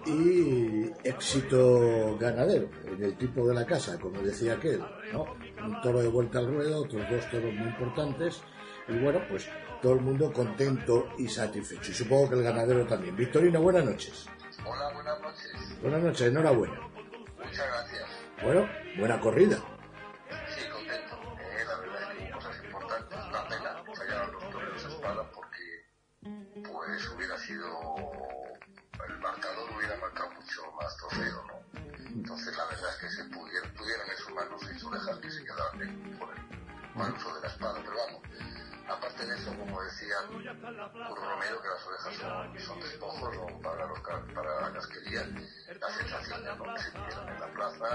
y 0.06 0.90
éxito 1.02 2.16
ganadero 2.18 2.70
en 2.86 3.02
el 3.02 3.16
tipo 3.16 3.46
de 3.48 3.54
la 3.54 3.66
casa, 3.66 3.98
como 3.98 4.20
decía 4.22 4.54
aquel, 4.54 4.80
¿no? 5.12 5.24
Un 5.64 5.80
toro 5.82 6.00
de 6.00 6.08
vuelta 6.08 6.38
al 6.38 6.46
ruedo, 6.46 6.82
otros 6.82 7.02
dos 7.10 7.28
toros 7.30 7.52
muy 7.52 7.66
importantes 7.68 8.40
y 8.88 8.96
bueno, 8.98 9.20
pues 9.28 9.48
todo 9.82 9.94
el 9.94 10.00
mundo 10.00 10.32
contento 10.32 11.08
y 11.18 11.28
satisfecho. 11.28 11.90
Y 11.90 11.94
supongo 11.94 12.30
que 12.30 12.36
el 12.36 12.42
ganadero 12.42 12.86
también. 12.86 13.16
Victorino, 13.16 13.60
buenas 13.60 13.84
noches. 13.84 14.26
Hola, 14.70 14.92
buenas 14.92 15.20
noches. 15.20 15.80
Buenas 15.80 16.02
noches, 16.02 16.28
enhorabuena. 16.28 16.78
Muchas 17.38 17.66
gracias. 17.66 18.04
Bueno, 18.42 18.68
buena 18.98 19.18
corrida. 19.18 19.56
Sí, 20.54 20.68
contento. 20.68 21.18
Eh, 21.40 21.64
la 21.66 21.76
verdad 21.78 22.12
es 22.12 22.18
que 22.18 22.30
cosas 22.30 22.64
importantes. 22.64 23.18
Una 23.30 23.48
pena 23.48 23.82
fallar 23.94 24.28
los 24.28 24.50
toros 24.50 24.82
de 24.82 24.88
espada 24.90 25.30
porque 25.32 26.62
pues 26.62 27.08
hubiera 27.08 27.38
sido 27.38 27.66
el 29.08 29.18
marcador 29.20 29.70
hubiera 29.74 29.96
marcado 29.96 30.30
mucho 30.32 30.62
más 30.78 30.96
trofeo, 30.98 31.44
¿no? 31.46 31.80
Entonces 32.06 32.54
la 32.54 32.66
verdad 32.66 32.90
es 32.90 32.96
que 32.96 33.08
se 33.08 33.24
pudieron, 33.24 33.74
tuvieron 33.74 34.10
en 34.10 34.16
sus 34.18 34.34
manos 34.34 34.60
seis 34.66 34.84
orejas 34.84 35.18
que 35.18 35.30
se 35.30 35.44
quedaban 35.44 36.18
por 36.18 36.28
el 36.36 36.94
mal 36.94 37.12
uso 37.14 37.34
de 37.36 37.40
la 37.40 37.48
espada, 37.48 37.80
pero 37.82 37.96
vamos, 37.96 38.22
aparte 38.88 39.26
de 39.26 39.34
eso, 39.34 39.50
como 39.56 39.82
decía 39.82 40.14
Romero, 40.28 41.62
que 41.62 41.68
las 41.68 41.86
orejas 41.86 42.14
son, 42.14 42.58
son 42.58 42.80
despojos 42.80 43.52
para, 43.62 43.86
los, 43.86 44.00
para 44.34 44.60
la 44.62 44.72
casquería, 44.72 45.26
la 45.26 45.90
sensación 45.90 46.44
de 46.44 46.50
que 46.50 46.82
se 46.82 46.90
tuvieron 46.90 47.28
en 47.28 47.40
la 47.40 47.52
plaza, 47.52 47.86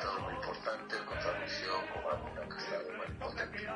todo 0.00 0.20
muy 0.20 0.34
importante, 0.34 0.96
el 0.96 1.04
contramisión, 1.04 1.80
como 1.92 2.48
que 2.48 2.58
está 2.58 2.76
muy 2.96 3.06
potente. 3.18 3.68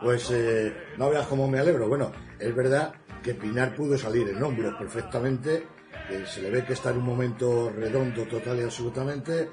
Pues 0.00 0.30
eh, 0.30 0.94
no 0.96 1.10
veas 1.10 1.26
cómo 1.26 1.48
me 1.48 1.58
alegro. 1.58 1.88
Bueno, 1.88 2.12
es 2.38 2.54
verdad 2.54 2.94
que 3.22 3.34
Pinar 3.34 3.74
pudo 3.74 3.96
salir 3.98 4.28
en 4.28 4.42
hombros 4.42 4.74
perfectamente, 4.74 5.66
que 6.08 6.26
se 6.26 6.42
le 6.42 6.50
ve 6.50 6.64
que 6.64 6.74
está 6.74 6.90
en 6.90 6.98
un 6.98 7.04
momento 7.04 7.70
redondo 7.70 8.24
total 8.26 8.60
y 8.60 8.62
absolutamente. 8.62 9.50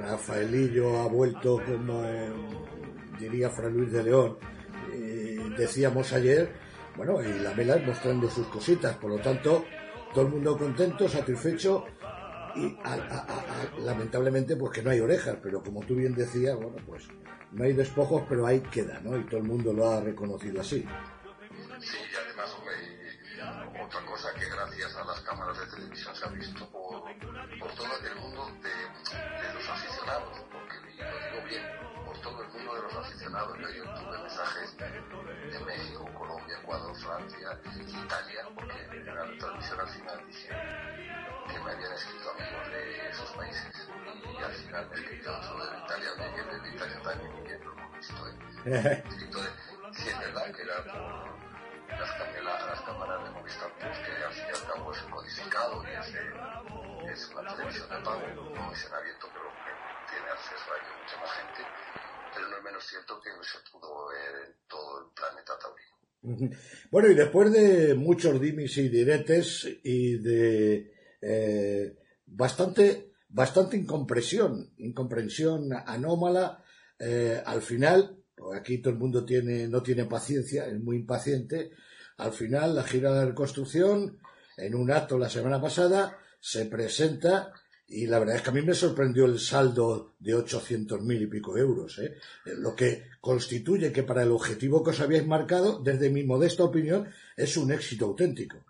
Rafaelillo 0.00 1.02
ha 1.02 1.08
vuelto 1.08 1.60
como 1.64 2.02
diría 3.18 3.50
Fray 3.50 3.72
Luis 3.72 3.92
de 3.92 4.02
León, 4.02 4.38
decíamos 5.56 6.12
ayer, 6.12 6.52
bueno, 6.96 7.22
y 7.22 7.32
la 7.40 7.52
vela 7.52 7.78
mostrando 7.78 8.28
sus 8.28 8.46
cositas, 8.48 8.96
por 8.96 9.10
lo 9.10 9.18
tanto, 9.18 9.64
todo 10.12 10.26
el 10.26 10.32
mundo 10.32 10.58
contento, 10.58 11.08
satisfecho 11.08 11.86
y 12.54 12.76
lamentablemente 13.80 14.56
pues 14.56 14.72
que 14.72 14.82
no 14.82 14.90
hay 14.90 15.00
orejas, 15.00 15.38
pero 15.42 15.62
como 15.62 15.80
tú 15.80 15.94
bien 15.94 16.14
decías, 16.14 16.54
bueno, 16.56 16.76
pues 16.86 17.04
no 17.52 17.64
hay 17.64 17.72
despojos, 17.72 18.24
pero 18.28 18.46
ahí 18.46 18.60
queda, 18.60 19.00
¿no? 19.00 19.16
Y 19.16 19.24
todo 19.24 19.38
el 19.38 19.44
mundo 19.44 19.72
lo 19.72 19.90
ha 19.90 20.00
reconocido 20.00 20.60
así. 20.60 20.86
Sí, 21.80 21.96
y 22.12 22.16
además, 22.16 22.54
otra 23.84 24.00
cosa 24.06 24.28
que 24.34 24.46
gracias 24.46 24.96
a 24.96 25.04
las 25.04 25.20
cámaras 25.20 25.58
de 25.58 25.76
televisión 25.76 26.14
se 26.14 26.24
ha 26.24 26.28
visto 26.28 26.61
de, 48.64 49.02
si 49.92 50.08
es 50.08 50.18
verdad 50.18 50.52
que 50.54 50.62
era 50.62 50.76
por 50.84 51.42
las, 52.42 52.66
las 52.66 52.80
cámaras 52.82 53.24
de 53.24 53.30
Movistar 53.30 53.70
Plus, 53.78 53.98
que 54.04 54.24
al 54.24 54.32
fin 54.32 54.44
y 54.48 54.56
al 54.56 54.66
cabo 54.66 54.92
es 54.92 55.02
codificado 55.02 55.82
y 55.84 55.90
es, 55.92 56.08
es 57.12 57.30
una 57.30 57.54
televisión 57.54 57.88
de 57.88 57.96
pago, 58.04 58.22
no 58.34 58.72
es 58.72 58.86
en 58.86 58.94
abierto, 58.94 59.26
pero 59.32 59.48
que 59.62 59.72
tiene 60.10 60.28
acceso 60.30 60.66
a 60.72 60.76
ello 60.78 60.92
mucha 61.02 61.16
más 61.20 61.32
gente, 61.38 61.62
pero 62.34 62.48
no 62.48 62.56
es 62.56 62.64
menos 62.64 62.84
cierto 62.86 63.20
que 63.20 63.30
se 63.42 63.58
pudo 63.70 64.08
ver 64.08 64.46
en 64.46 64.56
todo 64.68 65.00
el 65.00 65.12
planeta 65.14 65.52
taurino. 65.58 66.56
Bueno, 66.90 67.08
y 67.08 67.14
después 67.14 67.52
de 67.52 67.94
muchos 67.94 68.40
dimis 68.40 68.76
y 68.78 68.88
diretes 68.88 69.68
y 69.82 70.18
de 70.18 70.92
eh, 71.20 71.98
bastante, 72.26 73.14
bastante 73.28 73.76
incomprensión, 73.76 74.72
incomprensión 74.78 75.72
anómala, 75.72 76.62
eh, 76.98 77.42
al 77.44 77.60
final, 77.60 78.21
pues 78.42 78.60
aquí 78.60 78.78
todo 78.78 78.92
el 78.92 78.98
mundo 78.98 79.24
tiene, 79.24 79.68
no 79.68 79.82
tiene 79.82 80.04
paciencia, 80.04 80.66
es 80.66 80.80
muy 80.80 80.96
impaciente, 80.96 81.70
al 82.16 82.32
final 82.32 82.74
la 82.74 82.84
gira 82.84 83.12
de 83.12 83.26
reconstrucción, 83.26 84.18
en 84.56 84.74
un 84.74 84.90
acto 84.90 85.18
la 85.18 85.30
semana 85.30 85.60
pasada, 85.60 86.18
se 86.40 86.66
presenta 86.66 87.52
y 87.86 88.06
la 88.06 88.18
verdad 88.18 88.36
es 88.36 88.42
que 88.42 88.50
a 88.50 88.52
mí 88.52 88.62
me 88.62 88.74
sorprendió 88.74 89.26
el 89.26 89.38
saldo 89.38 90.14
de 90.18 90.34
800.000 90.34 91.22
y 91.22 91.26
pico 91.26 91.56
euros, 91.58 91.98
¿eh? 91.98 92.18
lo 92.44 92.74
que 92.74 93.10
constituye 93.20 93.92
que 93.92 94.02
para 94.02 94.22
el 94.22 94.32
objetivo 94.32 94.82
que 94.82 94.90
os 94.90 95.00
habíais 95.00 95.26
marcado, 95.26 95.80
desde 95.80 96.10
mi 96.10 96.24
modesta 96.24 96.64
opinión, 96.64 97.12
es 97.36 97.56
un 97.56 97.70
éxito 97.70 98.06
auténtico. 98.06 98.64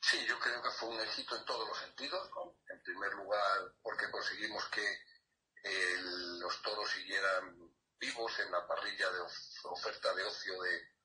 Sí, 0.00 0.18
yo 0.28 0.38
creo 0.38 0.62
que 0.62 0.70
fue 0.70 0.88
un 0.88 1.00
éxito 1.00 1.36
en 1.36 1.44
todos 1.44 1.68
los 1.68 1.78
sentidos. 1.78 2.30
En 2.70 2.80
primer 2.82 3.12
lugar, 3.14 3.74
porque 3.82 4.10
conseguimos 4.10 4.64
que 4.72 4.82
eh, 4.82 5.96
los 6.40 6.62
toros 6.62 6.88
siguieran 6.90 7.75
vivos 7.98 8.38
en 8.40 8.50
la 8.50 8.66
parrilla 8.66 9.10
de 9.10 9.20
oferta 9.64 10.14
de 10.14 10.24
ocio 10.24 10.60
de, 10.62 10.96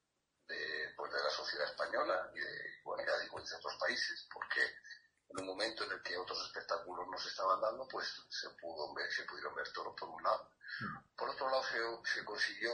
de, 0.48 0.94
pues 0.96 1.12
de 1.12 1.24
la 1.24 1.30
sociedad 1.30 1.68
española 1.68 2.32
y 2.36 2.40
de, 2.40 2.82
bueno, 2.84 3.04
ya 3.06 3.18
digo, 3.20 3.42
de 3.42 3.56
otros 3.56 3.76
países, 3.78 4.28
porque 4.34 4.62
en 5.30 5.40
un 5.42 5.48
momento 5.48 5.84
en 5.86 5.92
el 5.94 6.02
que 6.04 6.18
otros 6.18 6.46
espectáculos 6.46 7.08
no 7.08 7.18
se 7.18 7.30
estaban 7.30 7.62
dando, 7.62 7.88
pues 7.88 8.08
se, 8.30 8.50
pudo 8.62 8.94
ver, 8.94 9.12
se 9.12 9.24
pudieron 9.24 9.56
ver 9.56 9.72
toros 9.72 9.96
por 9.98 10.10
un 10.10 10.22
lado. 10.24 10.52
Mm. 10.82 11.16
Por 11.16 11.30
otro 11.30 11.50
lado, 11.50 11.64
se, 11.64 12.14
se, 12.14 12.26
consiguió 12.26 12.72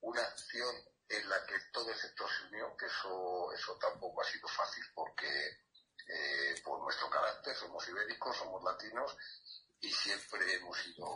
una 0.00 0.22
acción 0.22 0.74
en 1.08 1.28
la 1.28 1.46
que 1.46 1.54
todo 1.72 1.90
el 1.90 1.96
sector 1.96 2.28
se 2.28 2.46
unió, 2.48 2.76
que 2.76 2.86
eso, 2.86 3.52
eso 3.52 3.78
tampoco 3.78 4.22
ha 4.22 4.24
sido 4.24 4.48
fácil 4.48 4.84
porque 4.94 5.60
eh, 6.08 6.60
por 6.64 6.80
nuestro 6.80 7.08
carácter 7.08 7.54
somos 7.56 7.88
ibéricos, 7.88 8.36
somos 8.36 8.62
latinos 8.64 9.16
y 9.80 9.92
siempre 9.92 10.54
hemos 10.54 10.76
sido 10.78 11.06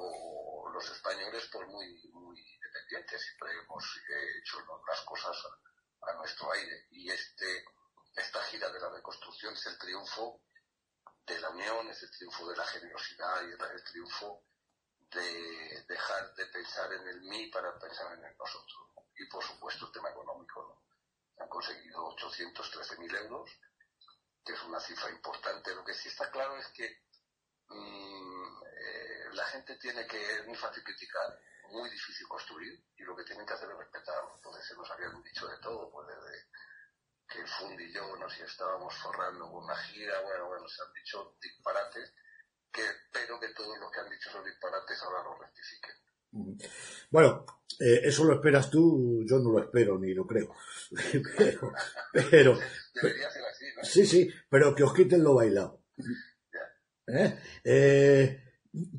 los 0.72 0.90
españoles 0.90 1.48
pues 1.52 1.66
muy, 1.68 2.10
muy 2.12 2.40
independientes, 2.40 3.22
siempre 3.22 3.52
hemos 3.52 3.84
eh, 3.96 4.38
hecho 4.38 4.58
las 4.86 5.00
cosas 5.02 5.36
a, 5.36 6.10
a 6.10 6.14
nuestro 6.14 6.52
aire 6.52 6.86
y 6.90 7.10
este 7.10 7.64
esta 8.16 8.42
gira 8.44 8.68
de 8.70 8.80
la 8.80 8.90
reconstrucción 8.90 9.54
es 9.54 9.66
el 9.66 9.78
triunfo 9.78 10.42
de 11.26 11.40
la 11.40 11.50
unión, 11.50 11.88
es 11.88 12.02
el 12.02 12.10
triunfo 12.10 12.48
de 12.48 12.56
la 12.56 12.64
generosidad 12.66 13.42
y 13.46 13.52
es 13.52 13.60
el 13.60 13.84
triunfo 13.84 14.44
de 15.10 15.84
dejar 15.88 16.34
de 16.34 16.46
pensar 16.46 16.92
en 16.92 17.08
el 17.08 17.20
mí 17.22 17.46
para 17.48 17.78
pensar 17.78 18.12
en 18.12 18.24
el 18.24 18.36
nosotros. 18.36 18.88
Y 19.16 19.26
por 19.26 19.42
supuesto 19.44 19.86
el 19.86 19.92
tema 19.92 20.10
económico. 20.10 20.82
Han 21.38 21.48
conseguido 21.48 22.14
813.000 22.16 23.16
euros, 23.24 23.50
que 24.44 24.52
es 24.52 24.62
una 24.64 24.80
cifra 24.80 25.10
importante. 25.10 25.74
Lo 25.74 25.84
que 25.84 25.94
sí 25.94 26.08
está 26.08 26.30
claro 26.30 26.56
es 26.56 26.66
que 26.68 27.02
mm, 27.68 27.74
eh, 27.74 28.19
la 29.34 29.44
gente 29.46 29.76
tiene 29.76 30.06
que, 30.06 30.20
es 30.38 30.46
muy 30.46 30.56
fácil 30.56 30.82
criticar, 30.82 31.38
muy 31.70 31.88
difícil 31.90 32.26
construir, 32.28 32.84
y 32.96 33.02
lo 33.02 33.16
que 33.16 33.24
tienen 33.24 33.46
que 33.46 33.52
hacer 33.52 33.70
es 33.70 33.76
respetar. 33.76 34.24
Entonces 34.34 34.66
se 34.66 34.74
nos 34.74 34.90
habían 34.90 35.22
dicho 35.22 35.46
de 35.48 35.58
todo, 35.58 35.90
pues 35.90 36.08
desde 36.08 36.46
que 37.28 37.46
Fundi 37.46 37.84
y 37.84 37.92
yo 37.94 38.16
nos 38.16 38.38
estábamos 38.38 38.94
forrando 38.96 39.50
con 39.50 39.64
una 39.64 39.76
gira, 39.76 40.20
bueno, 40.22 40.48
bueno, 40.48 40.68
se 40.68 40.82
han 40.82 40.92
dicho 40.92 41.36
disparates, 41.40 42.12
que 42.72 42.82
espero 42.82 43.38
que 43.38 43.54
todos 43.54 43.78
los 43.78 43.90
que 43.90 44.00
han 44.00 44.10
dicho 44.10 44.30
esos 44.30 44.44
disparates 44.44 45.02
ahora 45.02 45.24
los 45.24 45.38
rectifiquen. 45.38 45.94
Bueno, 47.10 47.44
eh, 47.80 48.00
eso 48.04 48.24
lo 48.24 48.34
esperas 48.34 48.70
tú, 48.70 49.24
yo 49.28 49.38
no 49.38 49.50
lo 49.50 49.60
espero 49.60 49.98
ni 49.98 50.14
lo 50.14 50.26
creo. 50.26 50.54
pero, 51.36 51.72
pero, 52.12 52.58
Debería 52.94 53.30
ser 53.30 53.44
así, 53.44 53.64
¿no? 53.76 53.84
Sí, 53.84 54.06
sí, 54.06 54.30
pero 54.48 54.74
que 54.74 54.84
os 54.84 54.94
quiten 54.94 55.22
lo 55.22 55.34
bailado. 55.34 55.82
¿Eh? 57.06 57.38
Eh, 57.64 58.49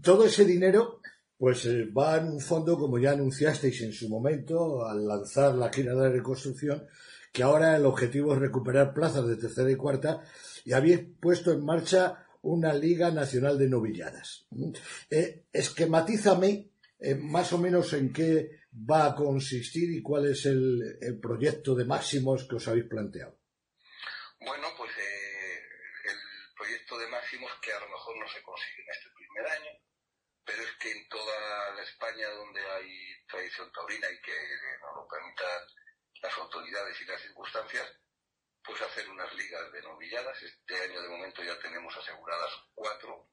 todo 0.02 0.26
ese 0.26 0.46
dinero 0.46 1.02
pues 1.38 1.68
va 1.68 2.18
en 2.18 2.28
un 2.28 2.40
fondo, 2.40 2.78
como 2.78 3.00
ya 3.00 3.14
anunciasteis 3.14 3.82
en 3.82 3.94
su 3.94 4.08
momento, 4.10 4.86
al 4.86 5.08
lanzar 5.08 5.56
la 5.56 5.74
gira 5.74 5.96
de 5.96 6.02
la 6.02 6.10
reconstrucción, 6.10 6.88
que 7.34 7.42
ahora 7.42 7.76
el 7.76 7.86
objetivo 7.88 8.34
es 8.34 8.40
recuperar 8.40 8.94
plazas 8.94 9.26
de 9.26 9.38
tercera 9.38 9.72
y 9.72 9.76
cuarta, 9.76 10.22
y 10.66 10.74
habéis 10.74 11.00
puesto 11.20 11.52
en 11.52 11.66
marcha 11.66 12.28
una 12.44 12.74
Liga 12.74 13.10
Nacional 13.10 13.58
de 13.58 13.70
Novilladas. 13.70 14.46
Eh, 15.10 15.46
esquematízame 15.52 16.70
eh, 17.00 17.16
más 17.16 17.52
o 17.54 17.58
menos 17.58 17.94
en 17.94 18.14
qué 18.14 18.62
va 18.72 19.08
a 19.08 19.16
consistir 19.16 19.92
y 19.92 20.02
cuál 20.02 20.30
es 20.30 20.46
el, 20.46 20.98
el, 21.02 21.20
proyecto 21.20 21.74
de 21.74 21.86
máximos 21.86 22.48
que 22.48 22.56
os 22.56 22.68
habéis 22.68 22.86
planteado. 22.86 23.38
Bueno, 24.40 24.68
pues 24.78 24.92
eh, 24.92 25.62
el 26.06 26.56
proyecto 26.56 27.00
de 27.00 27.08
máximos 27.08 27.52
que 27.62 27.72
a 27.74 27.80
lo 27.80 27.90
mejor 27.90 28.18
no 28.20 28.28
se 28.28 28.42
consigue 28.44 28.82
en 28.84 28.92
este 28.94 29.11
primer 29.34 29.82
pero 30.44 30.64
es 30.64 30.72
que 30.78 30.92
en 30.92 31.08
toda 31.08 31.72
la 31.76 31.84
España 31.84 32.28
donde 32.30 32.62
hay 32.72 33.26
tradición 33.28 33.72
taurina 33.72 34.10
y 34.10 34.22
que 34.22 34.36
nos 34.82 34.96
lo 34.96 35.08
permitan 35.08 35.62
las 36.22 36.38
autoridades 36.38 37.00
y 37.00 37.06
las 37.06 37.22
circunstancias, 37.22 37.88
pues 38.64 38.82
hacer 38.82 39.10
unas 39.10 39.34
ligas 39.36 39.72
de 39.72 39.82
novilladas. 39.84 40.42
Este 40.42 40.82
año 40.82 41.02
de 41.02 41.10
momento 41.10 41.44
ya 41.44 41.58
tenemos 41.60 41.96
aseguradas 41.96 42.52
cuatro 42.74 43.30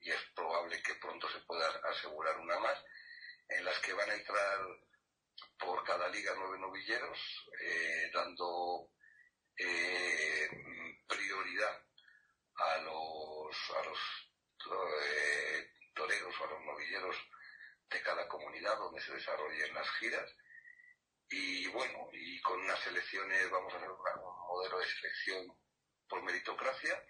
y 0.00 0.10
es 0.10 0.20
probable 0.34 0.82
que 0.82 0.94
pronto 0.96 1.30
se 1.30 1.40
pueda 1.40 1.68
asegurar 1.84 2.38
una 2.38 2.58
más, 2.58 2.78
en 3.48 3.64
las 3.64 3.78
que 3.80 3.92
van 3.92 4.10
a 4.10 4.14
entrar 4.14 4.58
por 5.58 5.84
cada 5.84 6.08
liga 6.08 6.32
nueve 6.36 6.58
novilleros, 6.58 7.18
eh, 7.60 8.10
dando 8.12 8.90
eh, 9.56 10.48
prioridad 11.06 11.84
a 12.56 12.78
los, 12.78 13.56
a 13.76 13.84
los 13.84 14.29
eh, 14.70 15.70
toreros 15.94 16.34
o 16.40 16.44
a 16.44 16.50
los 16.50 16.64
novilleros 16.64 17.16
de 17.90 18.02
cada 18.02 18.28
comunidad 18.28 18.78
donde 18.78 19.00
se 19.00 19.12
desarrollen 19.12 19.74
las 19.74 19.90
giras 19.98 20.30
y 21.28 21.66
bueno, 21.68 22.08
y 22.12 22.40
con 22.40 22.60
unas 22.60 22.84
elecciones 22.86 23.50
vamos 23.50 23.72
a 23.72 23.76
hacer 23.76 23.88
un 23.88 23.98
modelo 24.48 24.78
de 24.78 24.86
selección 24.86 25.56
por 26.08 26.22
meritocracia 26.22 27.02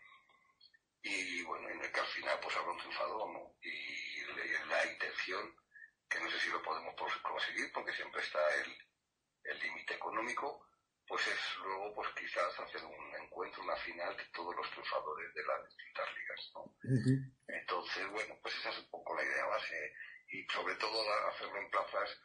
y 1.03 1.43
bueno, 1.43 1.69
en 1.71 1.81
el 1.81 1.93
que 1.93 2.01
al 2.01 2.07
final 2.07 2.39
pues 2.41 2.57
habrá 2.57 2.73
un 2.73 2.79
triunfador, 2.79 3.31
¿no? 3.31 3.57
Y 3.63 4.25
la 4.69 4.87
intención, 4.87 5.57
que 6.09 6.21
no 6.21 6.31
sé 6.31 6.39
si 6.41 6.51
lo 6.51 6.63
podemos 6.63 6.95
conseguir 7.23 7.73
porque 7.73 7.95
siempre 7.95 8.23
está 8.23 8.41
el 9.45 9.59
límite 9.59 9.95
económico, 9.95 10.70
pues 11.11 11.27
es 11.27 11.57
luego 11.65 11.93
pues 11.93 12.09
quizás 12.15 12.61
hacer 12.61 12.85
un 12.85 13.15
encuentro, 13.21 13.65
una 13.65 13.75
final 13.79 14.17
de 14.17 14.25
todos 14.27 14.55
los 14.55 14.71
triunfadores 14.71 15.35
de 15.35 15.43
las 15.43 15.67
distintas 15.67 16.09
ligas, 16.15 16.53
¿no? 16.55 16.77
Entonces, 17.49 18.09
bueno, 18.11 18.39
pues 18.41 18.55
esa 18.55 18.71
es 18.71 18.79
un 18.79 18.91
poco 18.91 19.17
la 19.17 19.25
idea 19.25 19.45
base 19.47 19.93
y 20.29 20.47
sobre 20.47 20.77
todo 20.77 21.03
hacerlo 21.27 21.57
en 21.59 21.69
plazas 21.69 22.17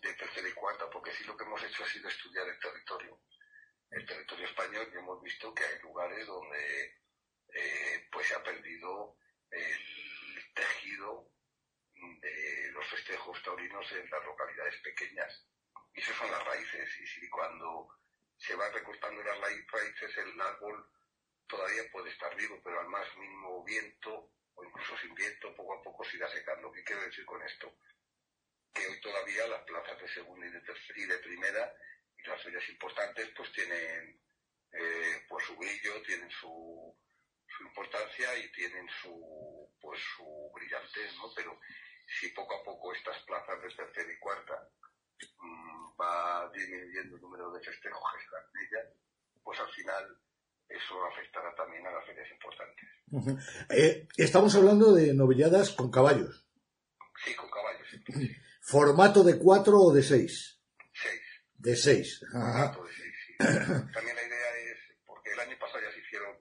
de 0.00 0.14
tercera 0.14 0.48
y 0.48 0.52
cuarta, 0.52 0.88
porque 0.88 1.12
sí 1.12 1.24
lo 1.24 1.36
que 1.36 1.44
hemos 1.44 1.62
hecho 1.62 1.84
ha 1.84 1.88
sido 1.88 2.08
estudiar 2.08 2.48
el 2.48 2.58
territorio, 2.58 3.20
el 3.90 4.06
territorio 4.06 4.46
español, 4.46 4.90
y 4.90 4.96
hemos 4.96 5.22
visto 5.22 5.52
que 5.52 5.64
hay 5.64 5.78
lugares 5.80 6.26
donde 6.26 6.96
eh, 7.52 8.08
pues 8.10 8.28
se 8.28 8.34
ha 8.34 8.42
perdido 8.42 9.18
el 9.50 10.54
tejido 10.54 11.30
de 12.22 12.70
los 12.72 12.86
festejos 12.88 13.42
taurinos 13.42 13.92
en 13.92 14.08
las 14.08 14.24
localidades 14.24 14.80
pequeñas. 14.80 15.46
Y 15.92 16.00
esas 16.00 16.16
son 16.16 16.30
las 16.30 16.44
raíces, 16.46 16.98
y 16.98 17.06
si 17.06 17.28
cuando 17.28 17.88
se 18.38 18.54
van 18.54 18.72
recortando 18.72 19.22
las 19.22 19.40
raíces 19.40 20.16
el 20.18 20.40
árbol 20.40 20.90
todavía 21.46 21.90
puede 21.92 22.10
estar 22.10 22.34
vivo, 22.36 22.60
pero 22.62 22.80
al 22.80 22.88
más 22.88 23.06
mínimo 23.16 23.64
viento, 23.64 24.32
o 24.54 24.64
incluso 24.64 24.96
sin 24.98 25.14
viento, 25.14 25.54
poco 25.54 25.74
a 25.74 25.82
poco 25.82 26.04
se 26.04 26.16
irá 26.16 26.28
secando. 26.28 26.72
¿Qué 26.72 26.82
quiero 26.82 27.02
decir 27.02 27.24
con 27.24 27.42
esto? 27.42 27.72
que 28.76 28.86
hoy 28.86 29.00
todavía 29.00 29.46
las 29.48 29.62
plazas 29.62 29.98
de 29.98 30.08
segunda 30.08 30.46
y 30.46 30.50
de 30.50 30.60
tercera 30.60 31.00
y 31.00 31.06
de 31.06 31.18
primera 31.18 31.74
y 32.18 32.28
las 32.28 32.42
ferias 32.42 32.68
importantes 32.68 33.30
pues 33.36 33.50
tienen 33.52 34.20
eh, 34.72 35.26
pues 35.28 35.46
su 35.46 35.56
brillo, 35.56 36.02
tienen 36.02 36.30
su, 36.30 36.94
su 37.46 37.62
importancia 37.64 38.36
y 38.36 38.52
tienen 38.52 38.86
su 39.00 39.72
pues 39.80 40.00
su 40.16 40.50
brillantez, 40.54 41.14
¿no? 41.16 41.32
Pero 41.34 41.58
si 42.06 42.28
poco 42.28 42.54
a 42.54 42.64
poco 42.64 42.92
estas 42.92 43.18
plazas 43.24 43.62
de 43.62 43.74
tercera 43.74 44.12
y 44.12 44.18
cuarta 44.18 44.68
mmm, 45.38 45.75
va 46.00 46.50
disminuyendo 46.52 47.16
el 47.16 47.22
número 47.22 47.50
de 47.52 47.60
festejos 47.60 48.02
que 48.12 48.24
están 48.24 48.42
en 48.54 48.66
ellas, 48.66 48.94
pues 49.42 49.58
al 49.60 49.68
final 49.72 50.18
eso 50.68 51.04
afectará 51.06 51.54
también 51.54 51.86
a 51.86 51.92
las 51.92 52.04
ferias 52.06 52.30
importantes. 52.30 52.88
Uh 53.10 53.20
-huh. 53.20 53.66
eh, 53.70 54.08
estamos 54.16 54.54
hablando 54.56 54.92
de 54.92 55.14
novilladas 55.14 55.70
con 55.70 55.90
caballos. 55.90 56.46
Sí, 57.24 57.34
con 57.34 57.48
caballos. 57.50 57.88
¿Formato 58.60 59.22
de 59.22 59.38
cuatro 59.38 59.78
o 59.78 59.92
de 59.92 60.02
seis? 60.02 60.60
Seis. 60.92 61.22
De 61.54 61.76
seis. 61.76 62.20
Formato 62.30 62.84
de 62.84 62.92
seis, 62.92 63.14
sí. 63.26 63.36
También 63.94 64.16
la 64.16 64.26
idea 64.26 64.56
es, 64.70 64.78
porque 65.06 65.30
el 65.32 65.40
año 65.40 65.56
pasado 65.58 65.84
ya 65.84 65.92
se 65.92 66.00
hicieron 66.00 66.36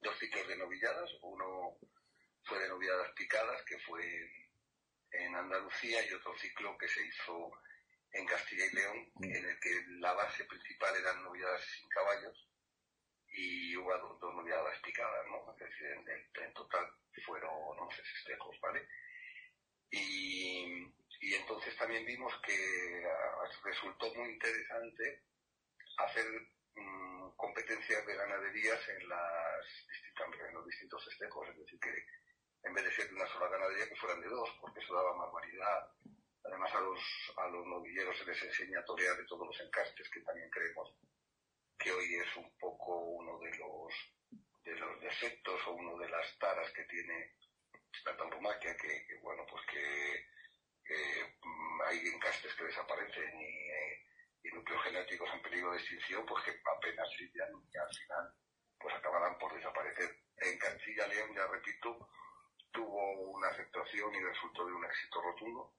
dos 0.00 0.16
ciclos 0.18 0.46
de 0.48 0.56
novilladas. 0.56 1.10
Uno 1.22 1.76
fue 2.44 2.58
de 2.60 2.68
novilladas 2.68 3.10
picadas, 3.16 3.62
que 3.66 3.78
fue 3.80 4.02
en 5.10 5.34
Andalucía, 5.34 6.06
y 6.06 6.12
otro 6.14 6.32
ciclo 6.38 6.78
que 6.78 6.88
se 6.88 7.04
hizo 7.04 7.50
en 8.12 8.26
Castilla 8.26 8.66
y 8.66 8.74
León, 8.74 9.12
mm. 9.14 9.24
en 9.24 9.44
el 9.44 9.60
que 9.60 9.84
la 10.00 10.12
base 10.12 10.44
principal 10.44 10.94
eran 10.96 11.22
novilladas 11.22 11.62
sin 11.64 11.88
caballos 11.88 12.48
y 13.28 13.76
hubo 13.76 13.96
dos, 13.98 14.20
dos 14.20 14.34
novilladas 14.34 14.78
picadas, 14.80 15.26
¿no? 15.28 15.52
Es 15.52 15.58
decir, 15.58 15.86
en, 15.86 16.44
en 16.44 16.54
total 16.54 16.86
fueron 17.24 17.50
11 17.50 18.02
festejos, 18.02 18.60
¿vale? 18.60 18.88
Y, 19.90 20.86
Y 21.20 21.34
entonces 21.34 21.76
también 21.76 22.04
vimos 22.04 22.32
que 22.44 23.04
ah, 23.06 23.48
resultó 23.64 24.12
muy 24.14 24.30
interesante 24.30 25.22
hacer 25.98 26.26
mm, 26.74 27.30
competencias 27.36 28.04
de 28.06 28.14
ganaderías 28.16 28.88
en, 28.88 29.08
las 29.08 29.66
distintas, 29.88 30.48
en 30.48 30.54
los 30.54 30.66
distintos 30.66 31.06
estejos, 31.12 31.48
es 31.48 31.58
decir, 31.58 31.78
que 31.78 32.06
en 32.64 32.74
vez 32.74 32.84
de 32.84 32.92
ser 32.92 33.08
de 33.08 33.14
una 33.14 33.26
sola 33.28 33.48
ganadería, 33.48 33.88
que 33.88 33.96
fueran 33.96 34.20
de 34.20 34.28
dos, 34.28 34.50
porque 34.60 34.80
eso 34.80 34.94
daba 34.94 35.16
más 35.16 35.32
variedad. 35.32 35.90
Además, 36.44 36.74
a 36.74 36.80
los, 36.80 37.00
a 37.36 37.48
los 37.48 37.66
novilleros 37.66 38.16
se 38.18 38.24
les 38.24 38.42
enseña 38.42 38.80
a 38.80 38.84
torear 38.84 39.16
de 39.16 39.26
todos 39.26 39.46
los 39.46 39.60
encastes, 39.60 40.08
que 40.10 40.20
también 40.20 40.50
creemos 40.50 40.94
que 41.78 41.92
hoy 41.92 42.14
es 42.14 42.36
un 42.36 42.50
poco 42.58 42.96
uno 42.96 43.38
de 43.38 43.50
los, 43.56 43.94
de 44.64 44.74
los 44.76 45.00
defectos 45.00 45.60
o 45.66 45.72
uno 45.72 45.98
de 45.98 46.08
las 46.08 46.38
taras 46.38 46.70
que 46.72 46.84
tiene 46.84 47.34
la 48.04 48.16
tauromaquia, 48.16 48.76
que, 48.76 49.18
bueno, 49.22 49.44
pues 49.48 49.64
que 49.66 50.26
mm, 51.42 51.82
hay 51.86 52.08
encastes 52.08 52.54
que 52.54 52.64
desaparecen 52.64 53.40
y, 53.40 53.70
eh, 53.70 54.02
núcleos 54.54 54.82
genéticos 54.82 55.30
en 55.32 55.42
peligro 55.42 55.70
de 55.70 55.78
extinción, 55.78 56.26
pues 56.26 56.44
que 56.44 56.60
apenas 56.76 57.08
lidian 57.18 57.48
y 57.72 57.78
al 57.78 57.88
final 57.88 58.34
pues 58.78 58.94
acabarán 58.94 59.38
por 59.38 59.54
desaparecer. 59.54 60.10
En 60.38 60.58
Castilla 60.58 61.06
León, 61.06 61.34
ya 61.34 61.46
repito, 61.46 62.10
tuvo 62.72 63.30
una 63.30 63.48
aceptación 63.48 64.14
y 64.14 64.20
resultó 64.20 64.66
de 64.66 64.72
un 64.72 64.84
éxito 64.84 65.22
rotundo. 65.22 65.74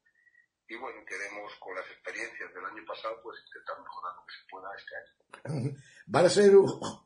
Y 0.67 0.75
bueno, 0.75 1.03
queremos 1.05 1.53
con 1.59 1.75
las 1.75 1.85
experiencias 1.85 2.53
del 2.53 2.65
año 2.65 2.83
pasado, 2.87 3.19
pues 3.21 3.39
intentar 3.45 3.79
mejorar 3.81 4.13
lo 4.15 4.25
que 4.25 4.33
se 4.33 4.49
pueda 4.49 4.69
este 4.77 4.95
año. 4.95 5.77
Va 6.15 6.19
a 6.21 6.29
ser 6.29 6.53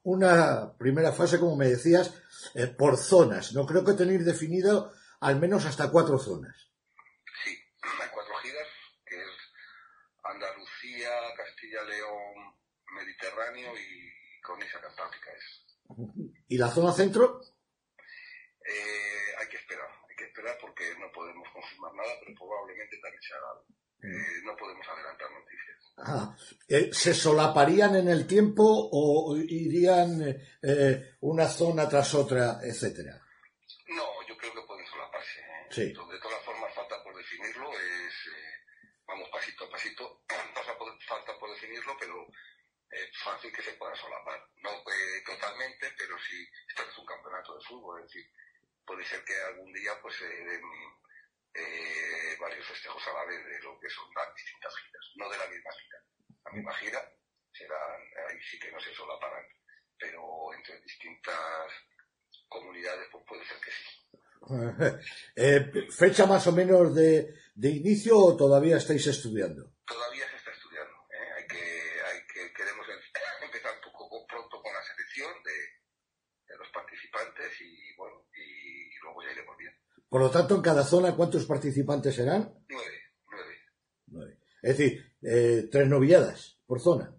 una 0.03 0.77
primera 0.77 1.11
fase, 1.11 1.39
como 1.39 1.55
me 1.55 1.67
decías, 1.67 2.13
eh, 2.53 2.67
por 2.67 2.97
zonas. 2.97 3.53
No 3.53 3.65
creo 3.65 3.83
que 3.83 3.93
tenéis 3.93 4.25
definido 4.25 4.93
al 5.21 5.39
menos 5.39 5.65
hasta 5.65 5.89
cuatro 5.89 6.17
zonas. 6.17 6.55
Sí, 7.43 7.57
hay 7.81 8.09
cuatro 8.13 8.33
giras, 8.43 8.67
que 9.05 9.15
es 9.15 9.31
Andalucía, 10.23 11.09
Castilla, 11.35 11.83
León, 11.83 12.55
Mediterráneo 12.93 13.71
y 13.77 14.41
Cornisa 14.41 14.79
Cantábrica. 14.81 15.31
Es. 15.31 15.65
¿Y 16.47 16.57
la 16.57 16.69
zona 16.69 16.93
centro? 16.93 17.41
Eh, 18.67 19.26
esperar, 20.37 20.57
porque 20.61 20.83
no 20.99 21.11
podemos 21.11 21.47
confirmar 21.51 21.93
nada, 21.95 22.13
pero 22.19 22.35
probablemente 22.37 22.97
también 23.01 23.21
se 23.21 23.33
haga 23.33 23.49
algo. 23.51 23.65
Eh, 24.03 24.41
no 24.45 24.55
podemos 24.55 24.87
adelantar 24.87 25.31
noticias. 25.31 25.77
Ah, 25.97 26.37
eh, 26.69 26.89
¿Se 26.93 27.13
solaparían 27.15 27.95
en 27.95 28.07
el 28.09 28.27
tiempo 28.27 28.63
o 28.63 29.35
irían 29.35 30.21
eh, 30.61 31.17
una 31.21 31.47
zona 31.47 31.89
tras 31.89 32.13
otra, 32.13 32.59
etcétera? 32.61 33.19
No, 33.87 34.05
yo 34.27 34.37
creo 34.37 34.53
que 34.53 34.61
pueden 34.61 34.85
solaparse. 34.85 35.39
¿eh? 35.39 35.67
Sí. 35.71 35.87
De 35.87 36.19
todas 36.21 36.43
formas, 36.45 36.71
falta 36.75 37.01
por 37.03 37.17
definirlo, 37.17 37.71
es, 37.73 38.13
eh, 38.29 39.01
vamos 39.07 39.27
pasito 39.29 39.65
a 39.65 39.69
pasito, 39.71 40.21
falta 41.07 41.39
por 41.39 41.49
definirlo, 41.49 41.97
pero 41.99 42.27
es 42.91 43.17
fácil 43.23 43.51
que 43.51 43.63
se 43.63 43.73
pueda 43.73 43.95
solapar. 43.95 44.39
No 44.61 44.69
eh, 44.69 45.23
totalmente, 45.25 45.91
pero 45.97 46.15
sí, 46.19 46.47
esto 46.69 46.83
es 46.83 46.97
un 46.99 47.05
campeonato 47.05 47.57
de 47.57 47.65
fútbol, 47.65 48.03
es 48.03 48.13
decir, 48.13 48.29
puede 48.87 49.05
ser 49.05 49.23
que 49.25 49.35
algún 49.51 49.71
día 49.73 49.91
pues 50.01 50.15
se 50.15 50.25
den 50.25 50.63
eh, 51.53 52.37
varios 52.39 52.65
festejos 52.65 53.05
a 53.07 53.13
la 53.13 53.25
vez 53.25 53.45
de 53.45 53.59
lo 53.59 53.77
que 53.79 53.89
son 53.89 54.07
las 54.15 54.33
distintas 54.33 54.73
giras, 54.81 55.05
no 55.15 55.29
de 55.29 55.37
la 55.37 55.47
misma 55.47 55.71
gira. 55.73 55.99
La 56.45 56.51
misma 56.53 56.73
gira 56.75 57.13
serán, 57.51 58.01
ahí 58.29 58.39
sí 58.49 58.57
que 58.57 58.71
no 58.71 58.79
se 58.79 58.93
solaparán, 58.93 59.45
pero 59.99 60.53
entre 60.53 60.79
distintas 60.81 61.71
comunidades 62.47 63.07
pues 63.11 63.23
puede 63.27 63.45
ser 63.45 63.57
que 63.59 63.71
sí. 63.71 64.07
eh, 65.35 65.91
¿Fecha 65.91 66.25
más 66.25 66.47
o 66.47 66.53
menos 66.53 66.95
de, 66.95 67.33
de, 67.55 67.69
inicio 67.69 68.17
o 68.17 68.37
todavía 68.37 68.77
estáis 68.77 69.05
estudiando? 69.07 69.73
Todavía 69.85 70.29
se 70.29 70.37
está 70.37 70.51
estudiando. 70.51 70.95
¿eh? 71.11 71.33
Hay 71.35 71.47
que, 71.47 71.57
hay 71.57 72.27
que, 72.27 72.53
queremos 72.53 72.85
empezar 73.41 73.73
un 73.75 73.91
poco 73.91 74.25
pronto 74.27 74.61
con 74.61 74.73
la 74.73 74.83
selección 74.83 75.43
de, 75.43 75.77
de 76.47 76.57
los 76.57 76.69
participantes 76.69 77.61
y 77.61 77.95
bueno, 77.95 78.25
y, 78.35 78.95
y, 78.95 78.99
luego 79.01 79.23
ya 79.23 79.31
iremos 79.31 79.57
bien. 79.57 79.73
Por 80.17 80.25
lo 80.25 80.31
tanto, 80.31 80.55
en 80.55 80.63
cada 80.63 80.83
zona, 80.83 81.15
¿cuántos 81.15 81.45
participantes 81.45 82.15
serán? 82.15 82.51
Nueve, 82.69 83.13
nueve. 83.29 83.55
nueve. 84.07 84.39
Es 84.63 84.75
decir, 84.75 85.15
eh, 85.21 85.69
tres 85.71 85.87
novilladas 85.87 86.57
por 86.65 86.81
zona. 86.81 87.13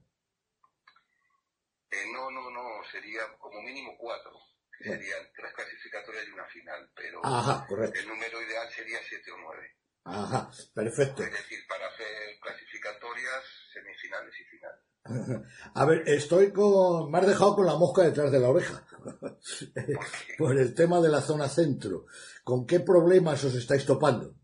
Eh, 1.92 2.04
no, 2.12 2.28
no, 2.28 2.50
no, 2.50 2.82
sería 2.90 3.20
como 3.38 3.62
mínimo 3.62 3.96
cuatro. 3.96 4.32
Serían 4.80 5.30
tres 5.32 5.54
clasificatorias 5.54 6.26
y 6.26 6.32
una 6.32 6.44
final, 6.46 6.90
pero 6.92 7.24
Ajá, 7.24 7.64
correcto. 7.68 8.00
el 8.00 8.08
número 8.08 8.42
ideal 8.42 8.68
sería 8.68 8.98
siete 9.08 9.30
o 9.30 9.36
nueve. 9.38 9.76
Ajá, 10.02 10.50
perfecto. 10.74 11.22
Es 11.22 11.30
decir, 11.30 11.60
para 11.68 11.86
hacer 11.86 12.40
clasificatorias, 12.40 13.44
semifinales 13.74 14.34
y 14.40 14.44
final. 14.44 14.74
A 15.74 15.84
ver, 15.86 16.02
estoy 16.06 16.52
con. 16.52 17.10
Me 17.10 17.18
has 17.18 17.26
dejado 17.26 17.56
con 17.56 17.66
la 17.66 17.76
mosca 17.76 18.02
detrás 18.02 18.30
de 18.30 18.40
la 18.40 18.48
oreja. 18.48 18.84
Por 20.38 20.58
el 20.58 20.74
tema 20.74 21.00
de 21.00 21.08
la 21.08 21.20
zona 21.20 21.48
centro. 21.48 22.06
¿Con 22.44 22.66
qué 22.66 22.80
problemas 22.80 23.42
os 23.44 23.54
estáis 23.54 23.86
topando? 23.86 24.34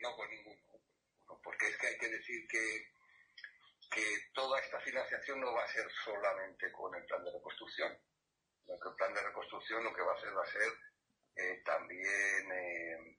No, 0.00 0.16
con 0.16 0.30
ninguno. 0.30 0.62
No, 1.28 1.40
porque 1.42 1.68
es 1.68 1.76
que 1.78 1.86
hay 1.88 1.98
que 1.98 2.08
decir 2.08 2.46
que, 2.48 2.92
que 3.90 4.04
toda 4.34 4.60
esta 4.60 4.78
financiación 4.80 5.40
no 5.40 5.52
va 5.52 5.64
a 5.64 5.68
ser 5.68 5.86
solamente 6.04 6.70
con 6.72 6.94
el 6.94 7.04
plan 7.06 7.24
de 7.24 7.32
reconstrucción. 7.32 7.98
El 8.66 8.94
plan 8.96 9.14
de 9.14 9.22
reconstrucción 9.22 9.84
lo 9.84 9.92
que 9.92 10.02
va 10.02 10.12
a 10.12 10.16
hacer 10.16 10.36
va 10.36 10.42
a 10.42 10.52
ser 10.52 10.72
eh, 11.36 11.62
también 11.64 12.52
eh, 12.52 13.18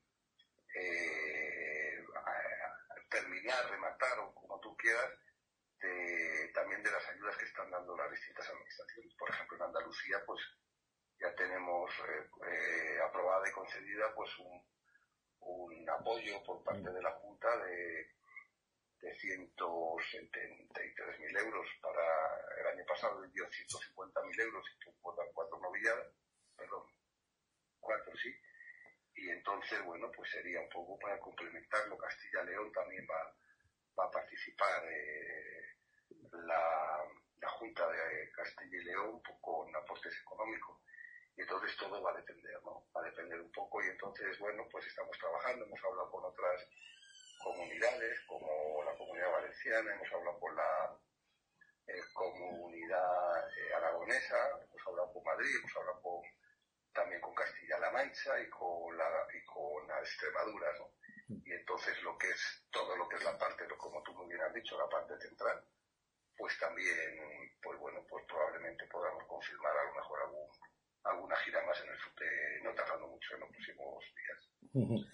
eh, 0.75 2.03
terminar, 3.09 3.69
rematar 3.69 4.19
o 4.19 4.33
como 4.33 4.59
tú 4.59 4.75
quieras, 4.75 5.09
de, 5.81 6.51
también 6.53 6.83
de 6.83 6.91
las 6.91 7.07
ayudas 7.09 7.35
que 7.37 7.45
están 7.45 7.71
dando 7.71 7.95
las 7.95 8.11
distintas 8.11 8.49
administraciones. 8.49 9.13
Por 9.15 9.29
ejemplo, 9.29 9.55
en 9.57 9.63
Andalucía, 9.63 10.21
pues 10.25 10.41
ya 11.19 11.33
tenemos 11.35 11.89
eh, 12.45 12.99
aprobada 13.03 13.47
y 13.49 13.51
concedida 13.51 14.13
pues 14.15 14.29
un, 14.39 14.63
un, 15.39 15.89
apoyo 15.89 16.43
por 16.43 16.63
parte 16.63 16.91
de 16.91 17.01
la 17.01 17.11
Junta 17.11 17.57
de, 17.57 18.11
de 19.01 19.15
173.000 19.15 21.39
euros 21.39 21.67
para 21.81 22.03
el 22.59 22.67
año 22.67 22.85
pasado 22.85 23.21
dio 23.29 23.47
150.000 23.47 24.41
euros 24.41 24.65
y 24.69 24.77
cuatro 25.01 25.59
novilladas, 25.59 26.13
perdón, 26.55 26.83
cuatro 27.79 28.15
sí, 28.17 28.35
y 29.17 29.29
entonces, 29.29 29.83
bueno, 29.83 30.11
pues 30.15 30.29
sería 30.29 30.61
un 30.61 30.69
poco 30.69 30.97
para 30.99 31.19
complementarlo. 31.19 31.97
Castilla-León 31.97 32.71
también 32.71 33.05
va, 33.09 33.35
va 33.97 34.05
a 34.05 34.11
participar 34.11 34.83
eh, 34.85 35.66
la, 36.45 37.03
la, 37.41 37.49
Junta 37.49 37.87
de 37.87 38.31
Castilla 38.31 38.77
y 38.77 38.83
León 38.83 39.21
con 39.41 39.75
aportes 39.75 40.13
económicos. 40.21 40.77
Y 41.35 41.41
entonces 41.41 41.75
todo 41.77 42.01
va 42.01 42.11
a 42.11 42.15
depender, 42.15 42.61
¿no? 42.63 42.87
Va 42.95 43.01
a 43.01 43.05
depender 43.05 43.39
un 43.39 43.51
poco 43.51 43.83
y 43.83 43.87
entonces, 43.87 44.37
bueno, 44.39 44.67
pues 44.71 44.85
estamos 44.87 45.17
trabajando, 45.17 45.65
hemos 45.65 45.83
hablado 45.83 46.09
con 46.11 46.25
otras 46.25 46.67
comunidades 47.43 48.19
como 48.25 48.83
la 48.83 48.97
comunidad 48.97 49.31
valenciana, 49.31 49.93
hemos 49.93 50.11
hablado 50.11 50.39
con 50.39 50.55
la 50.55 50.99
eh, 51.87 52.01
comunidad 52.13 53.49
eh, 53.57 53.73
aragonesa, 53.75 54.49
hemos 54.61 54.87
hablado 54.87 55.13
con 55.13 55.23
Madrid, 55.23 55.55
hemos 55.59 55.75
hablado 55.77 56.01
con 56.01 56.21
también 56.97 57.21
con 57.21 57.35
Castilla-La 57.35 57.91
Mancha 57.91 58.39
y 58.41 58.49
con 58.49 58.97
la, 58.97 59.05
y 59.31 59.45
con 59.45 59.87
la 59.87 59.99
Extremadura, 59.99 60.67
¿no? 60.79 60.89
Y 61.45 61.51
entonces 61.53 62.01
lo 62.01 62.17
que 62.17 62.27
es, 62.29 62.65
todo 62.71 62.95
lo 62.97 63.07
que 63.07 63.17
es 63.17 63.23
la 63.23 63.37
parte, 63.37 63.67
como 63.77 64.01
tú 64.01 64.13
muy 64.13 64.27
bien 64.27 64.41
has 64.41 64.53
dicho, 64.53 64.77
la 64.77 64.89
parte 64.89 65.15
central, 65.19 65.63
pues 66.37 66.57
también, 66.59 67.17
pues 67.61 67.79
bueno, 67.79 68.05
pues 68.07 68.23
probablemente 68.27 68.85
podamos 68.85 69.23
confirmar 69.27 69.75
a 69.75 69.83
lo 69.85 69.95
mejor 69.95 70.19
algún, 70.21 70.47
alguna 71.03 71.35
gira 71.37 71.65
más 71.65 71.81
en 71.81 71.89
el 71.89 71.97
futuro, 71.97 72.29
no 72.63 72.73
tardando 72.73 73.07
mucho 73.07 73.33
en 73.33 73.39
los 73.41 73.49
próximos 73.49 74.03
días. 74.15 74.49
Uh 74.73 74.87
-huh. 74.87 75.11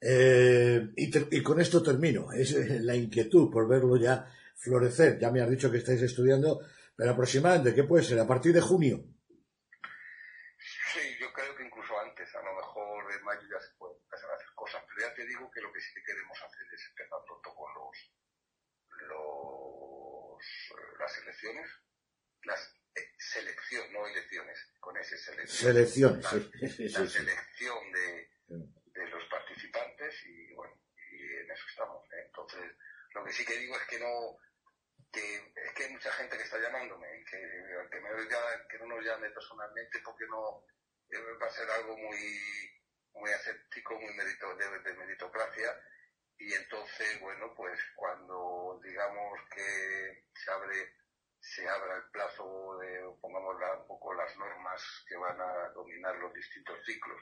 eh, 0.00 0.92
y, 0.96 1.42
con 1.42 1.60
esto 1.60 1.82
termino, 1.82 2.32
es 2.32 2.52
la 2.84 2.94
inquietud 2.94 3.50
por 3.50 3.66
verlo 3.68 3.96
ya 3.96 4.26
florecer. 4.56 5.18
Ya 5.18 5.30
me 5.30 5.40
has 5.40 5.50
dicho 5.50 5.70
que 5.70 5.78
estáis 5.78 6.02
estudiando, 6.02 6.60
pero 6.96 7.10
aproximadamente, 7.10 7.74
¿qué 7.74 7.84
puede 7.84 8.04
ser? 8.04 8.18
¿A 8.20 8.26
partir 8.26 8.52
de 8.52 8.60
junio? 8.60 9.02
Sí, 10.92 11.16
yo 11.18 11.32
creo 11.32 11.56
que 11.56 11.64
incluso 11.64 11.98
antes, 11.98 12.32
a 12.34 12.42
lo 12.42 12.54
mejor 12.54 13.12
en 13.12 13.24
mayo 13.24 13.42
ya 13.50 13.60
se 13.60 13.74
pueden 13.76 13.96
empezar 14.04 14.30
a 14.30 14.34
hacer 14.34 14.52
cosas, 14.54 14.84
pero 14.86 15.08
ya 15.08 15.14
te 15.14 15.26
digo 15.26 15.50
que 15.50 15.60
lo 15.62 15.72
que 15.72 15.80
sí 15.80 15.94
que 15.94 16.04
queremos 16.04 16.38
hacer 16.38 16.66
es 16.72 16.86
empezar 16.90 17.18
pronto 17.26 17.54
con 17.54 17.74
los 17.74 18.19
las 21.00 21.18
elecciones, 21.18 21.70
las 22.44 22.76
eh, 22.94 23.14
selección, 23.18 23.92
no 23.92 24.06
elecciones, 24.06 24.58
con 24.78 24.96
ese 24.96 25.16
selección. 25.16 25.72
Selecciones, 25.72 26.24
la, 26.24 26.30
sí, 26.30 26.68
sí, 26.68 26.88
la 26.88 27.00
sí, 27.00 27.08
selección 27.08 27.92
de, 27.92 28.30
de, 28.46 29.06
los 29.08 29.24
participantes 29.28 30.14
y 30.26 30.52
bueno, 30.54 30.74
y 31.12 31.22
en 31.22 31.50
eso 31.50 31.64
estamos. 31.68 32.04
¿eh? 32.12 32.24
Entonces, 32.26 32.72
lo 33.14 33.24
que 33.24 33.32
sí 33.32 33.44
que 33.44 33.58
digo 33.58 33.76
es 33.76 33.86
que 33.86 33.98
no, 34.00 34.38
que 35.12 35.36
es 35.36 35.72
que 35.74 35.84
hay 35.84 35.92
mucha 35.92 36.12
gente 36.12 36.36
que 36.36 36.44
está 36.44 36.58
llamándome, 36.58 37.24
que, 37.24 37.38
que, 37.90 38.00
me, 38.00 38.10
que 38.68 38.78
no 38.78 38.86
nos 38.86 39.04
llame 39.04 39.30
personalmente 39.30 40.00
porque 40.04 40.26
no 40.26 40.64
va 41.40 41.46
a 41.46 41.50
ser 41.50 41.68
algo 41.70 41.96
muy 41.96 42.80
muy 43.12 43.30
aséptico, 43.32 43.98
muy 43.98 44.14
merito, 44.14 44.54
de, 44.56 44.78
de 44.80 44.94
meritocracia 44.94 45.76
y 46.40 46.54
entonces, 46.54 47.20
bueno, 47.20 47.52
pues 47.54 47.78
cuando 47.94 48.80
digamos 48.82 49.38
que 49.54 50.24
se 50.34 50.50
abre 50.50 50.94
se 51.40 51.66
abra 51.68 51.96
el 51.96 52.10
plazo 52.10 52.78
de, 52.78 53.16
pongamos 53.20 53.56
un 53.56 53.86
poco 53.86 54.14
las 54.14 54.36
normas 54.36 55.04
que 55.08 55.16
van 55.16 55.40
a 55.40 55.68
dominar 55.70 56.14
los 56.16 56.32
distintos 56.34 56.78
ciclos 56.84 57.20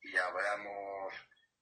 y 0.00 0.16
abramos 0.16 1.14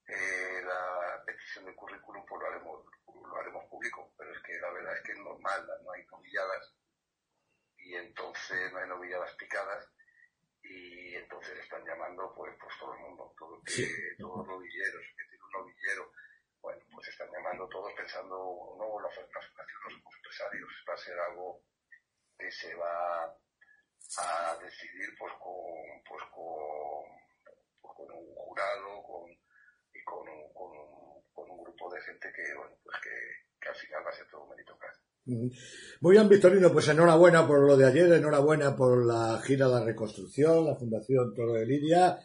eh, 0.09 0.63
la 0.65 1.23
petición 1.25 1.67
de 1.67 1.75
currículum, 1.75 2.25
pues 2.27 2.41
lo 2.43 2.49
haremos, 2.49 2.85
lo 3.07 3.37
haremos 3.37 3.65
público, 3.69 4.13
pero 4.17 4.35
es 4.35 4.43
que 4.43 4.59
la 4.59 4.71
verdad 4.73 4.97
es 4.97 5.03
que 5.03 5.13
es 5.13 5.19
normal, 5.19 5.67
no 5.85 5.93
hay 5.93 6.05
novilladas. 6.07 6.75
Y 7.77 7.95
entonces 7.95 8.73
no 8.73 8.79
hay 8.79 8.89
novilladas 8.89 9.35
picadas 9.35 9.89
y 10.63 11.15
entonces 11.15 11.59
están 11.59 11.85
llamando 11.85 12.33
pues, 12.35 12.55
pues 12.59 12.75
todo 12.79 12.95
el 12.95 13.01
mundo, 13.01 13.35
todo, 13.39 13.61
todos 14.19 14.39
los 14.39 14.47
novilleros, 14.47 15.03
que 15.17 15.25
tiene 15.29 15.45
un 15.45 15.53
novillero, 15.53 16.13
bueno, 16.63 16.81
pues 16.95 17.09
están 17.09 17.29
llamando 17.33 17.69
todos 17.69 17.93
pensando, 17.95 18.77
no, 18.79 19.01
la, 19.01 19.09
la 19.11 19.43
los 19.85 20.15
empresarios 20.17 20.71
va 20.89 20.95
a 20.95 20.97
ser 20.97 21.19
algo 21.19 21.61
que 22.39 22.51
se 22.51 22.75
va 22.75 23.25
a 23.27 24.59
decidir 24.63 25.11
pues 25.19 25.33
con, 25.43 26.03
pues 26.09 26.23
con, 26.31 27.03
pues 27.81 27.93
con 27.97 28.07
un 28.15 28.35
jurado 28.35 29.03
con, 29.03 29.31
y 29.31 30.05
con 30.05 30.29
un, 30.29 30.53
con, 30.55 30.71
un, 30.71 31.23
con 31.33 31.51
un 31.51 31.65
grupo 31.65 31.93
de 31.93 32.01
gente 32.03 32.29
que, 32.35 32.55
bueno, 32.57 32.77
pues 32.85 32.97
que, 33.03 33.15
que 33.61 33.69
al 33.69 33.75
final 33.75 34.07
va 34.07 34.11
a 34.11 34.15
ser 34.15 34.27
todo 34.31 34.47
meritocracia. 34.47 35.03
Muy 36.01 36.13
bien, 36.17 36.29
Victorino, 36.29 36.73
pues 36.73 36.89
enhorabuena 36.89 37.47
por 37.47 37.67
lo 37.67 37.77
de 37.77 37.87
ayer, 37.87 38.13
enhorabuena 38.13 38.75
por 38.75 39.05
la 39.07 39.41
gira 39.43 39.67
de 39.67 39.73
la 39.73 39.85
reconstrucción, 39.85 40.67
la 40.67 40.75
Fundación 40.75 41.33
Toro 41.35 41.53
de 41.53 41.67
Lidia 41.67 42.19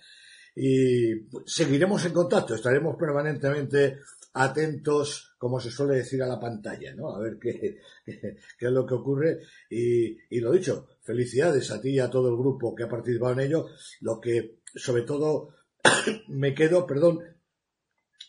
y 0.55 1.29
seguiremos 1.45 2.03
en 2.05 2.13
contacto, 2.13 2.55
estaremos 2.55 2.95
permanentemente 2.97 3.99
atentos, 4.43 5.35
como 5.37 5.59
se 5.59 5.71
suele 5.71 5.97
decir, 5.97 6.21
a 6.21 6.27
la 6.27 6.39
pantalla, 6.39 6.93
¿no? 6.95 7.15
A 7.15 7.19
ver 7.19 7.37
qué, 7.41 7.79
es 8.05 8.71
lo 8.71 8.85
que 8.85 8.93
ocurre. 8.93 9.39
Y, 9.69 10.17
y, 10.29 10.39
lo 10.39 10.51
dicho, 10.51 10.87
felicidades 11.03 11.71
a 11.71 11.81
ti 11.81 11.89
y 11.89 11.99
a 11.99 12.09
todo 12.09 12.29
el 12.29 12.37
grupo 12.37 12.75
que 12.75 12.83
ha 12.83 12.89
participado 12.89 13.33
en 13.33 13.39
ello. 13.39 13.67
Lo 14.01 14.19
que, 14.19 14.59
sobre 14.75 15.03
todo, 15.03 15.55
me 16.27 16.53
quedo, 16.53 16.85
perdón, 16.85 17.19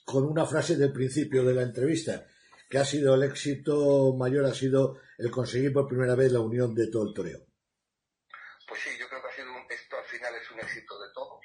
con 0.05 0.25
una 0.25 0.47
frase 0.47 0.77
del 0.77 0.93
principio 0.93 1.45
de 1.45 1.55
la 1.55 1.63
entrevista, 1.63 2.27
que 2.69 2.79
ha 2.79 2.85
sido 2.85 3.15
el 3.15 3.25
éxito 3.25 4.15
mayor, 4.17 4.47
ha 4.47 4.55
sido 4.55 5.01
el 5.19 5.31
conseguir 5.31 5.73
por 5.73 5.87
primera 5.87 6.15
vez 6.15 6.33
la 6.33 6.41
unión 6.41 6.75
de 6.75 6.89
todo 6.91 7.09
el 7.09 7.15
toreo. 7.15 7.41
Pues 8.67 8.81
sí, 8.81 8.91
yo 8.99 9.09
creo 9.09 9.21
que 9.23 9.29
ha 9.29 9.37
sido 9.37 9.53
un, 9.53 9.65
esto 9.71 9.97
al 9.97 10.05
final 10.05 10.35
es 10.35 10.51
un 10.51 10.61
éxito 10.61 10.99
de 11.01 11.09
todos 11.15 11.41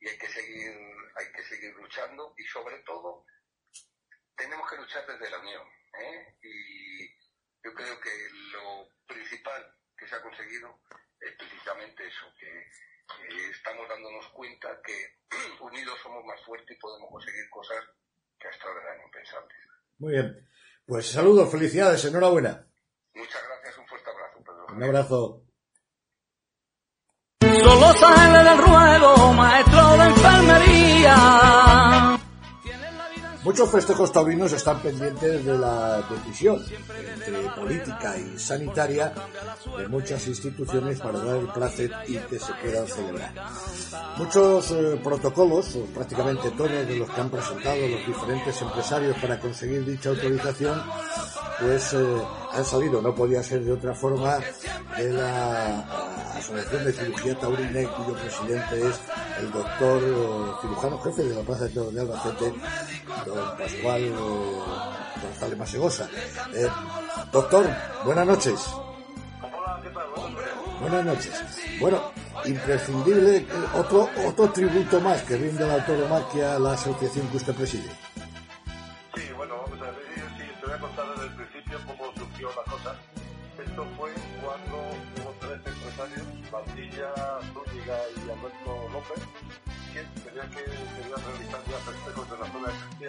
y 0.00 0.08
hay 0.08 0.18
que 0.18 0.28
seguir, 0.28 0.72
hay 1.14 1.32
que 1.34 1.42
seguir 1.42 1.74
luchando 1.74 2.34
y 2.36 2.44
sobre 2.44 2.78
todo 2.84 3.24
tenemos 4.36 4.70
que 4.70 4.76
luchar 4.76 5.06
desde 5.06 5.30
la 5.30 5.38
unión. 5.38 5.62
¿eh? 6.00 6.36
Y 6.42 7.08
yo 7.64 7.74
creo 7.74 8.00
que 8.00 8.10
lo 8.52 8.88
principal 9.06 9.74
que 9.96 10.06
se 10.06 10.14
ha 10.14 10.22
conseguido 10.22 10.80
es 11.20 11.32
precisamente 11.36 12.06
eso, 12.06 12.26
que 12.38 13.50
estamos 13.50 13.88
dándonos 13.88 14.28
cuenta 14.28 14.68
que 14.82 15.16
unidos 15.60 15.98
somos 16.02 16.24
más 16.24 16.40
fuertes 16.44 16.76
y 16.76 16.80
podemos 16.80 17.10
conseguir 17.10 17.48
cosas 17.50 17.84
que 18.38 18.48
hasta 18.48 18.68
ahora 18.68 18.82
eran 18.82 19.06
impensables. 19.06 19.56
Muy 19.98 20.12
bien. 20.12 20.48
Pues 20.86 21.10
saludos, 21.10 21.50
felicidades, 21.50 22.04
enhorabuena. 22.04 22.64
Muchas 23.14 23.42
gracias, 23.42 23.78
un 23.78 23.86
fuerte 23.88 24.10
abrazo, 24.10 24.38
Pedro. 24.44 24.66
Un 24.68 24.82
abrazo. 24.84 25.42
Solo 27.40 27.92
sale 27.94 28.44
del 28.48 28.58
ruedo, 28.58 29.32
maestro 29.32 29.96
de 29.96 30.04
enfermería. 30.04 31.65
Muchos 33.46 33.70
festejos 33.70 34.10
taurinos 34.10 34.52
están 34.52 34.80
pendientes 34.80 35.44
de 35.44 35.56
la 35.56 36.04
decisión 36.10 36.60
entre 36.68 37.48
política 37.50 38.16
y 38.18 38.36
sanitaria 38.36 39.12
de 39.78 39.86
muchas 39.86 40.26
instituciones 40.26 40.98
para 40.98 41.20
dar 41.20 41.36
el 41.36 41.46
placer 41.52 41.92
y 42.08 42.16
que 42.16 42.40
se 42.40 42.52
puedan 42.54 42.88
celebrar. 42.88 43.32
Muchos 44.16 44.72
eh, 44.72 45.00
protocolos, 45.00 45.76
o 45.76 45.84
prácticamente 45.94 46.50
todos 46.50 46.72
de 46.72 46.96
los 46.96 47.08
que 47.08 47.20
han 47.20 47.30
presentado 47.30 47.86
los 47.86 48.04
diferentes 48.04 48.60
empresarios 48.62 49.16
para 49.18 49.38
conseguir 49.38 49.84
dicha 49.84 50.08
autorización, 50.08 50.82
pues 51.60 51.94
eh, 51.94 52.22
han 52.52 52.64
salido, 52.64 53.00
no 53.00 53.14
podía 53.14 53.44
ser 53.44 53.62
de 53.62 53.72
otra 53.72 53.94
forma, 53.94 54.38
de 54.96 55.12
la 55.12 55.80
Asociación 56.36 56.84
de 56.84 56.92
Cirugía 56.92 57.38
Taurina, 57.38 57.88
cuyo 57.90 58.18
presidente 58.18 58.88
es 58.88 59.00
el 59.40 59.52
doctor 59.52 60.02
eh, 60.02 60.52
cirujano 60.62 60.98
jefe 60.98 61.24
de 61.24 61.34
la 61.34 61.42
Plaza 61.42 61.64
de 61.64 61.70
Toros 61.70 61.94
de 61.94 62.00
Albacete, 62.00 62.54
don 63.26 63.56
Pascual 63.58 64.12
González 65.22 65.58
Masegosa. 65.58 66.08
Eh, 66.54 66.68
doctor, 67.32 67.66
buenas 68.04 68.26
noches. 68.26 68.66
Buenas 70.80 71.04
noches. 71.04 71.32
Bueno, 71.80 72.12
imprescindible 72.44 73.46
otro 73.74 74.08
otro 74.26 74.50
tributo 74.50 75.00
más 75.00 75.22
que 75.22 75.36
rinde 75.36 75.66
la 75.66 75.84
tauromaquia 75.84 76.56
a 76.56 76.58
la 76.58 76.72
asociación 76.72 77.28
que 77.28 77.36
usted 77.38 77.54
preside. 77.54 77.90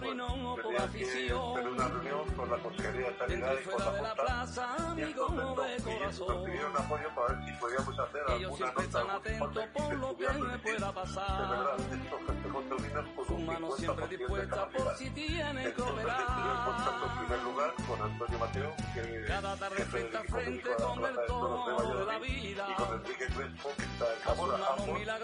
bueno, 0.07 0.57
pues, 0.63 0.67
tenían 0.67 0.93
que 0.93 1.05
tener 1.05 1.69
una 1.69 1.89
reunión 1.89 2.31
con 2.37 2.51
la 2.51 2.59
Consejería 2.59 3.11
de 3.11 3.19
Sanidad 3.19 3.55
y 3.59 3.65
con 3.65 3.79
la 3.79 3.85
Junta 3.85 4.39
y 4.99 5.03
entonces 5.03 5.85
nos, 5.85 6.29
nos 6.29 6.45
pidieron 6.45 6.77
apoyo 6.77 7.15
para 7.15 7.35
ver 7.35 7.45
si 7.45 7.53
podíamos 7.61 7.99
hacer 7.99 8.23
alguna 8.29 8.73
nota, 8.73 8.99
algún 9.01 9.27
informe 9.59 10.05
y 10.09 10.49
se 10.49 10.59
pudiera 10.59 10.93
permitir 10.93 11.19
celebrar 11.39 11.77
estos 11.81 12.21
festejos 12.27 12.69
taurinos 12.69 13.07
con 13.17 13.35
un 13.35 13.47
50% 13.49 14.37
de 14.37 14.49
capacidad. 14.49 14.97
Entonces 15.59 16.05
estuve 16.09 17.09
en 17.09 17.19
primer 17.19 17.43
lugar 17.43 17.75
con 17.87 18.03
Antonio 18.03 18.39
Mateo, 18.39 18.73
que 18.95 19.01
es 19.01 19.29
jefe 19.77 19.99
del 19.99 20.15
equipo 20.15 20.37
médico 20.37 20.69
de 20.69 20.79
la 20.79 20.95
Plaza 20.95 21.13
de 21.13 21.29
de 21.69 21.73
Valladolid, 21.75 22.59
y 22.59 22.75
con 22.75 22.89
Enrique 22.95 23.27
Crespo, 23.27 23.69
que 23.77 23.83
está 23.83 24.07
en 24.15 24.21
Zamora, 24.21 24.57
ambos 24.79 25.01
de 25.01 25.05
la 25.07 25.19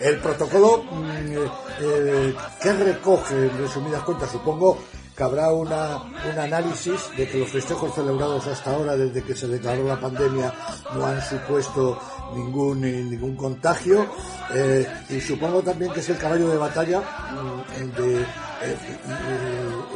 el 0.00 0.16
protocolo 0.20 0.84
mm, 0.84 1.32
eh, 1.80 2.34
que 2.62 2.72
recoge, 2.72 3.34
en 3.34 3.58
resumidas 3.58 4.02
cuentas, 4.02 4.30
supongo 4.30 4.78
que 5.18 5.24
habrá 5.24 5.50
una, 5.52 5.96
un 6.30 6.38
análisis 6.38 7.10
de 7.16 7.26
que 7.26 7.38
los 7.38 7.50
festejos 7.50 7.92
celebrados 7.92 8.46
hasta 8.46 8.70
ahora, 8.70 8.96
desde 8.96 9.20
que 9.24 9.34
se 9.34 9.48
declaró 9.48 9.82
la 9.82 10.00
pandemia, 10.00 10.54
no 10.94 11.04
han 11.04 11.20
supuesto 11.20 12.00
ningún, 12.36 12.84
eh, 12.84 13.02
ningún 13.02 13.34
contagio. 13.34 14.06
Eh, 14.54 14.86
y 15.10 15.20
supongo 15.20 15.60
también 15.60 15.92
que 15.92 15.98
es 15.98 16.08
el 16.08 16.18
caballo 16.18 16.48
de 16.48 16.56
batalla 16.56 17.00
mm, 17.00 17.96
de 18.00 18.20
eh, 18.20 18.76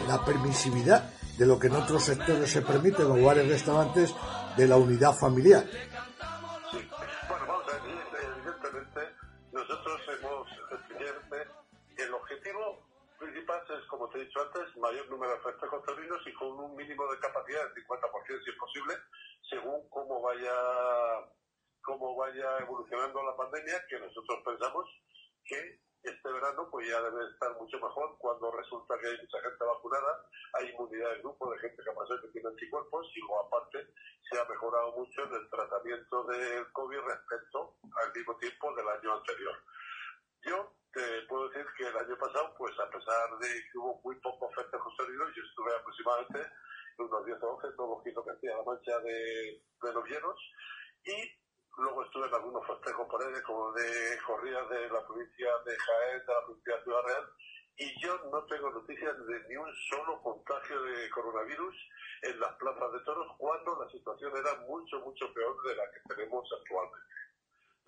la 0.08 0.24
permisividad 0.24 1.08
de 1.38 1.46
lo 1.46 1.56
que 1.56 1.68
en 1.68 1.76
otros 1.76 2.02
sectores 2.02 2.50
se 2.50 2.62
permite, 2.62 3.04
como 3.04 3.24
bares 3.24 3.46
restaurantes, 3.46 4.12
de 4.56 4.66
la 4.66 4.76
unidad 4.76 5.14
familiar. 5.14 5.64
Como 14.02 14.12
te 14.14 14.18
he 14.18 14.24
dicho 14.24 14.42
antes, 14.42 14.76
mayor 14.78 15.08
número 15.10 15.32
de 15.32 15.40
festejos 15.46 15.86
taurinos 15.86 16.26
y 16.26 16.32
con 16.32 16.58
un 16.58 16.74
mínimo 16.74 17.06
de 17.06 17.20
capacidad 17.20 17.70
del 17.70 17.86
50% 17.86 18.42
si 18.42 18.50
es 18.50 18.56
posible, 18.58 18.94
según 19.48 19.88
cómo 19.90 20.20
vaya, 20.20 20.50
cómo 21.82 22.16
vaya 22.16 22.58
evolucionando 22.58 23.22
la 23.22 23.36
pandemia, 23.36 23.86
que 23.88 24.00
nosotros 24.00 24.42
pensamos 24.44 24.90
que 25.44 25.78
este 26.02 26.32
verano 26.32 26.68
pues 26.68 26.88
ya 26.88 27.00
debe 27.00 27.30
estar 27.30 27.54
mucho 27.54 27.78
mejor 27.78 28.18
cuando 28.18 28.50
resulta 28.50 28.98
que 28.98 29.06
hay 29.06 29.18
mucha 29.22 29.40
gente 29.40 29.64
vacunada, 29.64 30.26
hay 30.54 30.70
inmunidad 30.70 31.10
de 31.10 31.18
grupo 31.22 31.52
de 31.52 31.60
gente 31.60 31.84
que 31.84 31.92
pasado 31.92 32.22
que 32.22 32.28
tiene 32.34 32.48
anticuerpos 32.48 33.06
y 33.14 33.20
luego 33.20 33.46
aparte 33.46 33.86
se 34.28 34.36
ha 34.36 34.44
mejorado 34.46 34.98
mucho 34.98 35.22
en 35.22 35.34
el 35.34 35.48
tratamiento 35.48 36.24
del 36.24 36.72
COVID 36.72 37.06
respecto 37.06 37.76
al 38.02 38.12
mismo 38.12 38.36
tiempo 38.38 38.74
del 38.74 38.88
año 38.88 39.14
anterior. 39.14 39.54
Yo 40.42 40.81
te 40.92 41.22
puedo 41.28 41.48
decir 41.48 41.66
que 41.76 41.86
el 41.88 41.96
año 41.96 42.16
pasado, 42.18 42.54
pues 42.56 42.78
a 42.78 42.90
pesar 42.90 43.38
de 43.38 43.48
que 43.48 43.78
hubo 43.78 44.00
muy 44.04 44.16
pocos 44.20 44.54
festejos 44.54 44.94
sólidos, 44.96 45.32
yo 45.34 45.42
estuve 45.42 45.74
aproximadamente 45.74 46.52
unos 46.98 47.24
10 47.24 47.42
o 47.42 47.48
11, 47.56 47.76
todo 47.76 48.02
lo 48.02 48.02
que 48.02 48.30
hacía 48.30 48.56
la 48.56 48.62
mancha 48.62 48.98
de, 49.00 49.62
los 49.80 50.08
hielos, 50.08 50.38
y 51.04 51.16
luego 51.78 52.04
estuve 52.04 52.28
en 52.28 52.34
algunos 52.34 52.66
festejos 52.66 53.08
por 53.08 53.22
ahí, 53.22 53.42
como 53.42 53.72
de 53.72 54.18
corridas 54.26 54.68
de 54.68 54.88
la 54.90 55.06
provincia 55.06 55.48
de 55.64 55.76
Jaén, 55.78 56.18
de 56.26 56.32
la 56.32 56.44
provincia 56.44 56.76
de 56.76 56.82
Ciudad 56.82 57.02
Real, 57.06 57.26
y 57.76 58.02
yo 58.02 58.18
no 58.30 58.44
tengo 58.44 58.70
noticias 58.70 59.26
de 59.26 59.48
ni 59.48 59.56
un 59.56 59.74
solo 59.90 60.20
contagio 60.22 60.82
de 60.82 61.08
coronavirus 61.10 61.74
en 62.22 62.38
las 62.38 62.52
plazas 62.56 62.92
de 62.92 63.00
toros 63.00 63.26
cuando 63.38 63.82
la 63.82 63.90
situación 63.90 64.36
era 64.36 64.54
mucho, 64.68 65.00
mucho 65.00 65.32
peor 65.32 65.56
de 65.62 65.76
la 65.76 65.84
que 65.90 66.14
tenemos 66.14 66.46
actualmente. 66.52 67.12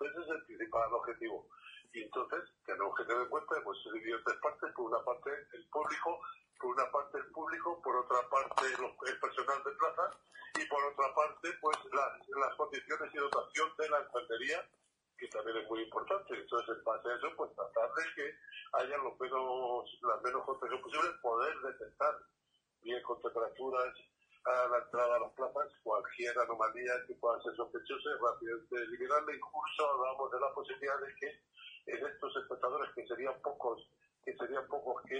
Ese 0.01 0.21
es 0.21 0.27
el 0.27 0.45
principal 0.45 0.91
objetivo. 0.91 1.47
Y 1.95 2.03
entonces 2.03 2.43
que 2.65 3.03
tener 3.05 3.21
en 3.23 3.29
cuenta, 3.29 3.55
pues 3.63 3.79
se 3.83 3.91
dividido 3.91 4.17
en 4.17 4.23
tres 4.25 4.37
partes, 4.43 4.71
por 4.73 4.85
una 4.91 5.03
parte 5.03 5.31
el 5.53 5.65
público, 5.69 6.19
por 6.59 6.75
una 6.75 6.91
parte 6.91 7.17
el 7.17 7.27
público, 7.31 7.81
por 7.81 7.95
otra 7.95 8.19
parte 8.29 8.65
el 8.67 9.19
personal 9.19 9.63
de 9.63 9.71
plaza 9.71 10.11
y 10.59 10.65
por 10.67 10.83
otra 10.83 11.13
parte 11.15 11.49
pues 11.61 11.77
las, 11.91 12.11
las 12.27 12.55
condiciones 12.55 13.13
y 13.13 13.17
dotación 13.17 13.69
de 13.77 13.89
la 13.89 13.99
enfermería 13.99 14.69
que 15.17 15.27
también 15.29 15.57
es 15.57 15.69
muy 15.69 15.83
importante. 15.83 16.35
Entonces, 16.35 16.75
en 16.77 16.83
base 16.83 17.07
a 17.07 17.15
eso, 17.15 17.27
pues 17.37 17.55
tratar 17.55 17.89
de 17.93 18.03
que 18.15 18.35
haya 18.73 18.97
los 18.97 19.17
menos, 19.17 19.99
las 20.03 20.21
menos 20.21 20.43
contagios 20.43 20.81
posibles, 20.81 21.11
poder 21.21 21.55
detectar 21.61 22.15
bien 22.81 23.01
con 23.03 23.21
temperaturas 23.21 23.95
a 24.45 24.67
la 24.67 24.77
entrada 24.77 25.15
a 25.15 25.19
las 25.19 25.31
plazas 25.33 25.71
cualquier 25.81 26.37
anomalía 26.37 26.93
que 27.07 27.15
pueda 27.15 27.41
ser 27.41 27.55
sospechosa 27.55 28.09
rápidamente 28.21 28.75
eliminarla. 28.75 29.33
Incluso 29.33 29.89
hablamos 29.89 30.31
de 30.31 30.39
la 30.39 30.53
posibilidad 30.53 30.99
de 30.99 31.15
que 31.15 31.45
en 31.85 32.05
estos 32.05 32.35
espectadores 32.37 32.89
que 32.95 33.05
serían 33.07 33.39
pocos, 33.41 33.89
que 34.23 34.35
serían 34.35 34.67
pocos 34.67 35.01
que, 35.03 35.19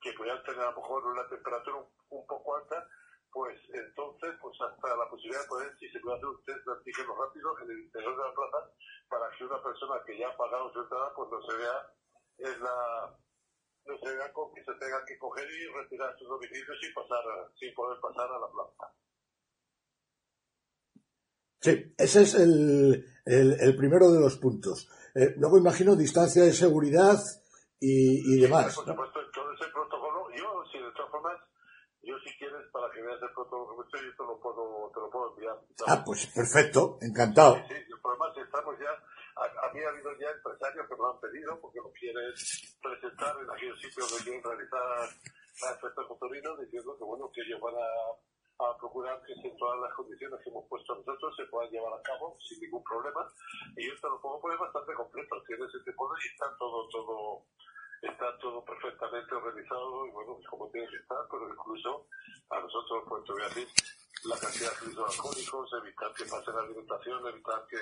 que 0.00 0.12
tener 0.12 0.60
a 0.60 0.70
lo 0.70 0.76
mejor 0.76 1.06
una 1.06 1.28
temperatura 1.28 1.78
un, 2.10 2.26
poco 2.26 2.56
alta, 2.56 2.86
pues 3.30 3.58
entonces, 3.72 4.34
pues 4.40 4.56
hasta 4.60 4.96
la 4.96 5.08
posibilidad 5.08 5.42
de 5.42 5.48
poder, 5.48 5.76
si 5.78 5.88
se 5.88 6.00
puede 6.00 6.16
hacer 6.16 6.28
un 6.28 6.44
test 6.44 6.66
de 6.66 6.72
antígenos 6.72 7.16
rápido 7.16 7.58
en 7.60 7.70
el 7.70 7.78
interior 7.84 8.16
de 8.16 8.24
la 8.28 8.34
plaza, 8.34 8.70
para 9.08 9.30
que 9.36 9.44
una 9.44 9.62
persona 9.62 10.02
que 10.06 10.18
ya 10.18 10.28
ha 10.28 10.36
pagado 10.36 10.72
su 10.72 10.80
entrada, 10.80 11.12
pues 11.16 11.30
no 11.30 11.40
se 11.42 11.56
vea 11.56 11.76
en 12.38 12.62
la, 12.62 13.18
no 13.86 13.98
se 13.98 14.14
vea 14.14 14.32
con 14.32 14.52
que 14.52 14.64
se 14.64 14.74
tenga 14.74 15.04
que 15.06 15.18
coger 15.18 15.48
y 15.48 15.66
retirar 15.72 16.16
sus 16.18 16.28
domicilios 16.28 16.78
sin 16.80 16.92
pasar, 16.92 17.24
sin 17.58 17.74
poder 17.74 17.98
pasar 18.00 18.28
a 18.30 18.38
la 18.38 18.50
plaza. 18.50 18.92
Sí, 21.60 21.94
ese 21.96 22.22
es 22.22 22.34
el, 22.34 23.06
el 23.24 23.76
primero 23.76 24.10
de 24.10 24.20
los 24.20 24.36
puntos. 24.36 24.90
Eh, 25.14 25.34
luego 25.36 25.58
imagino 25.58 25.94
distancia 25.94 26.42
de 26.42 26.52
seguridad 26.52 27.18
y, 27.78 28.34
y 28.34 28.40
demás. 28.40 28.74
por 28.74 28.86
supuesto, 28.86 29.20
todo 29.34 29.52
ese 29.52 29.70
protocolo, 29.72 30.30
yo, 30.36 30.64
si 30.70 30.78
de 30.78 30.90
todas 30.92 31.10
formas, 31.10 31.36
yo 32.02 32.14
si 32.24 32.30
quieres, 32.38 32.64
para 32.72 32.90
que 32.92 33.02
veas 33.02 33.20
el 33.20 33.32
protocolo 33.34 33.84
yo 33.92 34.16
te 34.16 34.24
lo 34.24 34.40
puedo, 34.40 34.90
te 34.94 35.00
lo 35.00 35.10
puedo 35.10 35.34
enviar. 35.34 35.56
Ah, 35.86 36.02
pues 36.04 36.26
perfecto, 36.34 36.98
encantado. 37.00 37.56
Sí, 37.68 37.74
sí, 37.74 37.92
además 38.02 38.32
estamos 38.36 38.74
ya, 38.80 38.92
a, 39.36 39.72
mí 39.72 39.80
ha 39.80 39.88
habido 39.88 40.10
ya 40.18 40.30
empresarios 40.30 40.86
que 40.88 40.94
me 40.94 40.98
lo 40.98 41.12
han 41.12 41.20
pedido 41.20 41.60
porque 41.60 41.78
lo 41.78 41.92
quieren 41.92 42.32
presentar 42.82 43.36
en 43.36 43.50
aquellos 43.50 43.78
sitios 43.80 44.08
donde 44.08 44.24
quieren 44.24 44.42
realizar 44.42 45.08
la 45.62 45.72
oferta 45.76 46.02
motorina, 46.08 46.50
diciendo 46.58 46.96
que 46.96 47.04
bueno, 47.04 47.30
que 47.32 47.40
ellos 47.42 47.60
van 47.60 47.74
a 47.76 47.88
a 48.58 48.76
procurar 48.78 49.22
que 49.22 49.32
en 49.32 49.56
todas 49.56 49.80
las 49.80 49.92
condiciones 49.94 50.40
que 50.42 50.50
hemos 50.50 50.68
puesto 50.68 50.94
nosotros 50.94 51.34
se 51.36 51.44
puedan 51.46 51.70
llevar 51.70 51.92
a 51.94 52.02
cabo 52.02 52.36
sin 52.40 52.60
ningún 52.60 52.82
problema. 52.84 53.26
Y 53.76 53.88
yo 53.88 53.94
te 54.00 54.08
lo 54.08 54.20
puedo 54.20 54.40
poner 54.40 54.58
bastante 54.58 54.94
completo, 54.94 55.42
tiene 55.46 55.66
ese 55.66 55.80
tipo 55.80 56.12
de 56.12 56.20
y 56.22 56.28
está 56.28 56.46
todo, 56.58 56.88
todo, 56.88 57.46
está 58.02 58.38
todo 58.38 58.64
perfectamente 58.64 59.34
organizado 59.34 60.06
y 60.06 60.10
bueno, 60.10 60.38
como 60.48 60.70
tiene 60.70 60.88
que 60.88 60.96
estar, 60.96 61.18
pero 61.30 61.48
incluso 61.48 62.06
a 62.50 62.60
nosotros, 62.60 63.04
pues 63.08 63.24
te 63.24 63.32
voy 63.32 63.42
a 63.42 63.48
decir, 63.48 63.68
la 64.24 64.38
cantidad 64.38 64.70
de 64.70 64.76
fluidos 64.76 65.18
alcohólicos, 65.18 65.72
evitar 65.82 66.12
que 66.14 66.24
pase 66.26 66.52
la 66.52 66.60
alimentación, 66.60 67.26
evitar 67.26 67.66
que 67.66 67.78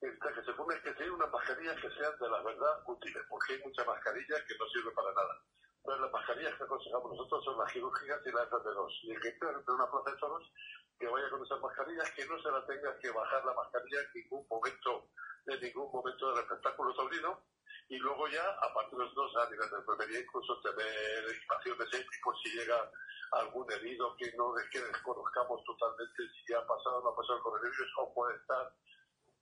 evitar 0.00 0.32
que 0.32 0.44
se 0.44 0.52
ponga 0.52 0.80
que 0.80 0.94
sea 0.94 1.12
unas 1.12 1.30
mascarillas 1.30 1.76
que 1.80 1.90
sean 1.90 2.12
de 2.20 2.30
la 2.30 2.42
verdad 2.42 2.82
útiles, 2.86 3.22
porque 3.28 3.54
hay 3.54 3.62
muchas 3.64 3.86
mascarillas 3.86 4.42
que 4.46 4.56
no 4.58 4.66
sirven 4.68 4.94
para 4.94 5.12
nada. 5.12 5.42
Las 5.84 6.12
mascarillas 6.12 6.54
que 6.56 6.64
aconsejamos 6.64 7.12
nosotros 7.12 7.44
son 7.44 7.58
las 7.58 7.72
quirúrgicas 7.72 8.20
y 8.26 8.30
las 8.32 8.50
de 8.50 8.72
dos. 8.72 8.92
Y 9.02 9.10
el 9.10 9.20
que 9.20 9.38
quiera 9.38 9.58
de 9.58 9.72
una 9.72 9.90
plaza 9.90 10.10
de 10.10 10.16
toros, 10.18 10.52
que 10.98 11.06
vaya 11.06 11.30
con 11.30 11.44
esas 11.44 11.60
mascarillas, 11.60 12.10
que 12.12 12.26
no 12.26 12.42
se 12.42 12.50
la 12.50 12.66
tenga 12.66 12.98
que 12.98 13.10
bajar 13.10 13.44
la 13.44 13.54
mascarilla 13.54 14.00
en 14.00 14.20
ningún 14.22 14.46
momento, 14.48 15.08
en 15.46 15.60
ningún 15.60 15.90
momento 15.92 16.30
del 16.30 16.44
espectáculo 16.44 16.94
taurino. 16.94 17.42
Y 17.88 17.96
luego 17.96 18.28
ya, 18.28 18.44
a 18.44 18.74
partir 18.74 18.98
de 18.98 19.04
los 19.04 19.14
dos 19.14 19.36
a 19.36 19.50
nivel 19.50 19.70
de 19.70 19.76
enfermería, 19.76 20.20
incluso 20.20 20.60
tener 20.60 21.24
equipaciones 21.30 21.88
por 22.22 22.36
si 22.42 22.50
llega 22.50 22.90
algún 23.32 23.70
herido 23.72 24.16
que 24.16 24.32
no 24.36 24.54
que 24.70 24.80
desconozcamos 24.80 25.62
totalmente 25.64 26.22
si 26.46 26.52
ha 26.52 26.66
pasado 26.66 26.98
o 26.98 27.02
no 27.02 27.08
ha 27.10 27.16
pasado 27.16 27.36
el 27.36 27.42
coronavirus 27.42 27.92
o 27.98 28.14
puede 28.14 28.36
estar 28.36 28.72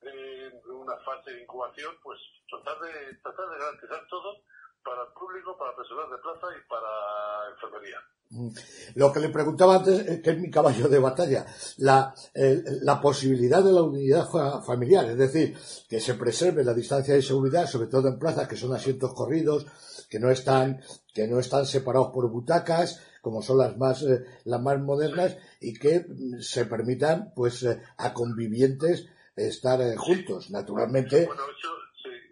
en 0.02 0.60
una 0.70 0.96
fase 0.98 1.32
de 1.32 1.42
incubación, 1.42 1.96
pues 2.02 2.20
tratar 2.48 2.78
de, 2.80 3.14
tratar 3.22 3.48
de 3.48 3.58
garantizar 3.58 4.06
todo 4.08 4.42
para 4.86 5.02
el 5.02 5.12
público, 5.12 5.56
para 5.58 5.74
personal 5.74 6.08
de 6.08 6.18
plaza 6.18 6.46
y 6.54 6.68
para 6.70 7.50
enfermería. 7.52 7.98
Mm. 8.30 8.48
Lo 8.94 9.12
que 9.12 9.20
le 9.20 9.28
preguntaba 9.28 9.76
antes, 9.76 10.08
eh, 10.08 10.20
que 10.22 10.30
es 10.30 10.38
mi 10.38 10.50
caballo 10.50 10.88
de 10.88 10.98
batalla, 10.98 11.46
la, 11.78 12.14
la 12.34 13.00
posibilidad 13.00 13.62
de 13.62 13.72
la 13.72 13.82
unidad 13.82 14.28
familiar, 14.64 15.04
es 15.06 15.18
decir, 15.18 15.56
que 15.88 16.00
se 16.00 16.14
preserve 16.14 16.64
la 16.64 16.74
distancia 16.74 17.14
de 17.14 17.22
seguridad, 17.22 17.66
sobre 17.66 17.88
todo 17.88 18.08
en 18.08 18.18
plazas 18.18 18.48
que 18.48 18.56
son 18.56 18.74
asientos 18.74 19.12
corridos, 19.14 19.66
que 20.08 20.18
no 20.18 20.30
están, 20.30 20.80
que 21.12 21.26
no 21.26 21.38
están 21.38 21.66
separados 21.66 22.12
por 22.12 22.30
butacas, 22.30 23.00
como 23.20 23.42
son 23.42 23.58
las 23.58 23.76
más, 23.76 24.02
eh, 24.02 24.24
las 24.44 24.60
más 24.60 24.78
modernas, 24.80 25.36
y 25.60 25.74
que 25.74 26.06
mm, 26.08 26.40
se 26.40 26.64
permitan, 26.66 27.32
pues, 27.34 27.62
eh, 27.64 27.82
a 27.96 28.12
convivientes 28.14 29.08
estar 29.34 29.80
juntos, 29.96 30.50
naturalmente, 30.50 31.28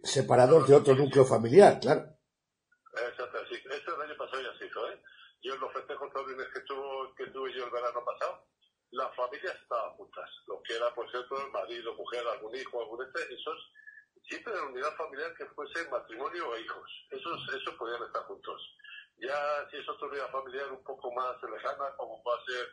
separados 0.03 0.69
de 0.69 0.75
otro 0.75 0.95
núcleo 0.95 1.25
familiar, 1.25 1.79
claro. 1.81 2.14
Exacto, 2.97 3.39
sí. 3.49 3.61
El 3.65 4.03
año 4.03 4.17
pasado 4.17 4.43
ya 4.43 4.59
se 4.59 4.67
hizo, 4.67 4.91
¿eh? 4.91 5.03
Yo 5.43 5.55
en 5.55 5.61
los 5.61 5.73
festejos 5.73 6.13
taurines 6.13 6.49
que, 6.55 6.61
tuvo, 6.61 7.15
que 7.15 7.27
tuve 7.27 7.53
yo 7.53 7.65
el 7.65 7.71
verano 7.71 8.05
pasado, 8.05 8.47
las 8.93 9.15
familias 9.17 9.57
estaban 9.61 9.93
juntas. 9.95 10.31
Lo 10.47 10.63
que 10.63 10.77
era, 10.77 10.95
por 10.95 11.11
cierto, 11.11 11.37
el 11.45 11.51
marido, 11.51 11.95
mujer, 11.95 12.27
algún 12.27 12.55
hijo, 12.55 12.81
algún 12.81 13.05
este, 13.05 13.35
esos, 13.35 13.73
siempre 14.29 14.55
la 14.55 14.63
unidad 14.63 14.97
familiar 14.97 15.35
que 15.35 15.47
fuese 15.47 15.89
matrimonio 15.91 16.49
o 16.49 16.57
hijos. 16.57 16.91
Esos, 17.11 17.55
esos 17.55 17.75
podían 17.75 18.03
estar 18.05 18.23
juntos. 18.25 18.77
Ya 19.19 19.69
si 19.71 19.77
es 19.77 19.89
otra 19.89 20.09
unidad 20.09 20.31
familiar 20.31 20.73
un 20.73 20.83
poco 20.85 21.13
más 21.13 21.37
lejana, 21.43 21.95
como 21.97 22.23
puede 22.23 22.45
ser 22.47 22.69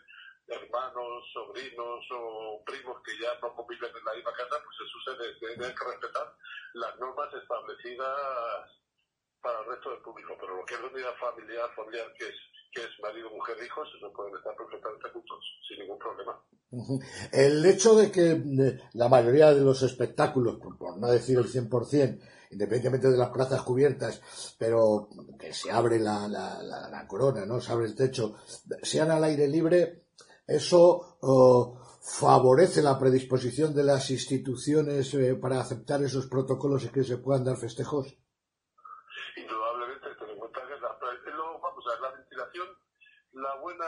hermanos, 0.48 1.24
sobrinos 1.34 2.06
o 2.12 2.64
primos 2.66 3.02
que 3.04 3.18
ya 3.20 3.38
no 3.42 3.56
conviven 3.56 3.92
en 3.96 4.06
la 4.06 4.14
misma 4.14 4.34
casa, 4.34 4.62
pues 4.64 4.78
eso 4.86 5.00
se 5.06 5.56
debe 5.56 5.76
que 5.76 5.86
respetar 5.86 6.36
las 6.74 7.00
normas 7.00 7.34
establecidas 7.34 8.81
para 9.42 9.60
el 9.60 9.66
resto 9.66 9.90
del 9.90 10.02
público, 10.02 10.34
pero 10.40 10.58
lo 10.58 10.66
que 10.66 10.76
es 10.76 10.82
la 10.82 10.88
unidad 10.88 11.16
familiar, 11.20 11.70
familiar 11.76 12.08
que 12.18 12.26
es, 12.26 12.36
que 12.72 12.82
es 12.82 12.90
marido, 13.02 13.30
mujer, 13.30 13.58
hijos, 13.64 13.90
eso 13.98 14.12
pueden 14.14 14.36
estar 14.36 14.56
perfectamente 14.56 15.10
juntos, 15.10 15.40
sin 15.68 15.80
ningún 15.80 15.98
problema. 15.98 16.40
El 17.32 17.66
hecho 17.66 17.96
de 17.96 18.12
que 18.12 18.80
la 18.94 19.10
mayoría 19.10 19.54
de 19.54 19.62
los 19.62 19.82
espectáculos, 19.84 20.58
por 20.58 20.98
no 20.98 21.08
decir 21.08 21.38
el 21.38 21.52
100%, 21.52 22.22
independientemente 22.52 23.10
de 23.10 23.18
las 23.18 23.30
plazas 23.30 23.62
cubiertas, 23.64 24.22
pero 24.58 25.10
que 25.40 25.54
se 25.54 25.72
abre 25.72 26.00
la, 26.00 26.28
la, 26.28 26.62
la, 26.62 27.08
corona, 27.08 27.46
¿no? 27.46 27.60
Se 27.60 27.72
abre 27.72 27.88
el 27.88 27.96
techo, 27.96 28.36
sean 28.82 29.12
al 29.12 29.24
aire 29.24 29.48
libre, 29.48 30.04
eso 30.48 31.18
oh, 31.22 31.82
favorece 32.02 32.82
la 32.82 33.00
predisposición 33.00 33.74
de 33.74 33.84
las 33.84 34.10
instituciones 34.10 35.14
eh, 35.14 35.36
para 35.36 35.62
aceptar 35.62 36.04
esos 36.04 36.28
protocolos 36.28 36.84
y 36.86 36.90
que 36.90 37.04
se 37.04 37.18
puedan 37.18 37.44
dar 37.44 37.58
festejos. 37.58 38.18
La 43.34 43.56
buena, 43.56 43.86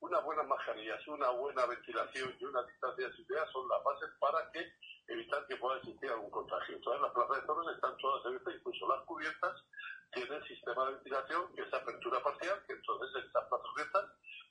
unas 0.00 0.24
buenas 0.24 0.46
mascarillas, 0.46 1.06
una 1.08 1.30
buena 1.30 1.66
ventilación 1.66 2.34
y 2.38 2.44
una 2.44 2.62
distancia 2.64 3.08
de 3.08 3.16
seguridad 3.16 3.46
son 3.52 3.68
las 3.68 3.82
bases 3.84 4.10
para 4.18 4.50
que 4.52 4.72
evitar 5.08 5.46
que 5.46 5.56
pueda 5.56 5.78
existir 5.78 6.10
algún 6.10 6.30
contagio. 6.30 6.80
Todas 6.80 7.00
las 7.00 7.12
plazas 7.12 7.40
de 7.40 7.46
toros 7.46 7.74
están 7.74 7.96
todas 7.98 8.24
abiertas, 8.26 8.54
incluso 8.54 8.88
las 8.88 9.04
cubiertas 9.04 9.62
tienen 10.12 10.42
sistema 10.44 10.86
de 10.86 10.92
ventilación 10.94 11.54
que 11.54 11.62
es 11.62 11.74
apertura 11.74 12.22
parcial, 12.22 12.64
que 12.66 12.72
entonces 12.74 13.08
en 13.16 13.26
estas 13.26 13.48
plazas 13.48 13.66
abiertas 13.74 14.04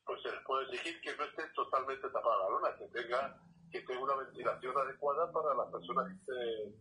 pues 0.05 0.22
se 0.22 0.32
les 0.32 0.43
puede 0.43 0.66
exigir 0.66 1.01
que 1.01 1.16
no 1.16 1.24
esté 1.24 1.47
totalmente 1.55 2.09
tapada 2.09 2.59
la 2.61 2.78
que 2.78 2.88
tenga, 2.88 3.41
que 3.72 3.82
tenga 3.82 4.01
una 4.01 4.16
ventilación 4.16 4.78
adecuada 4.78 5.32
para 5.32 5.55
las 5.55 5.72
personas 5.72 6.11
que, 6.26 6.74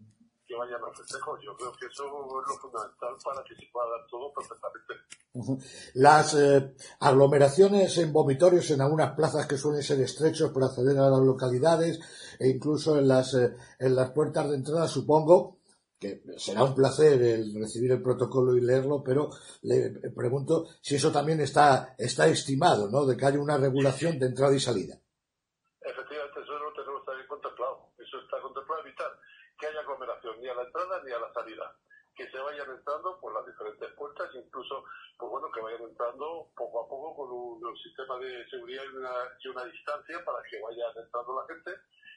que 0.52 0.58
vayan 0.58 0.84
a 0.84 0.92
festejo. 0.92 1.38
Yo 1.40 1.56
creo 1.56 1.72
que 1.72 1.86
eso 1.86 2.04
es 2.04 2.48
lo 2.48 2.58
fundamental 2.58 3.16
para 3.24 3.42
que 3.42 3.54
se 3.54 3.62
pueda 3.72 3.88
dar 3.88 4.06
todo 4.10 4.32
perfectamente. 4.34 5.62
Las 5.94 6.34
eh, 6.34 6.74
aglomeraciones 7.00 7.96
en 7.98 8.12
vomitorios 8.12 8.70
en 8.70 8.82
algunas 8.82 9.12
plazas 9.12 9.46
que 9.46 9.56
suelen 9.56 9.82
ser 9.82 10.00
estrechos 10.00 10.50
para 10.50 10.66
acceder 10.66 10.98
a 10.98 11.08
las 11.08 11.20
localidades 11.20 12.00
e 12.38 12.48
incluso 12.48 12.98
en 12.98 13.08
las, 13.08 13.32
eh, 13.34 13.56
en 13.78 13.96
las 13.96 14.10
puertas 14.10 14.50
de 14.50 14.56
entrada, 14.56 14.86
supongo 14.88 15.58
que 15.98 16.22
será 16.36 16.64
un 16.64 16.74
placer 16.74 17.22
el 17.22 17.54
recibir 17.54 17.92
el 17.92 18.02
protocolo 18.02 18.56
y 18.56 18.60
leerlo, 18.60 19.02
pero 19.02 19.30
le 19.62 20.10
pregunto 20.14 20.66
si 20.82 20.96
eso 20.96 21.12
también 21.12 21.40
está, 21.40 21.94
está 21.96 22.26
estimado, 22.26 22.90
¿no? 22.90 23.06
De 23.06 23.16
que 23.16 23.24
haya 23.24 23.38
una 23.38 23.56
regulación 23.56 24.18
de 24.18 24.26
entrada 24.26 24.54
y 24.54 24.60
salida. 24.60 24.98
Efectivamente, 25.80 26.40
eso 26.42 26.58
lo 26.58 26.72
tenemos 26.74 27.06
también 27.06 27.28
contemplado. 27.28 27.92
Eso 27.96 28.18
está 28.18 28.40
contemplado 28.42 28.82
evitar 28.82 29.21
que 29.62 29.68
haya 29.68 29.80
aglomeración 29.80 30.40
ni 30.40 30.48
a 30.48 30.54
la 30.54 30.62
entrada 30.62 31.00
ni 31.04 31.12
a 31.12 31.20
la 31.20 31.32
salida. 31.32 31.76
Que 32.16 32.28
se 32.28 32.38
vayan 32.38 32.68
entrando 32.68 33.18
por 33.20 33.32
las 33.32 33.46
diferentes 33.46 33.88
puertas, 33.94 34.28
incluso, 34.34 34.84
pues 35.16 35.30
bueno, 35.30 35.50
que 35.52 35.60
vayan 35.60 35.82
entrando 35.82 36.50
poco 36.56 36.84
a 36.84 36.88
poco 36.88 37.14
con 37.14 37.30
un, 37.30 37.76
sistema 37.78 38.18
de 38.18 38.44
seguridad 38.50 38.82
y 38.84 38.96
una, 38.96 39.14
y 39.38 39.48
una 39.48 39.64
distancia 39.64 40.22
para 40.24 40.42
que 40.50 40.60
vayan 40.60 40.92
entrando 40.98 41.40
la 41.40 41.46
gente 41.46 41.70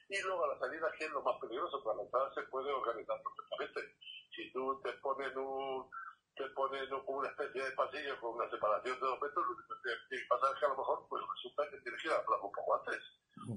y 0.09 0.21
luego 0.21 0.43
a 0.43 0.53
la 0.53 0.59
salida, 0.59 0.91
que 0.97 1.05
es 1.05 1.11
lo 1.11 1.21
más 1.21 1.39
peligroso, 1.39 1.83
para 1.83 1.97
la 1.97 2.03
entrada 2.03 2.33
se 2.33 2.43
puede 2.43 2.71
organizar 2.71 3.17
perfectamente. 3.23 3.95
Si 4.35 4.51
tú 4.51 4.81
te 4.83 4.91
pones 4.93 5.35
un 5.35 5.89
te 6.35 6.43
pones 6.49 6.89
una 6.91 7.29
especie 7.29 7.63
de 7.63 7.71
pasillo 7.71 8.19
con 8.19 8.35
una 8.35 8.49
separación 8.49 8.99
de 8.99 9.05
dos 9.07 9.21
metros, 9.21 9.45
lo 9.47 9.55
que 9.55 10.25
pasar 10.27 10.53
es 10.53 10.59
que 10.59 10.65
a 10.65 10.69
lo 10.69 10.77
mejor 10.77 11.07
pues 11.07 11.23
resulta 11.33 11.69
que 11.69 11.77
tienes 11.77 12.01
que 12.01 12.07
ir 12.09 12.13
a 12.13 12.17
la 12.17 12.25
plaza 12.25 12.43
un 12.43 12.51
poco 12.51 12.75
antes, 12.75 13.01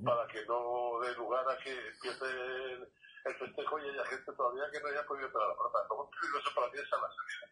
para 0.04 0.26
que 0.28 0.46
no 0.46 1.00
dé 1.02 1.12
lugar 1.16 1.44
a 1.48 1.58
que 1.58 1.72
empiece 1.74 2.24
el, 2.24 2.88
el, 3.28 3.34
festejo 3.36 3.78
y 3.78 3.88
haya 3.88 4.04
gente 4.06 4.32
todavía 4.32 4.70
que 4.72 4.80
no 4.80 4.88
haya 4.88 5.06
podido 5.06 5.26
entrar 5.26 5.44
a 5.44 5.48
la 5.48 5.56
plaza. 5.56 5.94
Más 5.94 6.08
peligroso 6.20 6.50
para 6.54 6.66
mí 6.68 6.78
es 6.78 6.92
a 6.92 6.96
la 6.96 7.08
salida 7.08 7.48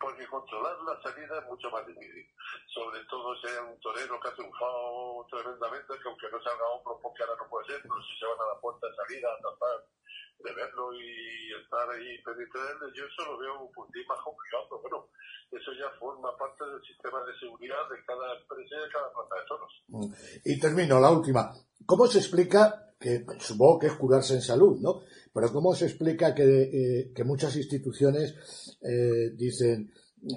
porque 0.00 0.26
controlar 0.26 0.80
la 0.80 1.00
salida 1.02 1.38
es 1.38 1.44
mucho 1.44 1.70
más 1.70 1.86
difícil. 1.86 2.26
Sobre 2.72 3.04
todo 3.04 3.36
si 3.36 3.48
hay 3.48 3.58
un 3.58 3.78
torero 3.80 4.18
que 4.18 4.28
ha 4.28 4.34
triunfado 4.34 5.26
tremendamente, 5.30 5.98
que 6.00 6.08
aunque 6.08 6.30
no 6.30 6.42
salga 6.42 6.66
hombro 6.68 6.98
porque 7.02 7.22
ahora 7.22 7.36
no 7.36 7.48
puede 7.50 7.66
ser, 7.66 7.82
pero 7.82 8.02
si 8.02 8.16
se 8.18 8.24
van 8.24 8.40
a 8.40 8.54
la 8.54 8.60
puerta 8.60 8.88
de 8.88 8.96
salida 8.96 9.28
a 9.28 9.38
tratar 9.38 9.84
de 10.42 10.52
verlo 10.54 10.92
y 10.94 11.52
estar 11.62 11.88
ahí 11.90 12.18
pendiente 12.24 12.58
de 12.58 12.96
yo 12.96 13.04
eso 13.04 13.24
lo 13.30 13.38
veo 13.38 13.62
un 13.62 13.72
puntín 13.72 14.06
más 14.08 14.18
complicado, 14.24 14.80
bueno, 14.80 15.08
eso 15.50 15.72
ya 15.72 15.90
forma 15.98 16.36
parte 16.36 16.64
del 16.64 16.80
sistema 16.82 17.24
de 17.24 17.38
seguridad 17.38 17.88
de 17.90 18.04
cada 18.06 18.38
empresa 18.38 18.74
y 18.76 18.82
de 18.82 18.92
cada 18.92 19.12
plaza 19.12 19.34
de 19.34 19.46
toros. 19.48 19.72
Mm. 19.88 20.12
Y 20.44 20.60
termino, 20.60 21.00
la 21.00 21.10
última. 21.10 21.52
¿Cómo 21.86 22.06
se 22.06 22.18
explica, 22.18 22.94
que 22.98 23.24
supongo 23.38 23.78
que 23.78 23.86
es 23.88 23.94
curarse 23.94 24.34
en 24.34 24.42
salud, 24.42 24.78
¿no? 24.80 25.02
Pero 25.32 25.52
¿cómo 25.52 25.74
se 25.74 25.86
explica 25.86 26.34
que, 26.34 26.44
eh, 26.44 27.12
que 27.14 27.24
muchas 27.24 27.56
instituciones 27.56 28.78
eh, 28.82 29.30
dicen 29.34 29.92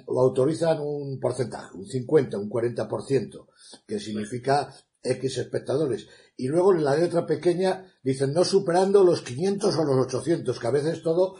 o 0.06 0.20
autorizan 0.20 0.80
un 0.80 1.20
porcentaje, 1.20 1.76
un 1.76 1.86
50, 1.86 2.38
un 2.38 2.48
40%, 2.48 3.46
que 3.86 3.98
significa 4.00 4.72
X 5.04 5.38
espectadores. 5.38 6.08
Y 6.36 6.48
luego 6.48 6.72
en 6.72 6.82
la 6.82 6.96
letra 6.96 7.24
pequeña 7.26 7.86
dicen 8.02 8.34
no 8.34 8.44
superando 8.44 9.04
los 9.04 9.22
500 9.22 9.78
o 9.78 9.84
los 9.84 10.06
800, 10.06 10.58
que 10.58 10.66
a 10.66 10.72
veces 10.72 11.02
todo 11.02 11.38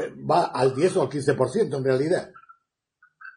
eh, 0.00 0.12
va 0.20 0.52
al 0.52 0.74
10 0.74 0.96
o 0.96 1.02
al 1.02 1.08
15% 1.08 1.76
en 1.76 1.84
realidad. 1.84 2.28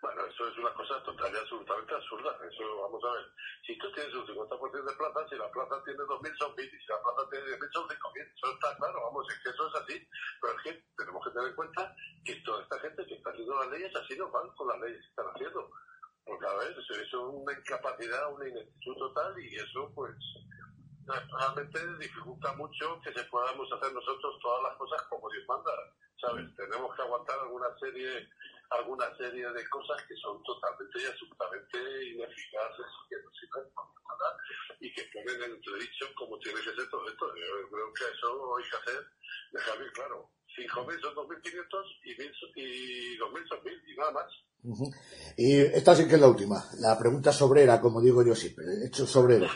Bueno, 0.02 0.22
eso 0.28 0.48
es 0.48 0.58
una 0.58 0.74
cosa 0.74 1.02
totalmente 1.04 1.40
absolutamente 1.40 1.96
absurda. 1.96 2.36
Eso, 2.44 2.64
vamos 2.84 3.02
a 3.08 3.14
ver 3.16 3.26
si 3.66 3.78
tú 3.78 3.88
tienes 3.96 4.14
un 4.14 4.28
50% 4.28 4.84
de 4.84 4.96
plazas, 5.00 5.30
si 5.30 5.36
la 5.38 5.50
plaza 5.52 5.80
tiene 5.86 6.04
2.000 6.04 6.38
son 6.38 6.52
1.000, 6.60 6.66
y 6.66 6.80
si 6.84 6.88
la 6.92 7.00
plaza 7.00 7.30
tiene 7.32 7.46
10.000 7.56 7.72
son 7.72 7.88
5.000. 7.88 8.34
Eso 8.36 8.48
está 8.52 8.76
claro, 8.76 9.00
vamos, 9.08 9.26
es 9.32 9.40
que 9.40 9.50
eso 9.50 9.64
es 9.64 9.76
así. 9.80 9.96
Pero 10.42 10.54
es 10.60 10.64
que 10.64 10.72
tenemos 10.98 11.24
que 11.24 11.32
tener 11.32 11.48
en 11.48 11.56
cuenta 11.56 11.96
que 12.26 12.36
toda 12.44 12.64
esta 12.64 12.80
gente 12.84 13.06
que 13.08 13.16
está 13.16 13.30
haciendo 13.32 13.56
las 13.56 13.70
leyes 13.72 13.96
así 13.96 14.18
no 14.20 14.28
van 14.28 14.50
con 14.60 14.68
las 14.68 14.80
leyes 14.84 15.00
que 15.00 15.08
están 15.08 15.32
haciendo. 15.32 15.72
Porque 16.26 16.46
a 16.48 16.56
ver, 16.60 16.76
eso 16.76 16.94
es 17.00 17.14
una 17.14 17.54
incapacidad, 17.54 18.34
una 18.34 18.50
ineptitud 18.50 18.96
total 18.98 19.40
y 19.40 19.56
eso 19.56 19.92
pues 19.96 20.16
realmente 21.06 21.98
dificulta 21.98 22.54
mucho 22.54 23.00
que 23.02 23.14
se 23.14 23.24
podamos 23.26 23.72
hacer 23.72 23.94
nosotros 23.94 24.40
todas 24.42 24.64
las 24.64 24.78
cosas 24.78 25.02
como 25.10 25.30
Dios 25.30 25.46
manda. 25.48 25.72
¿Sabes? 26.20 26.56
Tenemos 26.56 26.96
que 26.96 27.02
aguantar 27.02 27.40
alguna 27.40 27.68
serie 27.80 28.30
alguna 28.72 29.06
serie 29.18 29.52
de 29.52 29.70
cosas 29.70 30.02
que 30.08 30.16
son 30.16 30.42
totalmente 30.44 31.02
y 31.02 31.06
absolutamente 31.06 32.06
ineficaces 32.06 32.86
y 32.86 33.10
que 33.10 33.22
no 33.22 33.32
sirven 33.34 33.74
para 33.74 33.90
nada 34.08 34.38
y 34.80 34.94
que 34.94 35.04
ponen 35.14 35.44
en 35.44 35.52
entredicho 35.52 36.08
como 36.16 36.40
tiene 36.40 36.62
que 36.62 36.74
ser 36.74 36.90
todo 36.90 37.08
esto. 37.08 37.36
Yo 37.36 37.70
creo 37.70 37.94
que 37.94 38.04
eso 38.16 38.58
hay 38.58 38.64
que 38.64 38.78
hacer, 38.78 39.08
dejar 39.52 39.92
claro. 39.94 40.32
5.000 40.58 41.02
son 41.02 41.16
2.500 41.16 41.84
y, 42.04 42.12
y 42.12 43.18
2.000 43.18 43.48
son 43.48 43.60
1.000 43.60 43.82
y 43.88 43.98
nada 43.98 44.12
más. 44.12 44.32
Y 45.38 45.58
esta 45.58 45.96
sí 45.96 46.08
que 46.08 46.16
es 46.16 46.22
la 46.22 46.28
última, 46.28 46.64
la 46.78 46.98
pregunta 46.98 47.32
sobrera, 47.32 47.82
como 47.82 48.00
digo 48.00 48.24
yo 48.24 48.36
siempre, 48.36 48.86
hecho 48.86 49.08
sobrero, 49.08 49.48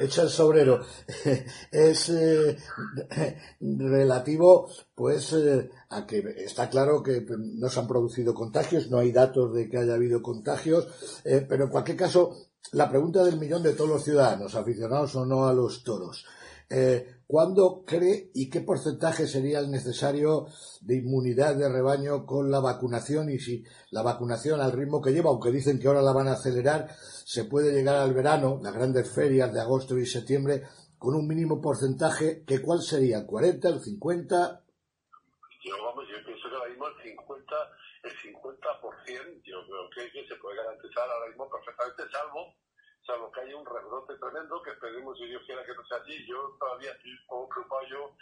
hecho 0.00 0.22
el 0.22 0.28
sobrero, 0.28 0.84
es 1.70 2.08
eh, 2.08 2.56
relativo 3.60 4.68
pues 4.96 5.32
eh, 5.34 5.70
a 5.90 6.06
que 6.06 6.18
está 6.38 6.68
claro 6.68 7.02
que 7.04 7.24
no 7.38 7.68
se 7.68 7.78
han 7.78 7.86
producido 7.86 8.34
contagios, 8.34 8.90
no 8.90 8.98
hay 8.98 9.12
datos 9.12 9.54
de 9.54 9.68
que 9.68 9.78
haya 9.78 9.94
habido 9.94 10.20
contagios, 10.20 10.88
eh, 11.24 11.46
pero 11.48 11.64
en 11.64 11.70
cualquier 11.70 11.96
caso, 11.96 12.36
la 12.72 12.90
pregunta 12.90 13.22
del 13.22 13.38
millón 13.38 13.62
de 13.62 13.74
todos 13.74 13.90
los 13.90 14.04
ciudadanos, 14.04 14.56
aficionados 14.56 15.14
o 15.14 15.24
no 15.24 15.46
a 15.46 15.54
los 15.54 15.84
toros, 15.84 16.26
¿Cuándo 17.30 17.84
cree 17.86 18.32
y 18.34 18.50
qué 18.50 18.60
porcentaje 18.60 19.28
sería 19.28 19.60
el 19.60 19.70
necesario 19.70 20.48
de 20.80 20.96
inmunidad 20.96 21.54
de 21.54 21.68
rebaño 21.68 22.26
con 22.26 22.50
la 22.50 22.58
vacunación? 22.58 23.30
Y 23.30 23.38
si 23.38 23.62
la 23.92 24.02
vacunación 24.02 24.60
al 24.60 24.72
ritmo 24.72 25.00
que 25.00 25.12
lleva, 25.12 25.30
aunque 25.30 25.52
dicen 25.52 25.78
que 25.78 25.86
ahora 25.86 26.02
la 26.02 26.12
van 26.12 26.26
a 26.26 26.32
acelerar, 26.32 26.88
se 26.98 27.44
puede 27.44 27.70
llegar 27.70 27.98
al 27.98 28.14
verano, 28.14 28.58
las 28.60 28.74
grandes 28.74 29.14
ferias 29.14 29.54
de 29.54 29.60
agosto 29.60 29.96
y 29.96 30.06
septiembre, 30.06 30.64
con 30.98 31.14
un 31.14 31.28
mínimo 31.28 31.60
porcentaje, 31.60 32.42
que 32.44 32.60
cuál 32.60 32.82
sería? 32.82 33.18
¿El 33.18 33.26
40, 33.26 33.68
el 33.68 33.80
50? 33.80 34.64
Yo, 35.62 35.74
vamos, 35.84 36.04
yo 36.10 36.26
pienso 36.26 36.50
que 36.50 36.56
ahora 36.56 36.68
mismo 36.68 36.88
el 36.88 37.02
50, 37.14 37.54
el 38.02 38.10
50% 38.10 39.42
yo 39.44 39.56
creo 39.66 39.88
que, 39.94 40.10
que 40.10 40.26
se 40.26 40.34
puede 40.34 40.56
garantizar 40.56 41.08
ahora 41.08 41.28
mismo 41.28 41.48
perfectamente, 41.48 42.02
salvo 42.10 42.59
salvo 43.06 43.30
que 43.32 43.40
haya 43.40 43.56
un 43.56 43.66
rebrote 43.66 44.16
tremendo, 44.18 44.62
que 44.62 44.70
esperemos 44.70 45.18
si 45.18 45.26
Dios 45.26 45.42
quiera 45.46 45.64
que 45.64 45.74
no 45.74 45.84
sea 45.86 45.98
así. 45.98 46.26
Yo 46.26 46.56
todavía 46.58 46.92
estoy 46.92 47.12
un 47.12 47.26
poco 47.26 47.48
preocupado, 47.48 47.86
yo 47.88 48.16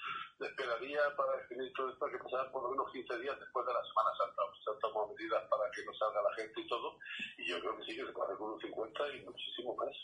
esperaría 0.46 1.00
para 1.16 1.36
definir 1.36 1.72
todo 1.74 1.90
esto 1.90 2.06
que 2.06 2.18
pasara 2.18 2.50
por 2.52 2.62
lo 2.62 2.70
menos 2.70 2.92
15 2.92 3.18
días 3.18 3.38
después 3.38 3.66
de 3.66 3.72
la 3.74 3.84
Semana 3.84 4.10
Santa. 4.16 4.42
Se 4.64 4.70
han 4.70 4.78
tomado 4.78 5.08
medidas 5.14 5.42
para 5.50 5.70
que 5.70 5.84
no 5.84 5.92
salga 5.94 6.22
la 6.22 6.34
gente 6.34 6.60
y 6.60 6.68
todo, 6.68 6.98
y 7.38 7.48
yo 7.48 7.60
creo 7.60 7.76
que 7.76 7.84
sí 7.84 7.96
que 7.96 8.06
se 8.06 8.12
puede 8.12 8.26
hacer 8.26 8.38
con 8.38 8.52
un 8.52 8.60
50 8.60 9.08
y 9.08 9.24
muchísimo 9.24 9.76
más, 9.76 9.94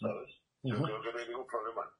¿sabes? 0.00 0.30
Yo 0.62 0.76
creo 0.82 1.02
que 1.02 1.12
no 1.12 1.18
hay 1.18 1.28
ningún 1.28 1.46
problema. 1.46 1.90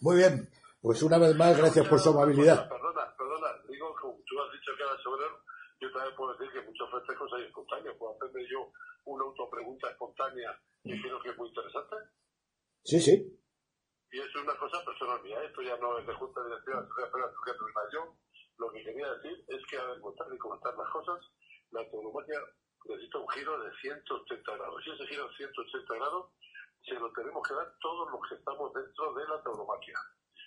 Muy 0.00 0.16
bien, 0.16 0.48
pues 0.82 1.02
una 1.02 1.18
vez 1.18 1.34
más, 1.36 1.56
gracias 1.56 1.88
por 1.88 1.98
su 1.98 2.10
amabilidad. 2.10 2.68
Perdona, 2.68 3.14
perdona, 3.16 3.48
digo 3.68 3.94
que 3.96 4.24
tú 4.26 4.40
has 4.40 4.52
dicho 4.52 4.72
que 4.76 4.82
era 4.82 4.96
sobrero, 5.02 5.40
yo 5.80 5.90
también 5.92 6.14
puedo 6.14 6.32
decir 6.36 6.52
que 6.52 6.60
muchos 6.60 6.90
festejos 6.90 7.32
hay 7.32 7.44
espontáneos. 7.44 7.96
Puedo 7.96 8.14
hacerme 8.14 8.46
yo 8.50 8.70
una 9.06 9.24
autopregunta 9.24 9.88
espontánea 9.88 10.60
creo 10.82 11.20
que 11.20 11.30
es 11.30 11.36
muy 11.36 11.48
interesante. 11.48 11.96
Sí, 12.84 13.00
sí. 13.00 13.40
Y 14.12 14.18
es 14.18 14.34
una 14.36 14.56
cosa 14.58 14.84
personal 14.84 15.22
mía, 15.22 15.42
esto 15.44 15.62
ya 15.62 15.76
no 15.76 15.98
es 15.98 16.06
de 16.06 16.14
junta 16.14 16.40
de 16.42 16.48
dirección, 16.48 16.84
es 16.84 17.92
yo. 17.92 18.16
Lo 18.58 18.70
que 18.72 18.82
quería 18.82 19.14
decir 19.14 19.44
es 19.48 19.64
que, 19.66 19.78
a 19.78 19.84
ver, 19.84 19.98
y 19.98 20.38
comentar 20.38 20.76
las 20.76 20.90
cosas, 20.90 21.20
la 21.70 21.88
tauromaquia 21.90 22.40
necesita 22.84 23.18
un 23.18 23.28
giro 23.28 23.62
de 23.62 23.70
180 23.80 24.56
grados. 24.56 24.82
Y 24.86 24.90
ese 24.90 25.06
giro 25.06 25.28
de 25.28 25.36
180 25.36 25.94
grados 25.94 26.32
se 26.84 26.94
lo 26.94 27.12
tenemos 27.12 27.46
que 27.46 27.54
dar 27.54 27.72
todos 27.80 28.10
los 28.10 28.20
que 28.28 28.34
estamos 28.34 28.72
dentro 28.74 29.14
de 29.14 29.28
la 29.28 29.42
tauromaquia. 29.42 29.98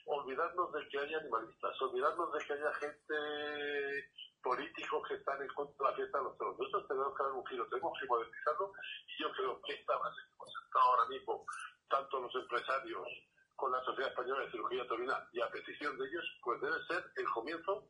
Olvidarnos 0.05 0.73
de 0.73 0.87
que 0.89 0.99
haya 0.99 1.17
animalistas, 1.17 1.81
olvidarnos 1.81 2.33
de 2.33 2.45
que 2.45 2.53
haya 2.53 2.73
gente 2.73 4.11
políticos 4.43 5.01
que 5.07 5.15
están 5.15 5.41
en 5.41 5.47
contra 5.55 5.73
de 5.79 5.91
la 5.91 5.95
fiesta 5.95 6.17
de 6.19 6.23
los 6.25 6.37
toros. 6.37 6.59
Nosotros 6.59 6.87
tenemos 6.87 7.15
que 7.15 7.23
dar 7.23 7.31
un 7.31 7.45
giro, 7.47 7.67
tenemos 7.69 7.93
que 7.99 8.07
modernizarlo 8.07 8.73
y 9.07 9.23
yo 9.23 9.31
creo 9.31 9.61
que 9.63 9.73
esta 9.73 9.97
base 9.97 10.21
que 10.27 10.33
hemos 10.35 10.51
estado 10.51 10.85
ahora 10.85 11.07
mismo, 11.09 11.45
tanto 11.89 12.19
los 12.19 12.35
empresarios 12.35 13.07
con 13.55 13.71
la 13.71 13.83
Sociedad 13.85 14.09
Española 14.11 14.43
de 14.43 14.51
Cirugía 14.51 14.87
Torina 14.87 15.29
y 15.31 15.41
a 15.41 15.49
petición 15.49 15.97
de 15.97 16.05
ellos, 16.05 16.25
pues 16.43 16.59
debe 16.59 16.75
ser 16.87 17.03
el 17.15 17.25
comienzo 17.31 17.87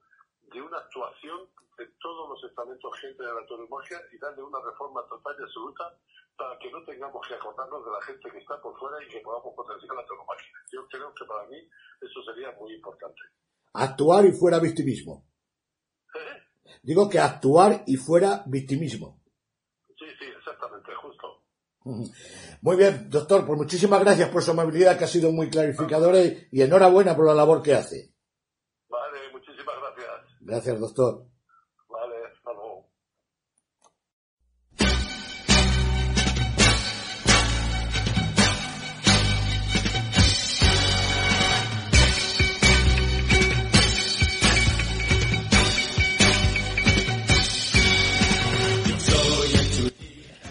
de 0.54 0.62
una 0.62 0.78
actuación 0.78 1.50
de 1.78 1.88
todos 2.00 2.30
los 2.30 2.44
estamentos 2.44 3.00
gente 3.00 3.24
de 3.24 3.34
la 3.34 3.46
tauromaquia 3.48 3.98
y 4.12 4.20
darle 4.20 4.44
una 4.44 4.60
reforma 4.62 5.02
total 5.08 5.36
y 5.40 5.44
absoluta 5.44 5.98
para 6.38 6.58
que 6.60 6.70
no 6.70 6.84
tengamos 6.86 7.26
que 7.28 7.34
acordarnos 7.34 7.84
de 7.86 7.92
la 7.92 8.02
gente 8.02 8.30
que 8.30 8.38
está 8.38 8.62
por 8.62 8.78
fuera 8.78 9.04
y 9.04 9.08
que 9.08 9.22
podamos 9.22 9.54
potenciar 9.56 9.96
la 9.96 10.06
tauromaquia. 10.06 10.54
Yo 10.72 10.88
creo 10.88 11.14
que 11.14 11.26
para 11.26 11.48
mí 11.48 11.58
eso 12.02 12.24
sería 12.24 12.52
muy 12.60 12.74
importante. 12.74 13.22
Actuar 13.74 14.26
y 14.26 14.32
fuera 14.32 14.60
victimismo. 14.60 15.26
Digo 16.82 17.10
que 17.10 17.20
actuar 17.20 17.84
y 17.88 17.96
fuera 17.96 18.44
victimismo. 18.46 19.22
Sí, 19.98 20.06
sí, 20.20 20.26
exactamente, 20.38 20.92
justo. 20.96 21.44
Muy 22.62 22.78
bien, 22.78 23.10
doctor, 23.10 23.46
pues 23.46 23.58
muchísimas 23.58 24.00
gracias 24.00 24.30
por 24.30 24.42
su 24.42 24.52
amabilidad 24.52 24.98
que 24.98 25.04
ha 25.04 25.08
sido 25.08 25.32
muy 25.32 25.50
clarificadora 25.50 26.20
y 26.22 26.62
enhorabuena 26.62 27.16
por 27.16 27.26
la 27.26 27.34
labor 27.34 27.62
que 27.62 27.74
hace. 27.74 28.14
Vale, 28.90 29.20
muchísimas 29.32 29.76
gracias. 29.82 30.40
Gracias, 30.42 30.80
doctor. 30.80 31.33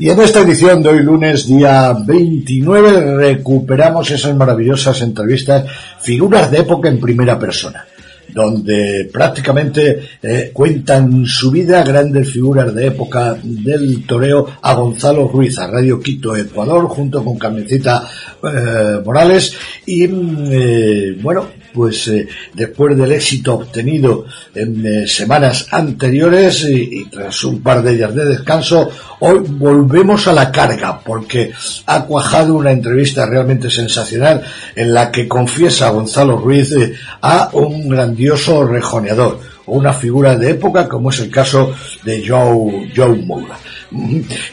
Y 0.03 0.11
en 0.11 0.19
esta 0.19 0.41
edición 0.41 0.83
de 0.83 0.89
hoy 0.89 0.99
lunes, 1.05 1.47
día 1.47 1.93
29, 1.93 3.19
recuperamos 3.19 4.11
esas 4.11 4.35
maravillosas 4.35 5.01
entrevistas, 5.01 5.65
figuras 6.01 6.51
de 6.51 6.59
época 6.59 6.89
en 6.89 6.99
primera 6.99 7.39
persona, 7.39 7.87
donde 8.35 9.09
prácticamente 9.13 10.01
eh, 10.21 10.51
cuentan 10.53 11.25
su 11.25 11.53
vida 11.53 11.85
grandes 11.85 12.33
figuras 12.33 12.75
de 12.75 12.89
época 12.89 13.37
del 13.45 14.05
toreo 14.05 14.49
a 14.61 14.75
Gonzalo 14.75 15.29
Ruiz, 15.29 15.57
a 15.61 15.69
Radio 15.69 16.01
Quito, 16.01 16.35
Ecuador, 16.35 16.89
junto 16.89 17.23
con 17.23 17.39
Carmencita 17.39 18.03
eh, 18.43 19.01
Morales. 19.05 19.57
Y 19.87 20.03
eh, 20.03 21.17
bueno, 21.23 21.47
pues 21.73 22.11
después 22.53 22.97
del 22.97 23.13
éxito 23.13 23.55
obtenido 23.55 24.27
en 24.55 24.85
eh, 24.87 25.07
semanas 25.07 25.67
anteriores 25.71 26.65
y, 26.65 27.07
tras 27.11 27.43
un 27.45 27.63
par 27.63 27.83
de 27.83 27.93
ellas 27.93 28.15
de 28.15 28.25
descanso, 28.25 28.91
hoy 29.21 29.39
volvemos 29.47 30.27
a 30.29 30.33
la 30.33 30.51
carga 30.51 31.01
porque 31.01 31.53
ha 31.87 32.05
cuajado 32.05 32.55
una 32.55 32.73
entrevista 32.73 33.27
realmente 33.27 33.71
sensacional 33.71 34.43
en 34.75 34.93
la 34.93 35.11
que 35.11 35.29
confiesa 35.29 35.91
Gonzalo 35.91 36.37
Ruiz 36.37 36.73
eh, 36.73 36.95
a 37.21 37.51
un 37.53 37.89
grandioso 37.89 38.65
rejoneador 38.65 39.53
una 39.65 39.93
figura 39.93 40.37
de 40.37 40.51
época 40.51 40.89
como 40.89 41.11
es 41.11 41.21
el 41.21 41.31
caso 41.31 41.73
de 42.03 42.27
Joe, 42.27 42.91
Joe 42.95 43.17
Moura. 43.25 43.57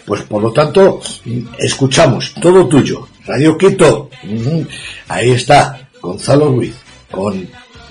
Pues 0.06 0.22
por 0.24 0.44
lo 0.44 0.52
tanto, 0.52 1.02
escuchamos 1.58 2.34
todo 2.40 2.68
tuyo. 2.68 3.08
Radio 3.26 3.58
Quito. 3.58 4.10
Ahí 5.08 5.32
está 5.32 5.90
Gonzalo 6.00 6.50
Ruiz 6.50 6.89
con 7.12 7.48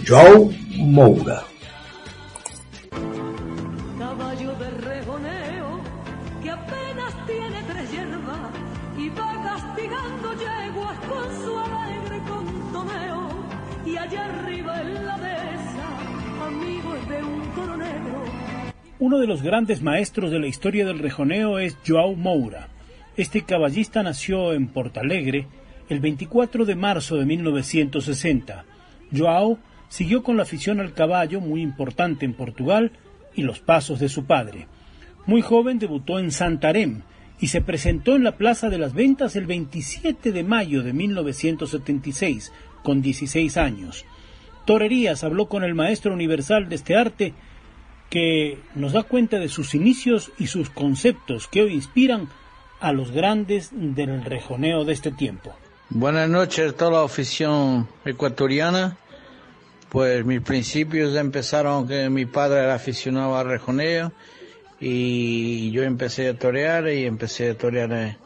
Joe 0.06 0.56
Moura. 0.76 1.42
Caballo 3.98 4.54
de 4.54 4.70
rejoneo 4.70 5.80
que 6.42 6.50
apenas 6.50 7.26
tiene 7.26 7.62
tres 7.66 7.90
hierbas 7.90 8.50
y 8.96 9.08
va 9.10 9.42
castigando 9.42 10.32
yeguas 10.34 10.98
con 11.00 11.44
su 11.44 11.58
alegre 11.58 12.20
contoneo. 12.28 13.28
Y 13.84 13.96
allá 13.96 14.24
arriba 14.24 14.80
en 14.82 15.06
la 15.06 15.18
dehesa, 15.18 16.46
amigos 16.46 17.08
de 17.08 17.24
un 17.24 17.42
toro 17.54 17.76
negro. 17.76 18.24
Uno 19.00 19.18
de 19.18 19.26
los 19.26 19.42
grandes 19.42 19.82
maestros 19.82 20.30
de 20.30 20.38
la 20.38 20.46
historia 20.46 20.86
del 20.86 20.98
rejoneo 20.98 21.58
es 21.58 21.76
Joao 21.86 22.14
Moura. 22.14 22.68
Este 23.16 23.42
caballista 23.42 24.02
nació 24.02 24.52
en 24.52 24.68
Portalegre 24.68 25.48
el 25.88 26.00
24 26.00 26.64
de 26.64 26.76
marzo 26.76 27.16
de 27.16 27.24
1960 27.24 28.64
Joao 29.16 29.58
siguió 29.88 30.22
con 30.22 30.36
la 30.36 30.42
afición 30.42 30.80
al 30.80 30.92
caballo, 30.92 31.40
muy 31.40 31.62
importante 31.62 32.24
en 32.24 32.34
Portugal, 32.34 32.92
y 33.34 33.42
los 33.42 33.60
pasos 33.60 34.00
de 34.00 34.08
su 34.08 34.24
padre. 34.24 34.66
Muy 35.26 35.42
joven 35.42 35.78
debutó 35.78 36.18
en 36.18 36.30
Santarém 36.30 37.02
y 37.40 37.48
se 37.48 37.60
presentó 37.60 38.16
en 38.16 38.24
la 38.24 38.36
Plaza 38.36 38.68
de 38.68 38.78
las 38.78 38.94
Ventas 38.94 39.36
el 39.36 39.46
27 39.46 40.32
de 40.32 40.42
mayo 40.42 40.82
de 40.82 40.92
1976, 40.92 42.52
con 42.82 43.02
16 43.02 43.56
años. 43.56 44.04
Torerías 44.64 45.24
habló 45.24 45.48
con 45.48 45.64
el 45.64 45.74
maestro 45.74 46.12
universal 46.12 46.68
de 46.68 46.74
este 46.74 46.96
arte, 46.96 47.34
que 48.10 48.58
nos 48.74 48.92
da 48.92 49.02
cuenta 49.02 49.38
de 49.38 49.48
sus 49.48 49.74
inicios 49.74 50.32
y 50.38 50.46
sus 50.46 50.70
conceptos 50.70 51.46
que 51.46 51.62
hoy 51.62 51.74
inspiran 51.74 52.28
a 52.80 52.92
los 52.92 53.10
grandes 53.10 53.70
del 53.72 54.24
rejoneo 54.24 54.84
de 54.84 54.92
este 54.92 55.12
tiempo. 55.12 55.54
Buenas 55.90 56.28
noches 56.28 56.72
a 56.72 56.76
toda 56.76 56.90
la 56.90 57.04
afición 57.04 57.88
ecuatoriana. 58.04 58.98
Pues 59.88 60.22
mis 60.22 60.42
principios 60.42 61.16
empezaron 61.16 61.88
que 61.88 62.10
mi 62.10 62.26
padre 62.26 62.58
era 62.58 62.74
aficionado 62.74 63.38
al 63.38 63.46
rejoneo 63.46 64.12
y 64.78 65.70
yo 65.70 65.84
empecé 65.84 66.28
a 66.28 66.38
torear 66.38 66.88
y 66.88 67.06
empecé 67.06 67.52
a 67.52 67.56
torear 67.56 68.18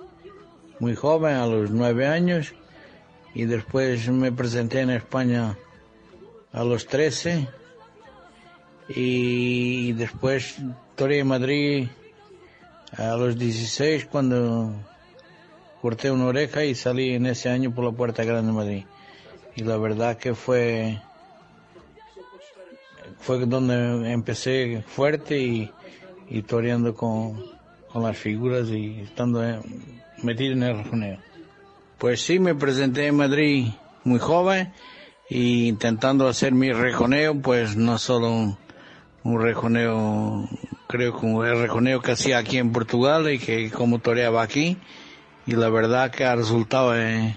muy 0.80 0.96
joven, 0.96 1.36
a 1.36 1.46
los 1.46 1.70
nueve 1.70 2.08
años, 2.08 2.52
y 3.32 3.44
después 3.44 4.08
me 4.08 4.32
presenté 4.32 4.80
en 4.80 4.90
España 4.90 5.56
a 6.52 6.64
los 6.64 6.88
trece 6.88 7.46
y 8.88 9.92
después 9.92 10.56
toreé 10.96 11.20
en 11.20 11.28
Madrid 11.28 11.88
a 12.96 13.14
los 13.14 13.38
dieciséis 13.38 14.04
cuando 14.04 14.74
corté 15.82 16.12
una 16.12 16.26
oreja 16.26 16.64
y 16.64 16.76
salí 16.76 17.12
en 17.12 17.26
ese 17.26 17.50
año 17.50 17.74
por 17.74 17.84
la 17.84 17.90
Puerta 17.90 18.22
Grande 18.22 18.52
de 18.52 18.56
Madrid. 18.56 18.84
Y 19.56 19.64
la 19.64 19.76
verdad 19.78 20.16
que 20.16 20.36
fue, 20.36 21.02
fue 23.18 23.44
donde 23.46 24.12
empecé 24.12 24.84
fuerte 24.86 25.40
y, 25.40 25.72
y 26.30 26.42
toreando 26.42 26.94
con, 26.94 27.42
con 27.92 28.04
las 28.04 28.16
figuras 28.16 28.68
y 28.68 29.00
estando 29.00 29.42
metido 30.22 30.52
en 30.52 30.62
el 30.62 30.84
rejoneo. 30.84 31.18
Pues 31.98 32.22
sí, 32.22 32.38
me 32.38 32.54
presenté 32.54 33.08
en 33.08 33.16
Madrid 33.16 33.66
muy 34.04 34.20
joven 34.20 34.72
y 35.28 35.66
intentando 35.66 36.28
hacer 36.28 36.52
mi 36.52 36.70
rejoneo, 36.70 37.34
pues 37.42 37.74
no 37.74 37.98
solo 37.98 38.30
un, 38.30 38.56
un 39.24 39.42
rejoneo, 39.42 40.48
creo 40.86 41.18
que 41.18 41.26
el 41.26 41.60
rejoneo 41.60 42.00
que 42.00 42.12
hacía 42.12 42.38
aquí 42.38 42.58
en 42.58 42.70
Portugal 42.70 43.28
y 43.32 43.40
que 43.40 43.68
como 43.72 43.98
toreaba 43.98 44.42
aquí, 44.42 44.78
y 45.46 45.52
la 45.52 45.68
verdad 45.68 46.10
que 46.10 46.24
ha 46.24 46.36
resultado, 46.36 46.96
eh, 46.96 47.36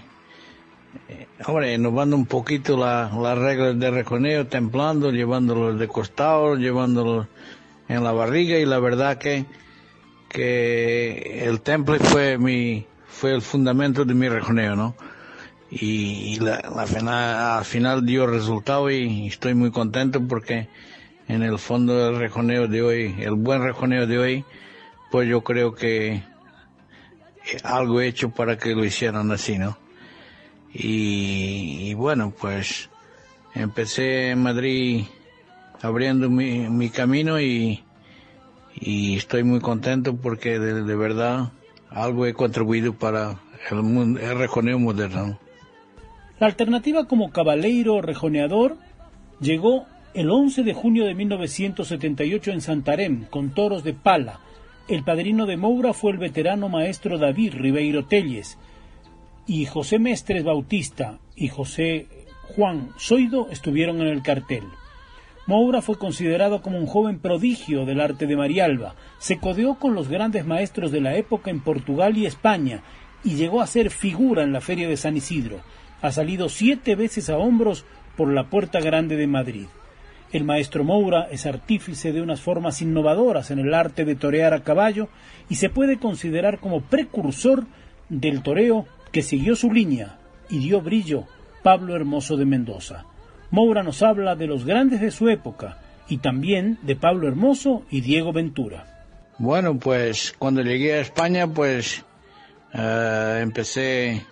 eh, 1.08 1.26
hombre, 1.46 1.74
innovando 1.74 2.16
un 2.16 2.26
poquito 2.26 2.76
las 2.76 3.12
la 3.12 3.34
reglas 3.34 3.78
de 3.78 3.90
reconeo, 3.90 4.46
templando, 4.46 5.10
llevándolos 5.10 5.78
de 5.78 5.88
costado, 5.88 6.56
llevándolos 6.56 7.26
en 7.88 8.04
la 8.04 8.12
barriga 8.12 8.58
y 8.58 8.64
la 8.64 8.78
verdad 8.78 9.18
que, 9.18 9.44
que 10.28 11.44
el 11.44 11.60
temple 11.60 11.98
fue 11.98 12.38
mi, 12.38 12.86
fue 13.08 13.34
el 13.34 13.42
fundamento 13.42 14.04
de 14.04 14.14
mi 14.14 14.28
reconeo, 14.28 14.76
¿no? 14.76 14.94
Y, 15.70 16.34
y 16.34 16.38
la, 16.38 16.86
final, 16.86 17.58
al 17.58 17.64
final 17.64 18.06
dio 18.06 18.26
resultado 18.26 18.88
y 18.88 19.26
estoy 19.26 19.54
muy 19.54 19.72
contento 19.72 20.20
porque 20.26 20.68
en 21.28 21.42
el 21.42 21.58
fondo 21.58 22.06
del 22.06 22.18
reconeo 22.20 22.68
de 22.68 22.82
hoy, 22.82 23.16
el 23.18 23.32
buen 23.32 23.62
reconeo 23.62 24.06
de 24.06 24.18
hoy, 24.18 24.44
pues 25.10 25.28
yo 25.28 25.42
creo 25.42 25.74
que 25.74 26.22
algo 27.62 28.00
hecho 28.00 28.30
para 28.30 28.56
que 28.56 28.74
lo 28.74 28.84
hicieran 28.84 29.30
así, 29.30 29.58
¿no? 29.58 29.76
Y, 30.72 31.94
bueno, 31.94 32.34
pues 32.38 32.90
empecé 33.54 34.30
en 34.30 34.42
Madrid 34.42 35.04
abriendo 35.80 36.28
mi, 36.28 36.68
mi 36.68 36.90
camino 36.90 37.40
y, 37.40 37.82
estoy 38.78 39.42
muy 39.42 39.60
contento 39.60 40.16
porque 40.16 40.58
de, 40.58 40.82
de, 40.82 40.96
verdad 40.96 41.52
algo 41.88 42.26
he 42.26 42.34
contribuido 42.34 42.92
para 42.92 43.40
el, 43.70 43.82
mundo, 43.82 44.20
el 44.20 44.36
rejoneo 44.36 44.78
moderno. 44.78 45.38
La 46.38 46.46
alternativa 46.46 47.06
como 47.06 47.30
cabaleiro 47.30 48.02
rejoneador 48.02 48.76
llegó 49.40 49.86
el 50.12 50.30
11 50.30 50.62
de 50.62 50.74
junio 50.74 51.06
de 51.06 51.14
1978 51.14 52.50
en 52.50 52.60
Santarém 52.60 53.26
con 53.30 53.54
toros 53.54 53.82
de 53.82 53.94
pala 53.94 54.40
el 54.88 55.02
padrino 55.02 55.46
de 55.46 55.56
Moura 55.56 55.92
fue 55.92 56.12
el 56.12 56.18
veterano 56.18 56.68
maestro 56.68 57.18
David 57.18 57.54
Ribeiro 57.54 58.04
Telles 58.04 58.56
y 59.46 59.64
José 59.66 59.98
Mestres 59.98 60.44
Bautista 60.44 61.18
y 61.34 61.48
José 61.48 62.06
Juan 62.54 62.90
Soido 62.96 63.48
estuvieron 63.50 64.00
en 64.00 64.08
el 64.08 64.22
cartel. 64.22 64.62
Moura 65.46 65.82
fue 65.82 65.98
considerado 65.98 66.62
como 66.62 66.78
un 66.78 66.86
joven 66.86 67.18
prodigio 67.18 67.84
del 67.84 68.00
arte 68.00 68.26
de 68.26 68.36
Marialba, 68.36 68.94
se 69.18 69.38
codeó 69.38 69.76
con 69.76 69.94
los 69.94 70.08
grandes 70.08 70.46
maestros 70.46 70.92
de 70.92 71.00
la 71.00 71.16
época 71.16 71.50
en 71.50 71.60
Portugal 71.60 72.16
y 72.16 72.26
España 72.26 72.82
y 73.24 73.34
llegó 73.34 73.60
a 73.60 73.66
ser 73.66 73.90
figura 73.90 74.44
en 74.44 74.52
la 74.52 74.60
Feria 74.60 74.88
de 74.88 74.96
San 74.96 75.16
Isidro. 75.16 75.60
Ha 76.00 76.12
salido 76.12 76.48
siete 76.48 76.94
veces 76.94 77.28
a 77.28 77.38
hombros 77.38 77.84
por 78.16 78.32
la 78.32 78.48
Puerta 78.50 78.80
Grande 78.80 79.16
de 79.16 79.26
Madrid. 79.26 79.66
El 80.32 80.44
maestro 80.44 80.84
Moura 80.84 81.28
es 81.30 81.46
artífice 81.46 82.12
de 82.12 82.20
unas 82.20 82.40
formas 82.40 82.82
innovadoras 82.82 83.50
en 83.50 83.60
el 83.60 83.72
arte 83.74 84.04
de 84.04 84.16
torear 84.16 84.54
a 84.54 84.62
caballo 84.62 85.08
y 85.48 85.56
se 85.56 85.70
puede 85.70 85.98
considerar 85.98 86.58
como 86.58 86.80
precursor 86.80 87.64
del 88.08 88.42
toreo 88.42 88.86
que 89.12 89.22
siguió 89.22 89.54
su 89.56 89.72
línea 89.72 90.18
y 90.48 90.58
dio 90.58 90.80
brillo 90.80 91.24
Pablo 91.62 91.94
Hermoso 91.94 92.36
de 92.36 92.44
Mendoza. 92.44 93.04
Moura 93.50 93.82
nos 93.82 94.02
habla 94.02 94.34
de 94.34 94.46
los 94.46 94.64
grandes 94.64 95.00
de 95.00 95.10
su 95.10 95.28
época 95.28 95.78
y 96.08 96.18
también 96.18 96.78
de 96.82 96.96
Pablo 96.96 97.28
Hermoso 97.28 97.84
y 97.90 98.00
Diego 98.00 98.32
Ventura. 98.32 99.04
Bueno, 99.38 99.78
pues 99.78 100.34
cuando 100.38 100.62
llegué 100.62 100.94
a 100.94 101.00
España, 101.00 101.46
pues 101.46 102.04
uh, 102.74 103.38
empecé 103.40 104.24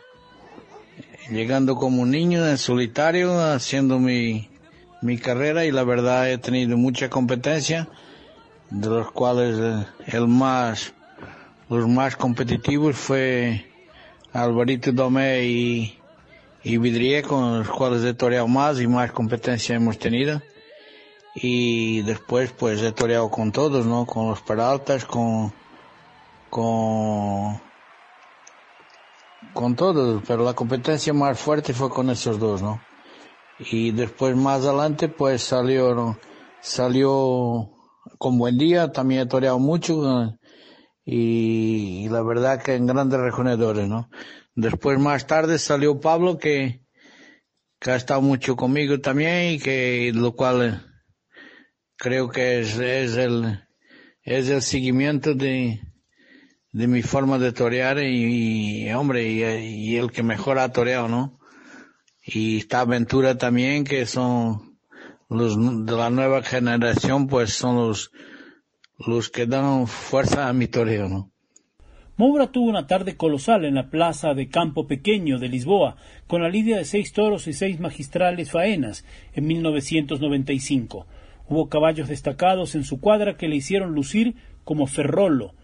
llegando 1.30 1.76
como 1.76 2.02
un 2.02 2.10
niño 2.10 2.46
en 2.46 2.58
solitario, 2.58 3.38
haciendo 3.40 3.98
mi, 3.98 4.48
mi 5.04 5.18
carrera 5.18 5.66
y 5.66 5.70
la 5.70 5.84
verdad 5.84 6.30
he 6.30 6.38
tenido 6.38 6.78
mucha 6.78 7.10
competencia, 7.10 7.88
de 8.70 8.88
los 8.88 9.12
cuales 9.12 9.58
eh, 9.60 9.86
el 10.16 10.26
más, 10.26 10.94
los 11.68 11.86
más 11.86 12.16
competitivos 12.16 12.96
fue 12.96 13.70
Alvarito 14.32 14.92
Domé 14.92 15.44
y, 15.44 15.98
y 16.62 16.78
Vidrié, 16.78 17.22
con 17.22 17.58
los 17.58 17.68
cuales 17.68 18.02
he 18.02 18.14
toreado 18.14 18.48
más 18.48 18.80
y 18.80 18.86
más 18.86 19.12
competencia 19.12 19.76
hemos 19.76 19.98
tenido. 19.98 20.40
Y 21.34 22.00
después 22.02 22.52
pues 22.52 22.80
he 22.80 22.92
toreado 22.92 23.30
con 23.30 23.52
todos, 23.52 23.84
¿no? 23.84 24.06
Con 24.06 24.30
los 24.30 24.40
Peraltas, 24.40 25.04
con, 25.04 25.52
con, 26.48 27.60
con 29.52 29.76
todos, 29.76 30.22
pero 30.26 30.44
la 30.44 30.54
competencia 30.54 31.12
más 31.12 31.38
fuerte 31.38 31.74
fue 31.74 31.90
con 31.90 32.08
esos 32.08 32.38
dos, 32.38 32.62
¿no? 32.62 32.80
Y 33.58 33.92
después 33.92 34.36
más 34.36 34.64
adelante 34.64 35.08
pues 35.08 35.42
salió, 35.42 36.18
salió 36.60 37.70
con 38.18 38.38
buen 38.38 38.58
día, 38.58 38.92
también 38.92 39.22
he 39.22 39.26
toreado 39.26 39.58
mucho 39.58 40.38
y, 41.04 42.08
la 42.08 42.22
verdad 42.22 42.62
que 42.62 42.74
en 42.74 42.86
grandes 42.86 43.20
rejonedores, 43.20 43.88
¿no? 43.88 44.08
Después 44.54 44.98
más 44.98 45.26
tarde 45.26 45.58
salió 45.58 46.00
Pablo 46.00 46.38
que, 46.38 46.82
que 47.78 47.90
ha 47.90 47.96
estado 47.96 48.22
mucho 48.22 48.56
conmigo 48.56 49.00
también 49.00 49.52
y 49.52 49.58
que 49.58 50.12
lo 50.14 50.32
cual 50.32 50.86
creo 51.96 52.30
que 52.30 52.60
es, 52.60 52.78
es 52.78 53.16
el, 53.16 53.60
es 54.22 54.48
el 54.48 54.62
seguimiento 54.62 55.34
de, 55.34 55.80
de 56.72 56.86
mi 56.86 57.02
forma 57.02 57.38
de 57.38 57.52
torear 57.52 57.98
y, 58.02 58.90
hombre, 58.92 59.28
y, 59.28 59.42
y, 59.42 59.96
el 59.96 60.10
que 60.10 60.22
mejor 60.22 60.58
ha 60.58 60.72
toreado, 60.72 61.08
¿no? 61.08 61.38
Y 62.24 62.58
esta 62.58 62.80
aventura 62.80 63.36
también 63.36 63.84
que 63.84 64.06
son 64.06 64.78
los 65.28 65.56
de 65.86 65.92
la 65.92 66.10
nueva 66.10 66.42
generación, 66.42 67.26
pues 67.26 67.52
son 67.52 67.76
los, 67.76 68.12
los 69.06 69.28
que 69.28 69.46
dan 69.46 69.86
fuerza 69.86 70.48
a 70.48 70.52
mi 70.52 70.66
toreo, 70.66 71.08
¿no? 71.08 71.30
Moura 72.16 72.46
tuvo 72.46 72.68
una 72.68 72.86
tarde 72.86 73.16
colosal 73.16 73.64
en 73.64 73.74
la 73.74 73.90
plaza 73.90 74.34
de 74.34 74.48
Campo 74.48 74.86
Pequeño 74.86 75.40
de 75.40 75.48
Lisboa, 75.48 75.96
con 76.28 76.42
la 76.42 76.48
lidia 76.48 76.76
de 76.76 76.84
seis 76.84 77.12
toros 77.12 77.48
y 77.48 77.52
seis 77.52 77.80
magistrales 77.80 78.52
faenas 78.52 79.04
en 79.34 79.48
1995. 79.48 81.06
Hubo 81.48 81.68
caballos 81.68 82.08
destacados 82.08 82.76
en 82.76 82.84
su 82.84 83.00
cuadra 83.00 83.36
que 83.36 83.48
le 83.48 83.56
hicieron 83.56 83.94
lucir 83.94 84.36
como 84.62 84.86
Ferrolo, 84.86 85.54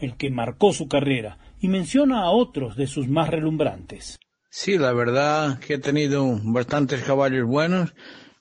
el 0.00 0.16
que 0.16 0.30
marcó 0.30 0.74
su 0.74 0.86
carrera, 0.86 1.38
y 1.62 1.68
menciona 1.68 2.24
a 2.24 2.30
otros 2.30 2.76
de 2.76 2.86
sus 2.86 3.08
más 3.08 3.30
relumbrantes. 3.30 4.20
Sí, 4.50 4.78
la 4.78 4.92
verdad 4.92 5.58
que 5.60 5.74
he 5.74 5.78
tenido 5.78 6.38
bastantes 6.42 7.02
caballos 7.02 7.46
buenos, 7.46 7.94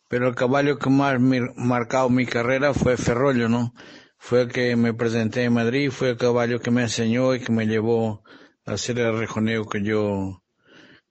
pero 0.07 0.27
el 0.27 0.35
caballo 0.35 0.77
que 0.77 0.89
más 0.89 1.19
me 1.19 1.41
marcado 1.55 2.09
mi 2.09 2.25
carrera 2.25 2.73
fue 2.73 2.97
Ferrollo, 2.97 3.47
¿no? 3.47 3.73
fue 4.19 4.41
el 4.41 4.51
que 4.51 4.75
me 4.75 4.93
presenté 4.93 5.45
en 5.45 5.53
Madrid, 5.53 5.89
fue 5.89 6.11
el 6.11 6.17
caballo 6.17 6.59
que 6.59 6.71
me 6.71 6.83
enseñó 6.83 7.33
y 7.33 7.39
que 7.39 7.51
me 7.51 7.65
llevó 7.65 8.21
a 8.65 8.73
hacer 8.73 8.99
el 8.99 9.17
rejoneo 9.17 9.65
que 9.65 9.81
yo, 9.81 10.43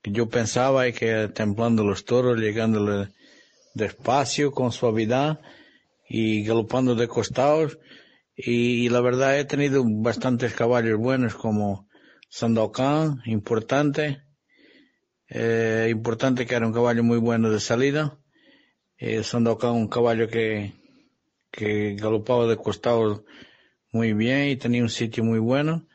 que 0.03 0.13
yo 0.13 0.29
pensaba 0.29 0.87
y 0.87 0.93
que 0.93 1.29
templando 1.35 1.83
los 1.83 2.05
toros, 2.05 2.39
llegándole 2.39 3.09
despacio, 3.75 4.53
con 4.53 4.73
suavidad 4.73 5.41
y 6.09 6.45
galopando 6.45 6.95
de 6.95 7.09
costados. 7.09 7.79
Y, 8.37 8.89
la 8.91 9.01
verdad 9.01 9.39
he 9.39 9.45
tenido 9.45 9.83
bastantes 9.85 10.55
caballos 10.55 10.99
buenos 10.99 11.35
como 11.35 11.89
Sandokan, 12.29 13.23
importante, 13.25 14.23
eh, 15.29 15.89
importante 15.91 16.47
que 16.47 16.55
era 16.55 16.67
un 16.67 16.73
caballo 16.73 17.03
muy 17.03 17.19
bueno 17.19 17.51
de 17.51 17.61
salida. 17.61 18.19
Eh, 18.97 19.23
Sandokan 19.23 19.73
un 19.73 19.89
caballo 19.89 20.29
que, 20.29 20.73
que 21.51 21.95
galopaba 21.95 22.47
de 22.47 22.57
costado 22.57 23.25
muy 23.93 24.13
bien 24.13 24.49
y 24.49 24.57
tenía 24.57 24.83
un 24.83 24.89
sitio 24.89 25.25
muy 25.25 25.39
bueno. 25.39 25.87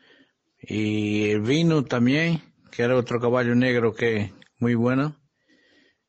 Y 0.60 1.34
vino 1.38 1.84
también, 1.84 2.40
que 2.70 2.82
era 2.82 2.96
otro 2.96 3.20
caballo 3.20 3.54
negro 3.54 3.94
que 3.94 4.32
muy 4.58 4.74
bueno. 4.74 5.20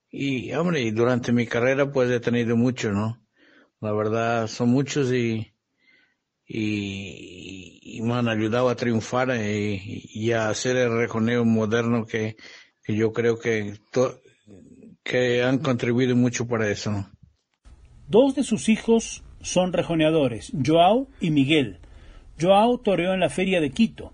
Y 0.10 0.54
hombre, 0.54 0.82
y 0.82 0.92
durante 0.92 1.32
mi 1.34 1.46
carrera 1.46 1.92
pues 1.92 2.10
he 2.10 2.20
tenido 2.20 2.56
muchos, 2.56 2.94
¿no? 2.94 3.22
La 3.82 3.92
verdad 3.92 4.48
son 4.48 4.70
muchos 4.70 5.12
y, 5.12 5.54
y, 6.48 8.00
me 8.02 8.14
han 8.14 8.30
ayudado 8.30 8.70
a 8.70 8.76
triunfar 8.76 9.36
y, 9.36 10.32
a 10.32 10.50
hacer 10.50 10.78
el 10.78 10.98
reconeo 10.98 11.44
moderno 11.44 12.06
que, 12.06 12.38
que 12.86 12.96
yo 12.96 13.14
creo 13.14 13.40
que, 13.40 13.74
que 15.04 15.44
han 15.44 15.60
contribuido 15.60 16.16
mucho 16.16 16.48
para 16.48 16.70
eso. 16.70 17.08
Dos 18.08 18.36
de 18.36 18.44
sus 18.44 18.70
hijos 18.70 19.24
son 19.42 19.74
rejoneadores, 19.74 20.52
Joao 20.64 21.08
y 21.20 21.32
Miguel. 21.32 21.80
Joao 22.40 22.78
toreó 22.78 23.14
en 23.14 23.20
la 23.20 23.30
feria 23.30 23.60
de 23.60 23.72
Quito. 23.72 24.14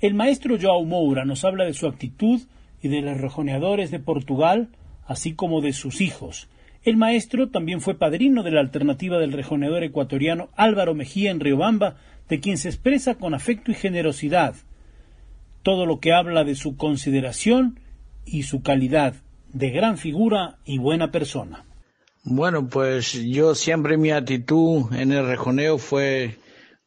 El 0.00 0.14
maestro 0.14 0.56
Joao 0.60 0.84
Moura 0.84 1.24
nos 1.24 1.44
habla 1.44 1.64
de 1.64 1.74
su 1.74 1.86
actitud 1.86 2.40
y 2.82 2.88
de 2.88 3.02
los 3.02 3.20
rejoneadores 3.20 3.90
de 3.90 4.00
Portugal, 4.00 4.68
así 5.06 5.34
como 5.34 5.60
de 5.60 5.72
sus 5.72 6.00
hijos. 6.00 6.48
El 6.84 6.96
maestro 6.96 7.50
también 7.50 7.80
fue 7.80 7.98
padrino 7.98 8.42
de 8.42 8.52
la 8.52 8.60
alternativa 8.60 9.18
del 9.18 9.32
rejoneador 9.32 9.82
ecuatoriano 9.82 10.48
Álvaro 10.56 10.94
Mejía 10.94 11.30
en 11.30 11.40
Riobamba, 11.40 11.96
de 12.28 12.40
quien 12.40 12.58
se 12.58 12.68
expresa 12.68 13.16
con 13.16 13.34
afecto 13.34 13.70
y 13.70 13.74
generosidad 13.74 14.54
todo 15.62 15.86
lo 15.86 16.00
que 16.00 16.12
habla 16.12 16.44
de 16.44 16.54
su 16.54 16.76
consideración 16.76 17.78
y 18.30 18.42
su 18.42 18.62
calidad 18.62 19.14
de 19.52 19.70
gran 19.70 19.98
figura 19.98 20.58
y 20.64 20.78
buena 20.78 21.10
persona. 21.10 21.64
Bueno, 22.24 22.68
pues 22.68 23.12
yo 23.12 23.54
siempre 23.54 23.96
mi 23.96 24.10
actitud 24.10 24.92
en 24.92 25.12
el 25.12 25.26
rejoneo 25.26 25.78
fue 25.78 26.36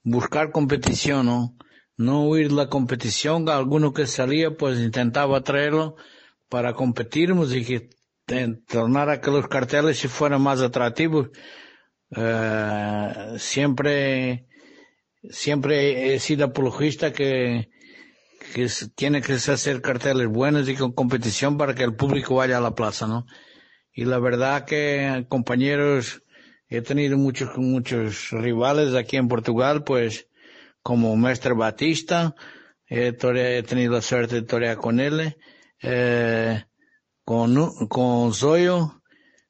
buscar 0.03 0.51
competición, 0.51 1.25
¿no? 1.25 1.55
No 1.97 2.27
huir 2.27 2.51
la 2.51 2.67
competición, 2.67 3.47
alguno 3.49 3.93
que 3.93 4.07
salía 4.07 4.55
pues 4.55 4.79
intentaba 4.79 5.41
traerlo 5.41 5.95
para 6.49 6.73
competirnos 6.73 7.55
y 7.55 7.63
que 7.63 7.89
tornara 8.67 9.21
que 9.21 9.31
los 9.31 9.47
carteles 9.47 9.99
si 9.99 10.07
fueran 10.07 10.41
más 10.41 10.61
atractivos. 10.61 11.29
Eh, 12.15 13.35
siempre, 13.37 14.47
siempre 15.29 16.13
he 16.13 16.19
sido 16.19 16.45
apologista 16.45 17.13
que, 17.13 17.69
que 18.53 18.67
tiene 18.95 19.21
que 19.21 19.33
hacer 19.33 19.81
carteles 19.81 20.27
buenos 20.27 20.67
y 20.69 20.75
con 20.75 20.91
competición 20.91 21.57
para 21.57 21.73
que 21.73 21.83
el 21.83 21.95
público 21.95 22.35
vaya 22.35 22.57
a 22.57 22.61
la 22.61 22.75
plaza, 22.75 23.07
¿no? 23.07 23.25
y 23.93 24.05
la 24.05 24.19
verdad 24.19 24.65
que 24.65 25.25
compañeros, 25.27 26.23
he 26.69 26.81
tenido 26.81 27.17
muchos, 27.17 27.57
muchos 27.57 28.31
rivales 28.31 28.95
aquí 28.95 29.17
en 29.17 29.27
Portugal, 29.27 29.83
pues 29.83 30.27
como 30.81 31.15
Mestre 31.17 31.53
Batista, 31.53 32.35
he, 32.87 33.11
tenido 33.13 33.93
la 33.93 34.01
suerte 34.01 34.35
de 34.35 34.41
torear 34.43 34.77
con 34.77 34.99
él, 34.99 35.37
eh, 35.81 36.63
con, 37.23 37.87
con 37.87 38.33
Zoyo, 38.33 39.01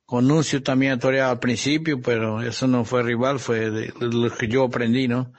con 0.06 0.28
Nuncio 0.28 0.62
también 0.62 0.94
he 0.94 0.98
toreado 0.98 1.32
al 1.32 1.40
principio, 1.40 2.02
pero 2.02 2.42
eso 2.42 2.68
no 2.68 2.84
fue 2.84 3.04
rival, 3.04 3.40
fue 3.40 3.70
de, 3.70 3.94
lo 4.00 4.36
que 4.36 4.48
yo 4.48 4.66
aprendí, 4.66 5.08
¿no? 5.08 5.32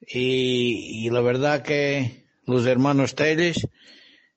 Y, 0.00 1.06
y 1.06 1.10
la 1.10 1.20
verdad 1.20 1.62
que 1.62 2.23
los 2.46 2.66
hermanos 2.66 3.14
Telles, 3.14 3.68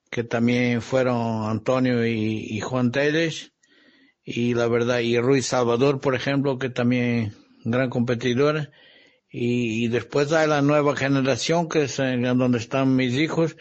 que 0.09 0.23
también 0.23 0.81
fueron 0.81 1.49
Antonio 1.49 2.05
y, 2.05 2.59
Juan 2.61 2.91
Telles, 2.91 3.53
y 4.23 4.53
la 4.53 4.67
verdad, 4.67 4.99
y 4.99 5.19
Ruiz 5.19 5.47
Salvador, 5.47 5.99
por 5.99 6.15
ejemplo, 6.15 6.57
que 6.57 6.69
también 6.69 7.33
gran 7.63 7.89
competidor, 7.89 8.71
y, 9.29 9.87
después 9.89 10.31
hay 10.31 10.47
la 10.47 10.61
nueva 10.61 10.95
generación, 10.95 11.67
que 11.67 11.83
es 11.83 11.97
donde 11.97 12.57
están 12.57 12.95
mis 12.95 13.13
hijos, 13.15 13.57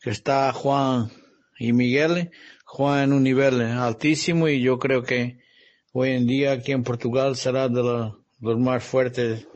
que 0.00 0.10
está 0.10 0.52
Juan 0.52 1.10
y 1.58 1.72
Miguel, 1.72 2.30
Juan 2.64 3.04
en 3.04 3.12
un 3.12 3.22
nivel 3.22 3.60
altísimo, 3.60 4.48
y 4.48 4.60
yo 4.60 4.78
creo 4.78 5.04
que 5.04 5.38
hoy 5.92 6.10
en 6.10 6.26
día 6.26 6.52
aquí 6.52 6.72
en 6.72 6.82
Portugal 6.82 7.36
será 7.36 7.68
de 7.68 7.82
los 8.40 8.58
más 8.58 8.82
fuertes 8.82 9.46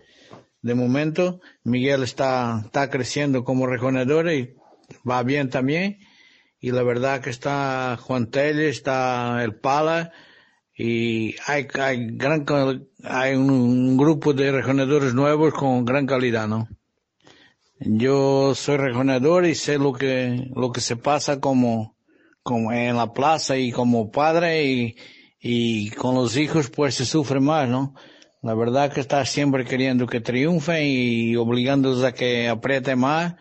de 0.68 0.74
momento. 0.76 1.40
Miguel 1.64 2.04
está, 2.04 2.62
está 2.64 2.88
creciendo 2.90 3.42
como 3.42 3.66
reconedor 3.66 4.30
y 4.30 4.54
va 5.08 5.24
bien 5.24 5.50
también. 5.50 5.98
Y 6.60 6.70
la 6.70 6.82
verdad 6.82 7.20
que 7.20 7.30
está 7.30 7.98
Juan 8.00 8.30
Telle, 8.30 8.68
está 8.68 9.42
el 9.42 9.56
Pala, 9.56 10.12
y 10.80 11.34
hay, 11.46 11.66
hay, 11.74 12.06
gran, 12.16 12.46
hay 13.02 13.34
un, 13.34 13.96
grupo 13.96 14.32
de 14.32 14.52
rejonadores 14.52 15.12
nuevos 15.12 15.52
con 15.52 15.84
gran 15.84 16.06
calidad, 16.06 16.46
¿no? 16.46 16.68
Yo 17.80 18.54
soy 18.54 18.76
rejonador 18.76 19.44
y 19.44 19.56
sé 19.56 19.78
lo 19.78 19.92
que, 19.92 20.50
lo 20.54 20.70
que 20.70 20.80
se 20.80 20.94
pasa 20.94 21.40
como, 21.40 21.96
como 22.44 22.72
en 22.72 22.96
la 22.96 23.12
plaza 23.12 23.56
y 23.56 23.72
como 23.72 24.12
padre 24.12 24.64
y, 24.64 24.96
y 25.40 25.90
con 25.90 26.14
los 26.14 26.36
hijos 26.36 26.70
pues 26.70 26.94
se 26.94 27.04
sufre 27.04 27.40
más, 27.40 27.68
¿no? 27.68 27.94
La 28.40 28.54
verdad 28.54 28.92
que 28.92 29.00
está 29.00 29.24
siempre 29.24 29.64
queriendo 29.64 30.06
que 30.06 30.20
triunfen 30.20 30.84
y 30.86 31.34
obligándolos 31.36 32.04
a 32.04 32.12
que 32.12 32.48
apriete 32.48 32.94
más 32.94 33.34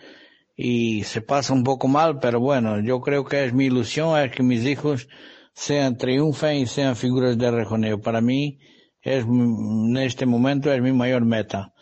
y 0.56 1.04
se 1.04 1.22
pasa 1.22 1.54
un 1.54 1.64
poco 1.64 1.88
mal, 1.88 2.20
pero 2.20 2.40
bueno, 2.40 2.82
yo 2.82 3.00
creo 3.02 3.24
que 3.24 3.46
es 3.46 3.54
mi 3.54 3.66
ilusión 3.66 4.20
es 4.20 4.32
que 4.32 4.42
mis 4.42 4.66
hijos 4.66 5.08
sean 5.54 5.98
triunfen 5.98 6.58
y 6.58 6.66
sean 6.66 6.96
figuras 6.96 7.38
de 7.38 7.52
rejoneo. 7.52 8.02
Para 8.02 8.22
mí, 8.22 8.60
es, 9.02 9.24
en 9.26 9.98
este 9.98 10.26
momento 10.26 10.74
es 10.74 10.82
mi 10.82 10.94
mayor 10.94 11.26
meta. 11.26 11.74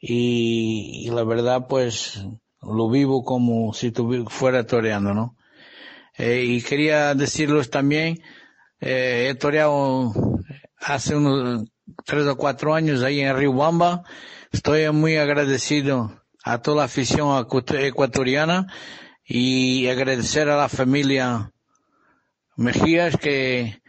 Y, 0.00 1.10
la 1.10 1.24
verdad, 1.24 1.66
pues, 1.68 2.24
lo 2.62 2.88
vivo 2.88 3.24
como 3.24 3.74
si 3.74 3.92
fuera 4.28 4.66
toreando, 4.66 5.12
¿no? 5.12 5.36
Eh, 6.16 6.44
y 6.44 6.62
quería 6.62 7.14
decirles 7.14 7.70
también, 7.70 8.20
eh, 8.80 9.28
he 9.30 9.34
toreado 9.34 10.12
hace 10.80 11.14
unos 11.16 11.64
tres 12.04 12.26
o 12.26 12.36
cuatro 12.36 12.74
años 12.74 13.02
ahí 13.02 13.20
en 13.20 13.36
Río 13.36 13.52
Bamba. 13.52 14.02
Estoy 14.52 14.90
muy 14.92 15.16
agradecido 15.16 16.22
a 16.42 16.58
toda 16.58 16.78
la 16.78 16.84
afición 16.84 17.46
ecuatoriana 17.78 18.66
y 19.24 19.86
agradecer 19.88 20.48
a 20.48 20.56
la 20.56 20.68
familia 20.68 21.52
Mejías 22.56 23.16
que 23.16 23.82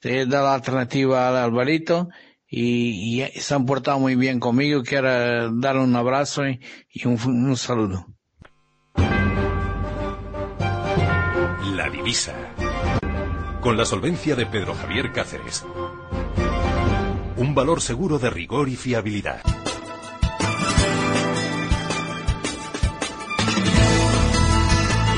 te 0.00 0.26
da 0.26 0.42
la 0.42 0.54
alternativa 0.54 1.28
al 1.28 1.36
Alvarito 1.36 2.08
y, 2.50 3.22
se 3.36 3.54
han 3.54 3.66
portado 3.66 3.98
muy 3.98 4.16
bien 4.16 4.40
conmigo. 4.40 4.82
Quiero 4.82 5.52
darle 5.52 5.82
un 5.82 5.94
abrazo 5.94 6.48
y, 6.48 6.60
un 7.04 7.56
saludo. 7.56 8.06
La 11.74 11.90
divisa. 11.90 12.34
Con 13.60 13.76
la 13.76 13.84
solvencia 13.84 14.34
de 14.34 14.46
Pedro 14.46 14.74
Javier 14.74 15.12
Cáceres. 15.12 15.64
Un 17.38 17.54
valor 17.54 17.80
seguro 17.80 18.18
de 18.18 18.30
rigor 18.30 18.68
y 18.68 18.74
fiabilidad. 18.74 19.40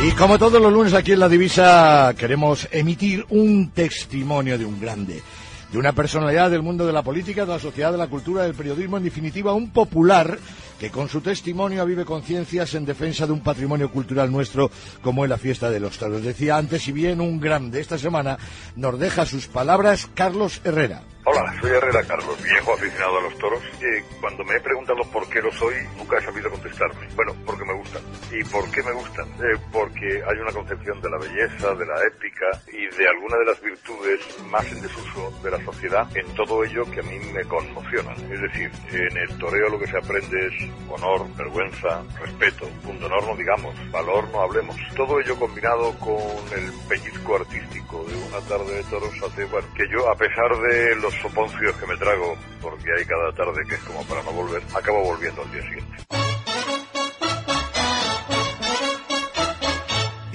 Y 0.07 0.11
como 0.13 0.39
todos 0.39 0.61
los 0.61 0.71
lunes 0.71 0.93
aquí 0.93 1.13
en 1.13 1.21
La 1.21 1.31
Divisa 1.31 2.15
queremos 2.19 2.69
emitir 2.73 3.25
un 3.31 3.71
testimonio 3.71 4.59
de 4.59 4.67
un 4.67 4.79
grande, 4.79 5.23
de 5.73 5.79
una 5.79 5.93
personalidad 5.93 6.51
del 6.51 6.63
mundo 6.63 6.87
de 6.87 6.93
la 6.93 7.03
política, 7.03 7.47
de 7.47 7.53
la 7.53 7.59
sociedad, 7.59 7.93
de 7.93 7.99
la 7.99 8.09
cultura, 8.09 8.43
del 8.43 8.55
periodismo, 8.55 8.99
en 8.99 9.05
definitiva 9.05 9.55
un 9.55 9.71
popular 9.71 10.39
que 10.81 10.91
con 10.91 11.11
su 11.11 11.21
testimonio 11.21 11.83
avive 11.83 12.07
conciencias 12.07 12.75
en 12.75 12.87
defensa 12.87 13.27
de 13.27 13.33
un 13.33 13.43
patrimonio 13.43 13.93
cultural 13.93 14.33
nuestro 14.33 14.71
como 15.03 15.25
es 15.25 15.31
la 15.31 15.37
fiesta 15.37 15.69
de 15.71 15.79
los 15.79 15.99
toros. 15.99 16.23
Decía 16.23 16.57
antes, 16.57 16.89
y 16.89 16.93
bien 16.93 17.21
un 17.21 17.39
grande 17.39 17.81
esta 17.81 17.99
semana 17.99 18.39
nos 18.77 18.99
deja 18.99 19.27
sus 19.27 19.47
palabras 19.47 20.09
Carlos 20.15 20.63
Herrera. 20.65 21.03
Hola, 21.27 21.55
soy 21.61 21.71
Herrera 21.71 22.03
Carlos, 22.05 22.43
viejo 22.43 22.73
aficionado 22.73 23.19
a 23.19 23.23
los 23.23 23.37
toros. 23.37 23.61
Cuando 24.21 24.43
me 24.43 24.57
he 24.57 24.61
preguntado 24.61 25.03
por 25.13 25.29
qué 25.29 25.43
lo 25.43 25.53
soy, 25.53 25.75
nunca 25.99 26.17
he 26.17 26.23
sabido 26.23 26.51
contestarme. 26.51 27.07
Bueno, 27.15 27.37
porque 27.45 27.65
me 27.67 27.75
gustan. 27.75 28.03
¿Y 28.33 28.43
por 28.45 28.71
qué 28.71 28.83
me 28.83 28.93
gustan? 28.93 29.29
Eh, 29.29 29.59
porque 29.71 30.23
hay 30.27 30.39
una 30.39 30.53
concepción 30.53 31.01
de 31.03 31.11
la 31.11 31.19
belleza, 31.19 31.75
de 31.75 31.87
la 31.87 32.07
épica 32.07 32.47
y 32.73 32.97
de 32.97 33.07
alguna 33.07 33.37
de 33.37 33.45
las 33.45 33.61
virtudes 33.61 34.21
más 34.49 34.67
en 34.73 34.81
desuso 34.81 35.31
de 35.45 35.51
la 35.51 35.63
sociedad 35.63 36.09
en 36.17 36.27
todo 36.35 36.65
ello 36.65 36.91
que 36.91 37.01
a 37.01 37.03
mí 37.03 37.19
me 37.35 37.45
conmocionan. 37.45 38.17
Es 38.33 38.41
decir, 38.41 38.71
en 38.91 39.17
el 39.19 39.39
toreo 39.39 39.69
lo 39.69 39.79
que 39.79 39.89
se 39.89 39.99
aprende 39.99 40.47
es 40.47 40.70
honor, 40.91 41.27
vergüenza, 41.37 42.03
respeto, 42.21 42.67
punto 42.83 43.07
honor 43.07 43.27
no 43.29 43.37
digamos, 43.37 43.75
valor 43.91 44.29
no 44.33 44.41
hablemos. 44.41 44.77
Todo 44.97 45.21
ello 45.21 45.37
combinado 45.39 45.93
con 45.99 46.19
el 46.57 46.73
pellizco 46.89 47.37
artístico 47.37 48.05
de 48.05 48.17
una 48.17 48.41
tarde 48.49 48.77
de 48.77 48.85
toros 48.85 49.13
hace 49.23 49.45
bueno, 49.45 49.69
que 49.75 49.89
yo, 49.91 50.09
a 50.11 50.15
pesar 50.17 50.57
de 50.69 50.97
los 50.97 51.15
soponcios 51.15 51.77
que 51.77 51.87
me 51.87 51.97
trago, 51.97 52.37
porque 52.61 52.87
hay 52.97 53.05
cada 53.05 53.33
tarde 53.33 53.63
que 53.69 53.75
es 53.75 53.83
como 53.83 54.05
para 54.05 54.23
no 54.23 54.33
volver, 54.33 54.63
acabo 54.75 55.05
volviendo 55.05 55.43
al 55.43 55.53
día 55.53 55.63
siguiente. 55.63 56.05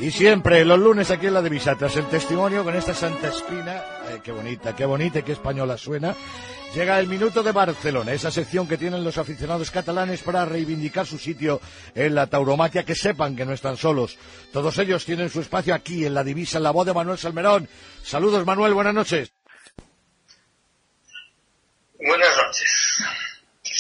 Y 0.06 0.12
siempre, 0.12 0.64
los 0.66 0.78
lunes 0.78 1.10
aquí 1.10 1.26
en 1.26 1.34
la 1.34 1.42
Divisa, 1.42 1.76
tras 1.76 1.96
el 1.96 2.06
testimonio 2.06 2.64
con 2.64 2.76
esta 2.76 2.94
Santa 2.94 3.30
Espina, 3.30 3.78
eh, 4.10 4.20
qué 4.24 4.32
bonita, 4.32 4.76
qué 4.76 4.86
bonita 4.86 5.18
y 5.18 5.24
qué 5.24 5.32
española 5.32 5.78
suena, 5.78 6.14
llega 6.74 7.00
el 7.00 7.08
minuto 7.08 7.44
de 7.44 7.52
Barcelona, 7.52 8.14
esa 8.14 8.32
sección 8.32 8.68
que 8.68 8.78
tienen 8.78 9.04
los 9.04 9.18
aficionados 9.18 9.72
catalanes 9.72 10.22
para 10.22 10.46
reivindicar 10.46 11.06
su 11.06 11.18
sitio 11.18 11.62
en 11.94 12.16
la 12.16 12.28
tauromaquia, 12.28 12.84
que 12.84 12.96
sepan 12.96 13.36
que 13.36 13.46
no 13.46 13.54
están 13.54 13.78
solos. 13.78 14.18
Todos 14.52 14.78
ellos 14.78 15.06
tienen 15.06 15.30
su 15.30 15.42
espacio 15.42 15.74
aquí 15.74 16.06
en 16.06 16.14
la 16.14 16.24
Divisa, 16.24 16.58
en 16.58 16.64
la 16.64 16.72
voz 16.72 16.86
de 16.86 16.94
Manuel 16.94 17.18
Salmerón. 17.18 17.70
Saludos, 18.04 18.46
Manuel, 18.46 18.74
buenas 18.74 18.94
noches. 18.94 19.32
Buenas 21.98 22.38
noches. 22.38 23.04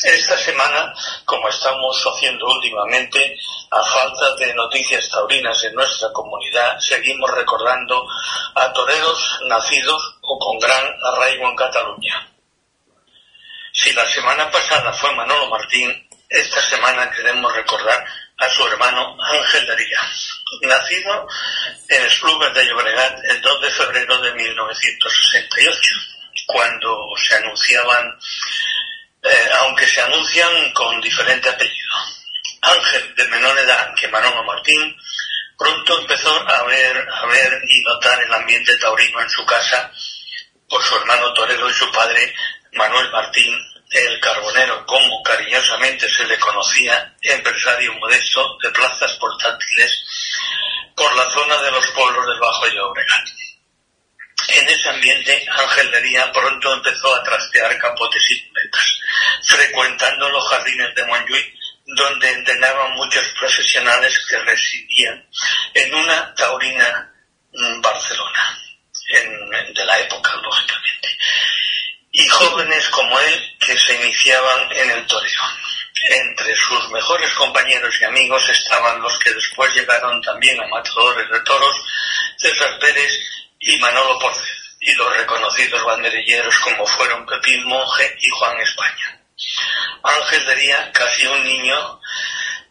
Esta 0.03 0.38
semana, 0.38 0.94
como 1.26 1.48
estamos 1.48 2.03
haciendo 2.06 2.45
últimamente, 2.48 3.38
a 3.72 3.84
falta 3.84 4.36
de 4.36 4.53
noticias 4.53 5.10
taurinas 5.10 5.64
en 5.64 5.76
nuestra 5.76 6.12
comunidad, 6.12 6.78
seguimos 6.80 7.32
recordando 7.32 8.06
a 8.56 8.74
toreros 8.74 9.40
nacidos 9.48 10.18
o 10.22 10.40
con 10.40 10.60
gran 10.60 10.86
arraigo 11.02 11.49
en 11.49 11.56
Cataluña. 11.56 12.35
Si 13.78 13.92
la 13.92 14.10
semana 14.10 14.50
pasada 14.50 14.94
fue 14.94 15.14
Manolo 15.16 15.50
Martín, 15.50 16.08
esta 16.30 16.62
semana 16.62 17.12
queremos 17.12 17.54
recordar 17.54 18.06
a 18.38 18.50
su 18.50 18.66
hermano 18.68 19.18
Ángel 19.22 19.68
Daría, 19.68 20.02
nacido 20.62 21.28
en 21.90 22.06
Esplugas 22.06 22.54
de 22.54 22.66
Llobregat 22.68 23.20
el 23.26 23.42
2 23.42 23.62
de 23.62 23.72
febrero 23.72 24.22
de 24.22 24.34
1968, 24.34 25.82
cuando 26.48 27.06
se 27.18 27.36
anunciaban 27.36 28.18
eh, 29.24 29.50
aunque 29.58 29.86
se 29.88 30.02
anuncian 30.02 30.72
con 30.72 31.02
diferente 31.02 31.50
apellido. 31.50 31.96
Ángel, 32.62 33.14
de 33.14 33.28
menor 33.28 33.60
edad 33.60 33.94
que 33.94 34.08
Manolo 34.08 34.42
Martín, 34.46 34.96
pronto 35.58 36.00
empezó 36.00 36.34
a 36.48 36.64
ver, 36.64 37.10
a 37.12 37.26
ver 37.26 37.62
y 37.68 37.82
notar 37.82 38.24
el 38.24 38.34
ambiente 38.34 38.78
taurino 38.78 39.22
en 39.22 39.30
su 39.30 39.46
casa 39.46 39.92
por 40.70 40.82
su 40.82 40.96
hermano 40.96 41.34
Torero 41.34 41.70
y 41.70 41.74
su 41.74 41.92
padre, 41.92 42.34
Manuel 42.76 43.10
Martín, 43.12 43.54
el 43.92 44.20
carbonero, 44.20 44.86
como 44.86 45.24
cariñosamente 45.24 46.10
se 46.10 46.26
le 46.26 46.38
conocía, 46.40 47.16
empresario 47.22 47.94
modesto 47.96 48.58
de 48.62 48.70
plazas 48.72 49.14
portátiles 49.14 50.04
por 50.96 51.14
la 51.16 51.30
zona 51.32 51.62
de 51.62 51.72
los 51.72 51.88
pueblos 51.92 52.26
del 52.26 52.40
Bajo 52.40 52.68
Llobregat. 52.68 53.28
En 54.50 54.68
ese 54.68 54.90
ambiente, 54.90 55.46
Ángel 55.50 55.92
Lería 55.92 56.32
pronto 56.32 56.74
empezó 56.74 57.16
a 57.16 57.24
trastear 57.24 57.78
capotes 57.78 58.22
y 58.30 58.48
cunetas, 58.48 59.00
frecuentando 59.44 60.30
los 60.30 60.48
jardines 60.50 60.94
de 60.94 61.06
Montjuïc, 61.06 61.54
donde 61.86 62.30
entrenaban 62.30 62.92
muchos 62.94 63.26
profesionales 63.40 64.26
que 64.30 64.38
residían 64.40 65.26
en 65.74 65.94
una 65.94 66.34
taurina 66.36 67.14
mm, 67.54 67.82
Barcelona, 67.82 68.60
de 69.74 69.86
la 69.86 70.00
época, 70.00 70.36
lógicamente, 70.36 71.18
y 72.18 72.28
jóvenes 72.30 72.90
como 72.92 73.20
él 73.20 73.58
que 73.60 73.78
se 73.78 73.94
iniciaban 73.94 74.72
en 74.72 74.92
el 74.92 75.06
toreo. 75.06 75.42
Entre 76.08 76.56
sus 76.56 76.90
mejores 76.92 77.30
compañeros 77.34 77.94
y 78.00 78.06
amigos 78.06 78.48
estaban 78.50 79.02
los 79.02 79.20
que 79.20 79.34
después 79.34 79.74
llegaron 79.74 80.22
también 80.22 80.58
a 80.62 80.68
matadores 80.68 81.30
de 81.30 81.40
toros, 81.42 81.76
César 82.38 82.80
Pérez 82.80 83.12
y 83.60 83.78
Manolo 83.80 84.18
Porce, 84.20 84.48
y 84.80 84.94
los 84.94 85.18
reconocidos 85.18 85.84
banderilleros 85.84 86.58
como 86.60 86.86
fueron 86.86 87.26
Pepín 87.26 87.66
Monje 87.66 88.16
y 88.22 88.30
Juan 88.30 88.62
España. 88.62 89.20
Ángel 90.04 90.46
Dería, 90.46 90.92
casi 90.94 91.28
un 91.28 91.44
niño, 91.44 92.00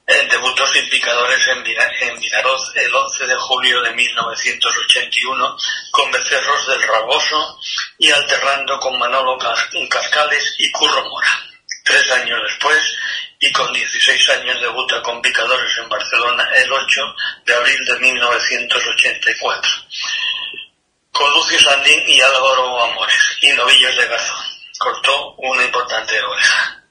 eh, 0.06 0.28
debutó 0.30 0.66
sin 0.66 0.88
picadores 0.88 1.46
en, 1.48 1.62
Vinaroz 1.62 2.72
el 2.76 2.94
11 2.94 3.26
de 3.26 3.36
julio 3.36 3.80
de 3.82 3.92
1981 3.92 5.56
con 5.90 6.12
becerros 6.12 6.66
del 6.68 6.82
Raboso 6.82 7.58
y 7.98 8.10
alternando 8.10 8.78
con 8.80 8.98
Manolo 8.98 9.38
Cascales 9.88 10.54
y 10.58 10.70
Curro 10.72 11.08
Mora. 11.08 11.40
Tres 11.84 12.10
años 12.12 12.40
después, 12.48 12.82
y 13.40 13.52
con 13.52 13.72
16 13.72 14.30
años 14.30 14.60
debuta 14.60 15.02
con 15.02 15.20
picadores 15.20 15.78
en 15.78 15.88
Barcelona 15.88 16.48
el 16.54 16.72
8 16.72 17.16
de 17.44 17.54
abril 17.54 17.84
de 17.84 17.98
1984 17.98 19.70
con 21.14 21.30
Lucio 21.32 21.58
Sandín 21.60 22.02
y 22.08 22.20
Álvaro 22.20 22.82
Amores 22.84 23.38
y 23.40 23.52
novillos 23.52 23.96
de 23.96 24.06
garzón. 24.08 24.36
Cortó 24.76 25.34
una 25.38 25.62
importante 25.62 26.20
oreja. 26.20 26.82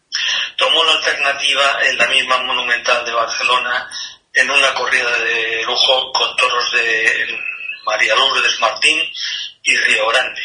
Tomó 0.63 0.81
la 0.85 0.93
alternativa 0.93 1.79
en 1.83 1.97
la 1.97 2.07
misma 2.07 2.37
monumental 2.37 3.03
de 3.03 3.11
Barcelona 3.11 3.85
en 4.31 4.49
una 4.49 4.73
corrida 4.73 5.11
de 5.19 5.61
lujo 5.63 6.13
con 6.13 6.33
toros 6.37 6.71
de 6.71 7.37
María 7.83 8.15
Lourdes 8.15 8.57
Martín 8.61 8.97
y 9.61 9.75
Río 9.75 10.07
Grande. 10.07 10.41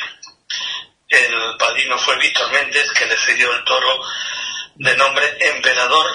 El 1.09 1.57
padrino 1.57 1.97
fue 1.99 2.19
Víctor 2.19 2.51
Méndez, 2.51 2.91
que 2.95 3.07
le 3.07 3.17
cedió 3.17 3.55
el 3.55 3.63
toro 3.63 4.05
de 4.75 4.97
nombre 4.97 5.37
Emperador 5.39 6.11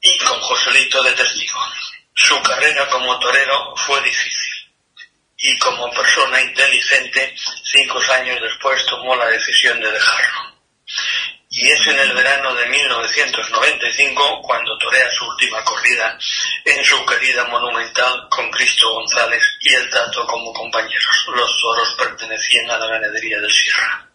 y 0.00 0.16
con 0.20 0.40
Joselito 0.40 1.02
de 1.02 1.12
testigo. 1.12 1.60
Su 2.14 2.40
carrera 2.40 2.88
como 2.88 3.18
torero 3.18 3.76
fue 3.76 4.00
difícil 4.00 4.72
y 5.36 5.58
como 5.58 5.90
persona 5.90 6.40
inteligente, 6.40 7.36
cinco 7.62 8.00
años 8.10 8.40
después 8.40 8.86
tomó 8.86 9.14
la 9.16 9.26
decisión 9.26 9.78
de 9.80 9.92
dejarlo. 9.92 10.54
Y 11.56 11.70
es 11.70 11.86
en 11.86 11.96
el 11.96 12.12
verano 12.12 12.52
de 12.52 12.66
1995 12.66 14.42
cuando 14.42 14.76
torea 14.76 15.08
su 15.12 15.24
última 15.24 15.62
corrida 15.62 16.18
en 16.64 16.84
su 16.84 17.06
querida 17.06 17.44
monumental 17.44 18.26
con 18.28 18.50
Cristo 18.50 18.92
González 18.92 19.40
y 19.60 19.72
el 19.72 19.88
Tato 19.88 20.26
como 20.26 20.52
compañeros. 20.52 21.26
Los 21.28 21.60
toros 21.60 21.94
pertenecían 21.96 22.68
a 22.72 22.78
la 22.78 22.86
ganadería 22.88 23.40
del 23.40 23.52
Sierra. 23.52 24.10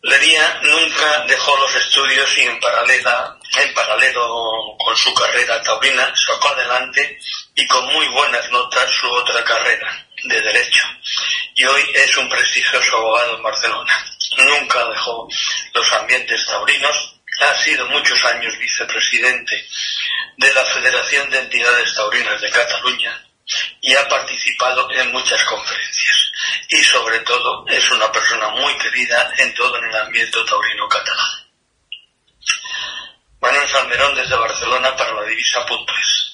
Lería 0.00 0.60
nunca 0.62 1.24
dejó 1.26 1.54
los 1.58 1.74
estudios 1.74 2.38
y 2.38 2.42
en, 2.42 2.58
en 2.58 3.74
paralelo 3.74 4.76
con 4.78 4.96
su 4.96 5.12
carrera 5.12 5.60
taurina 5.62 6.10
sacó 6.14 6.48
adelante 6.48 7.18
y 7.54 7.66
con 7.66 7.84
muy 7.92 8.08
buenas 8.08 8.50
notas 8.50 8.90
su 8.92 9.10
otra 9.10 9.44
carrera 9.44 10.06
de 10.24 10.40
Derecho. 10.40 10.84
Y 11.54 11.64
hoy 11.66 11.82
es 11.94 12.16
un 12.16 12.30
prestigioso 12.30 12.96
abogado 12.96 13.36
en 13.36 13.42
Barcelona. 13.42 14.15
Nunca 14.36 14.88
dejó 14.88 15.28
los 15.74 15.92
ambientes 15.94 16.46
taurinos. 16.46 17.14
Ha 17.40 17.54
sido 17.54 17.86
muchos 17.88 18.24
años 18.24 18.56
vicepresidente 18.58 19.68
de 20.36 20.54
la 20.54 20.64
Federación 20.64 21.28
de 21.30 21.38
Entidades 21.38 21.94
Taurinas 21.94 22.40
de 22.40 22.50
Cataluña 22.50 23.26
y 23.80 23.94
ha 23.94 24.08
participado 24.08 24.90
en 24.90 25.12
muchas 25.12 25.42
conferencias. 25.44 26.32
Y 26.70 26.82
sobre 26.82 27.20
todo 27.20 27.64
es 27.68 27.90
una 27.90 28.10
persona 28.10 28.48
muy 28.50 28.76
querida 28.78 29.32
en 29.38 29.54
todo 29.54 29.76
el 29.76 29.94
ambiente 29.96 30.38
taurino 30.44 30.88
catalán. 30.88 31.46
Manuel 33.40 33.68
Salmerón 33.68 34.14
desde 34.14 34.34
Barcelona 34.34 34.96
para 34.96 35.14
la 35.14 35.22
divisa.es. 35.24 36.25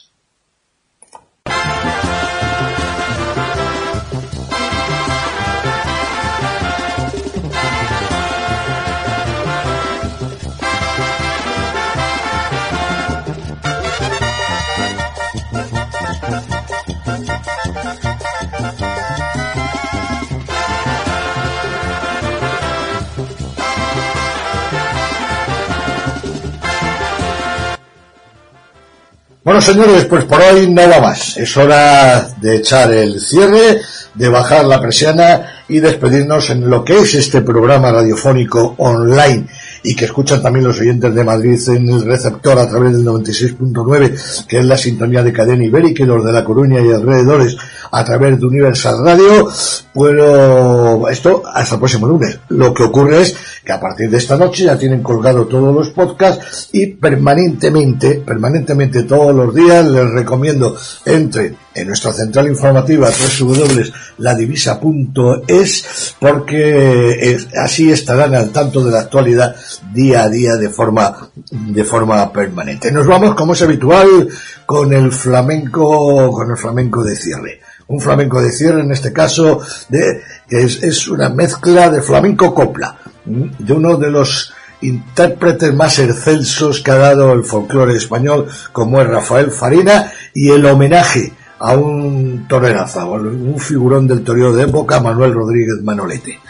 Bueno, 29.45 29.61
señores, 29.61 30.05
pues 30.05 30.25
por 30.25 30.41
hoy 30.41 30.69
nada 30.71 31.01
más. 31.01 31.37
Es 31.37 31.57
hora 31.57 32.29
de 32.41 32.59
echar 32.59 32.93
el 32.93 33.21
cierre, 33.21 33.81
de 34.15 34.29
bajar 34.29 34.65
la 34.65 34.81
persiana 34.81 35.65
y 35.69 35.81
despedirnos 35.81 36.51
en 36.51 36.71
lo 36.71 36.85
que 36.85 37.01
es 37.01 37.15
este 37.15 37.41
programa 37.41 37.91
radiofónico 37.91 38.77
online 38.79 39.49
y 39.83 39.97
que 39.97 40.05
escuchan 40.05 40.43
también 40.43 40.65
los 40.65 40.81
oyentes 40.81 41.15
de 41.15 41.25
Madrid 41.25 41.59
en 41.69 41.89
el 41.89 42.03
receptor 42.05 42.59
a 42.59 42.69
través 42.69 42.93
del 42.93 43.05
96.9, 43.05 44.47
que 44.47 44.59
es 44.59 44.65
la 44.65 44.77
sintonía 44.77 45.23
de 45.23 45.33
cadena 45.33 45.65
ibérica 45.65 46.03
y 46.03 46.07
los 46.07 46.25
de 46.25 46.33
La 46.33 46.45
Coruña 46.45 46.81
y 46.81 46.93
alrededores 46.93 47.57
a 47.91 48.05
través 48.05 48.39
de 48.39 48.47
Universal 48.47 49.05
Radio. 49.05 49.49
Bueno, 49.95 51.09
esto 51.09 51.43
hasta 51.53 51.75
el 51.75 51.81
próximo 51.81 52.07
lunes. 52.07 52.39
Lo 52.49 52.73
que 52.73 52.85
ocurre 52.85 53.23
es 53.23 53.37
que 53.65 53.73
a 53.73 53.81
partir 53.81 54.11
de 54.11 54.19
esta 54.19 54.37
noche 54.37 54.65
ya 54.65 54.79
tienen 54.79 55.03
colgado 55.03 55.47
todos 55.47 55.75
los 55.75 55.91
podcasts 55.91 56.69
y 56.73 56.87
permanentemente, 56.87 58.23
permanentemente 58.25 59.03
todos 59.03 59.35
los 59.35 59.55
días 59.55 59.87
les 59.87 60.11
recomiendo 60.11 60.77
entre 61.05 61.55
en 61.75 61.87
nuestra 61.87 62.13
central 62.13 62.49
informativa 62.49 63.09
www.ladivisa.es 63.41 66.17
porque 66.21 67.39
así 67.63 67.91
estarán 67.91 68.35
al 68.35 68.51
tanto 68.51 68.85
de 68.85 68.91
la 68.91 69.01
actualidad 69.01 69.57
día 69.93 70.23
a 70.23 70.29
día 70.29 70.57
de 70.57 70.69
forma 70.69 71.31
de 71.51 71.85
forma 71.85 72.31
permanente. 72.33 72.93
Nos 72.93 73.07
vamos 73.07 73.35
como 73.35 73.55
es 73.55 73.63
habitual 73.63 74.29
con 74.67 74.93
el 74.93 75.11
flamenco 75.13 76.31
con 76.33 76.51
el 76.51 76.57
flamenco 76.57 77.03
de 77.03 77.17
cierre. 77.17 77.61
Un 77.89 78.01
flamenco 78.01 78.41
de 78.41 78.53
cierre 78.53 78.83
en 78.83 78.93
este 78.93 79.13
caso 79.13 79.61
de 79.89 80.23
que 80.49 80.63
es, 80.63 80.81
es 80.83 81.09
una 81.09 81.29
mezcla 81.29 81.91
de 81.91 82.03
flamenco 82.03 82.55
copla 82.55 82.97
de 83.25 83.73
uno 83.73 83.97
de 83.97 84.11
los 84.11 84.53
intérpretes 84.83 85.73
más 85.73 85.99
excelsos 85.99 86.83
que 86.83 86.91
ha 86.91 86.97
dado 86.97 87.33
el 87.33 87.45
folclore 87.45 87.97
español 87.97 88.49
como 88.73 89.01
es 89.01 89.07
Rafael 89.07 89.51
Farina 89.51 90.13
y 90.35 90.51
el 90.51 90.67
homenaje 90.67 91.33
a 91.65 91.77
un 91.77 92.49
toreraza, 92.49 93.05
un 93.05 93.61
figurón 93.61 94.09
del 94.09 94.25
toreo 94.25 94.53
de 94.53 94.65
época, 94.65 94.99
Manuel 94.99 95.33
Rodríguez 95.33 95.81
Manolete. 95.85 96.41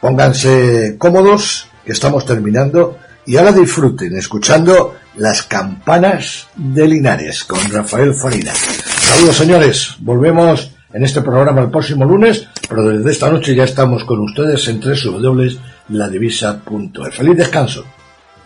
Pónganse 0.00 0.96
cómodos, 0.96 1.68
que 1.84 1.92
estamos 1.92 2.24
terminando, 2.24 2.96
y 3.26 3.36
ahora 3.36 3.52
disfruten 3.52 4.16
escuchando 4.16 4.94
las 5.16 5.42
campanas 5.42 6.48
de 6.56 6.88
Linares 6.88 7.44
con 7.44 7.60
Rafael 7.70 8.14
Farina. 8.14 8.54
Saludos 8.54 9.36
señores, 9.36 9.96
volvemos 10.00 10.74
en 10.94 11.04
este 11.04 11.20
programa 11.20 11.60
el 11.60 11.70
próximo 11.70 12.06
lunes, 12.06 12.48
pero 12.66 12.88
desde 12.88 13.10
esta 13.10 13.30
noche 13.30 13.54
ya 13.54 13.64
estamos 13.64 14.04
con 14.04 14.20
ustedes 14.20 14.66
en 14.68 14.80
www.ladivisa.es. 14.80 17.14
Feliz 17.14 17.36
descanso. 17.36 17.84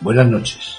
Buenas 0.00 0.26
noches. 0.26 0.78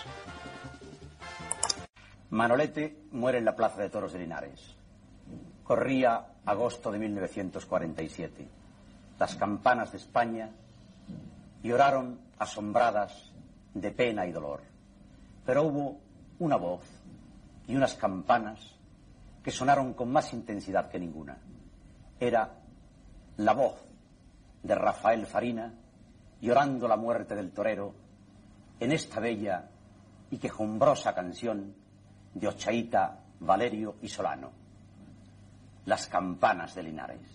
Manolete 2.32 3.04
muere 3.14 3.38
en 3.38 3.46
la 3.46 3.56
Plaza 3.56 3.82
de 3.82 3.90
Toros 3.90 4.12
de 4.12 4.20
Linares. 4.20 4.73
Corría 5.64 6.26
agosto 6.46 6.92
de 6.92 7.00
1947. 7.00 8.48
Las 9.20 9.36
campanas 9.36 9.92
de 9.92 9.98
España 9.98 10.50
lloraron 11.64 12.20
asombradas 12.38 13.32
de 13.74 13.92
pena 13.92 14.26
y 14.26 14.32
dolor. 14.32 14.62
Pero 15.46 15.64
hubo 15.64 16.00
una 16.40 16.58
voz 16.58 16.82
y 17.68 17.76
unas 17.76 17.96
campanas 17.96 18.60
que 19.44 19.52
sonaron 19.52 19.94
con 19.94 20.12
más 20.12 20.34
intensidad 20.34 20.90
que 20.90 21.00
ninguna. 21.00 21.38
Era 22.20 22.50
la 23.38 23.54
voz 23.54 23.76
de 24.62 24.76
Rafael 24.76 25.26
Farina 25.26 25.74
llorando 26.42 26.88
la 26.88 26.98
muerte 26.98 27.36
del 27.36 27.52
torero 27.52 27.94
en 28.80 28.92
esta 28.92 29.20
bella 29.20 29.70
y 30.30 30.38
quejumbrosa 30.38 31.14
canción 31.14 31.74
de 32.34 32.48
Ochaíta, 32.48 33.20
Valerio 33.40 33.96
y 34.02 34.10
Solano, 34.10 34.52
Las 35.86 36.08
campanas 36.08 36.76
de 36.76 36.84
Linares. 36.84 37.33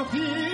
Esta 0.00 0.47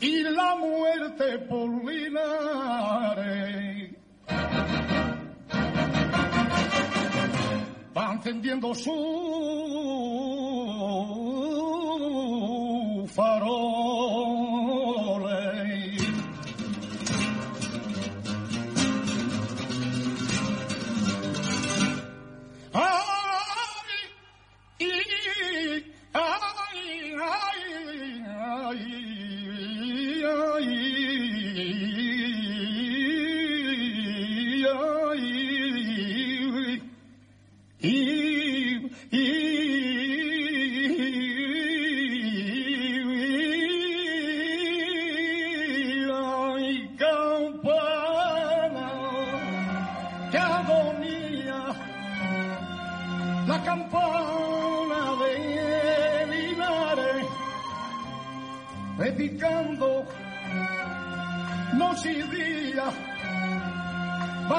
y 0.00 0.22
la 0.24 0.54
muerte 0.56 1.38
por 1.48 1.70
Linares. 1.84 2.18
Va 7.96 8.12
encendiendo 8.12 8.74
su 8.74 8.97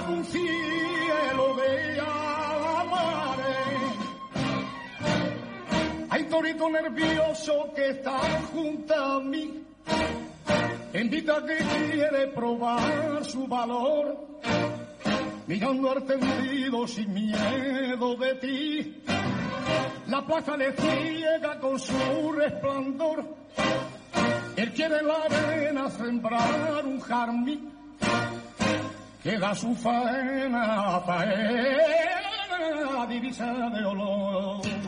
un 0.10 0.26
cielo 0.26 1.56
de 1.56 2.02
amares. 2.02 3.48
Hay 6.10 6.24
torito 6.26 6.70
nervioso 6.70 7.72
que 7.76 7.90
está 7.90 8.20
junto 8.52 8.94
a 8.94 9.20
mí, 9.20 9.64
invita 10.94 11.46
que 11.46 11.58
quiere 11.58 12.28
probar 12.28 13.24
su 13.24 13.48
valor 13.48 14.28
mirando 15.48 15.92
al 15.92 16.04
tendido 16.06 16.88
sin 16.88 17.14
miedo 17.14 18.16
de 18.16 18.36
ti. 18.36 19.04
La 20.08 20.26
plaza 20.26 20.58
le 20.58 20.72
ciega 20.74 21.60
con 21.60 21.80
su 21.80 22.32
resplandor. 22.32 23.24
Él 24.56 24.74
quiere 24.74 25.00
en 25.00 25.08
la 25.08 25.24
arena 25.24 25.90
sembrar 25.90 26.86
un 26.86 27.00
jardín 27.00 27.79
que 29.24 29.38
da 29.38 29.54
su 29.54 29.76
faena 29.76 30.96
a 30.96 31.02
faena 31.02 33.06
divisa 33.08 33.70
de 33.70 33.86
olor. 33.86 34.79